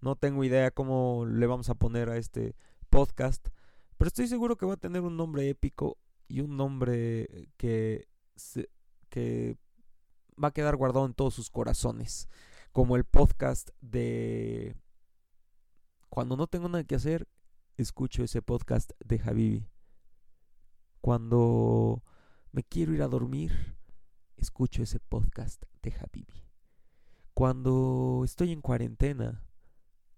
No 0.00 0.16
tengo 0.16 0.44
idea 0.44 0.70
cómo 0.70 1.26
le 1.26 1.46
vamos 1.46 1.68
a 1.70 1.74
poner 1.74 2.08
a 2.10 2.16
este 2.16 2.54
podcast. 2.90 3.48
Pero 3.96 4.08
estoy 4.08 4.28
seguro 4.28 4.56
que 4.56 4.66
va 4.66 4.74
a 4.74 4.78
tener 4.78 5.02
un 5.02 5.16
nombre 5.16 5.48
épico 5.48 5.98
y 6.28 6.40
un 6.40 6.56
nombre 6.56 7.48
que, 7.56 8.08
que 9.08 9.56
va 10.42 10.48
a 10.48 10.52
quedar 10.52 10.76
guardado 10.76 11.06
en 11.06 11.14
todos 11.14 11.34
sus 11.34 11.50
corazones. 11.50 12.28
Como 12.72 12.96
el 12.96 13.04
podcast 13.04 13.70
de... 13.80 14.74
Cuando 16.10 16.36
no 16.36 16.48
tengo 16.48 16.68
nada 16.68 16.82
que 16.82 16.96
hacer, 16.96 17.28
escucho 17.76 18.24
ese 18.24 18.42
podcast 18.42 18.90
de 19.04 19.20
Habibi. 19.24 19.68
Cuando 21.00 22.02
me 22.50 22.64
quiero 22.64 22.92
ir 22.92 23.02
a 23.02 23.08
dormir, 23.08 23.76
escucho 24.36 24.82
ese 24.82 24.98
podcast 24.98 25.62
de 25.82 25.94
Habibi. 25.94 26.48
Cuando 27.32 28.22
estoy 28.24 28.50
en 28.50 28.60
cuarentena, 28.60 29.46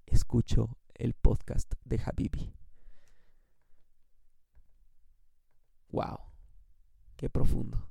escucho 0.07 0.79
el 0.95 1.13
podcast 1.13 1.75
de 1.85 2.01
Habibi. 2.01 2.55
Wow, 5.91 6.21
qué 7.17 7.29
profundo. 7.29 7.91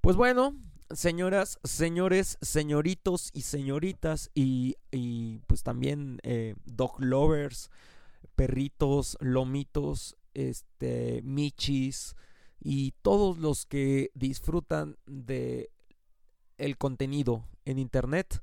Pues 0.00 0.16
bueno, 0.16 0.56
señoras, 0.92 1.58
señores, 1.64 2.38
señoritos 2.40 3.30
y 3.32 3.42
señoritas 3.42 4.30
y, 4.34 4.76
pues 5.46 5.62
también 5.62 6.18
eh, 6.22 6.54
dog 6.64 7.00
lovers, 7.00 7.70
perritos, 8.36 9.16
lomitos, 9.20 10.16
este, 10.34 11.20
michis 11.24 12.14
y 12.60 12.92
todos 13.02 13.38
los 13.38 13.66
que 13.66 14.10
disfrutan 14.14 14.96
de 15.06 15.70
el 16.58 16.76
contenido 16.76 17.46
en 17.64 17.78
internet. 17.78 18.42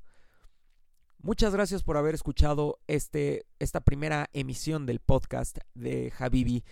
Muchas 1.20 1.52
gracias 1.52 1.82
por 1.82 1.96
haber 1.96 2.14
escuchado 2.14 2.78
este, 2.86 3.46
esta 3.58 3.80
primera 3.80 4.28
emisión 4.32 4.86
del 4.86 5.00
podcast 5.00 5.58
de 5.74 6.12
Habibi. 6.18 6.64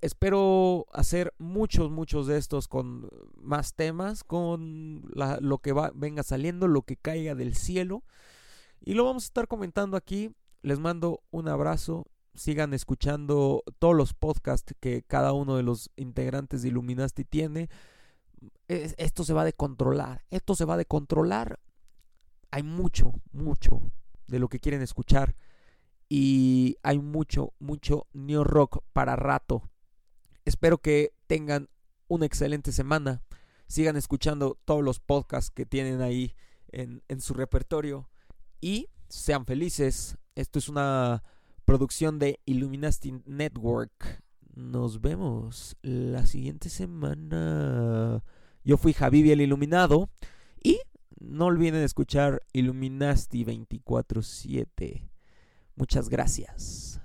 Espero 0.00 0.86
hacer 0.92 1.34
muchos, 1.38 1.90
muchos 1.90 2.26
de 2.26 2.38
estos 2.38 2.68
con 2.68 3.08
más 3.34 3.74
temas, 3.74 4.22
con 4.24 5.02
lo 5.40 5.58
que 5.58 5.74
venga 5.94 6.22
saliendo, 6.22 6.68
lo 6.68 6.82
que 6.82 6.96
caiga 6.96 7.34
del 7.34 7.54
cielo. 7.54 8.04
Y 8.80 8.94
lo 8.94 9.04
vamos 9.04 9.24
a 9.24 9.26
estar 9.26 9.48
comentando 9.48 9.96
aquí. 9.96 10.34
Les 10.62 10.78
mando 10.78 11.22
un 11.30 11.48
abrazo. 11.48 12.06
Sigan 12.34 12.74
escuchando 12.74 13.64
todos 13.80 13.96
los 13.96 14.14
podcasts 14.14 14.72
que 14.78 15.02
cada 15.02 15.32
uno 15.32 15.56
de 15.56 15.64
los 15.64 15.90
integrantes 15.96 16.62
de 16.62 16.68
Illuminati 16.68 17.24
tiene. 17.24 17.68
Esto 18.68 19.24
se 19.24 19.32
va 19.32 19.42
a 19.42 19.52
controlar. 19.52 20.24
Esto 20.30 20.54
se 20.54 20.64
va 20.64 20.76
a 20.76 20.84
controlar 20.84 21.58
hay 22.50 22.62
mucho, 22.62 23.12
mucho 23.32 23.80
de 24.26 24.38
lo 24.38 24.48
que 24.48 24.60
quieren 24.60 24.82
escuchar. 24.82 25.36
Y 26.08 26.76
hay 26.82 26.98
mucho, 26.98 27.52
mucho 27.58 28.06
New 28.12 28.44
Rock 28.44 28.82
para 28.92 29.16
rato. 29.16 29.68
Espero 30.48 30.78
que 30.78 31.12
tengan 31.26 31.68
una 32.06 32.24
excelente 32.24 32.72
semana. 32.72 33.20
Sigan 33.66 33.98
escuchando 33.98 34.58
todos 34.64 34.82
los 34.82 34.98
podcasts 34.98 35.50
que 35.50 35.66
tienen 35.66 36.00
ahí 36.00 36.34
en, 36.68 37.02
su 37.20 37.34
repertorio. 37.34 38.08
Y 38.58 38.88
sean 39.10 39.44
felices. 39.44 40.16
Esto 40.36 40.58
es 40.58 40.70
una 40.70 41.22
producción 41.66 42.18
de 42.18 42.40
Illuminati 42.46 43.12
Network. 43.26 44.22
nos 44.54 45.02
vemos 45.02 45.76
la 45.82 46.24
siguiente 46.24 46.70
semana. 46.70 48.24
Yo 48.64 48.78
fui 48.78 48.94
Javi 48.94 49.30
el 49.30 49.42
Iluminado 49.42 50.08
y 50.64 50.80
no 51.20 51.44
olviden 51.44 51.82
escuchar 51.82 52.40
Illuminasti 52.54 53.44
24/7. 53.44 55.10
Muchas 55.74 56.08
gracias. 56.08 57.02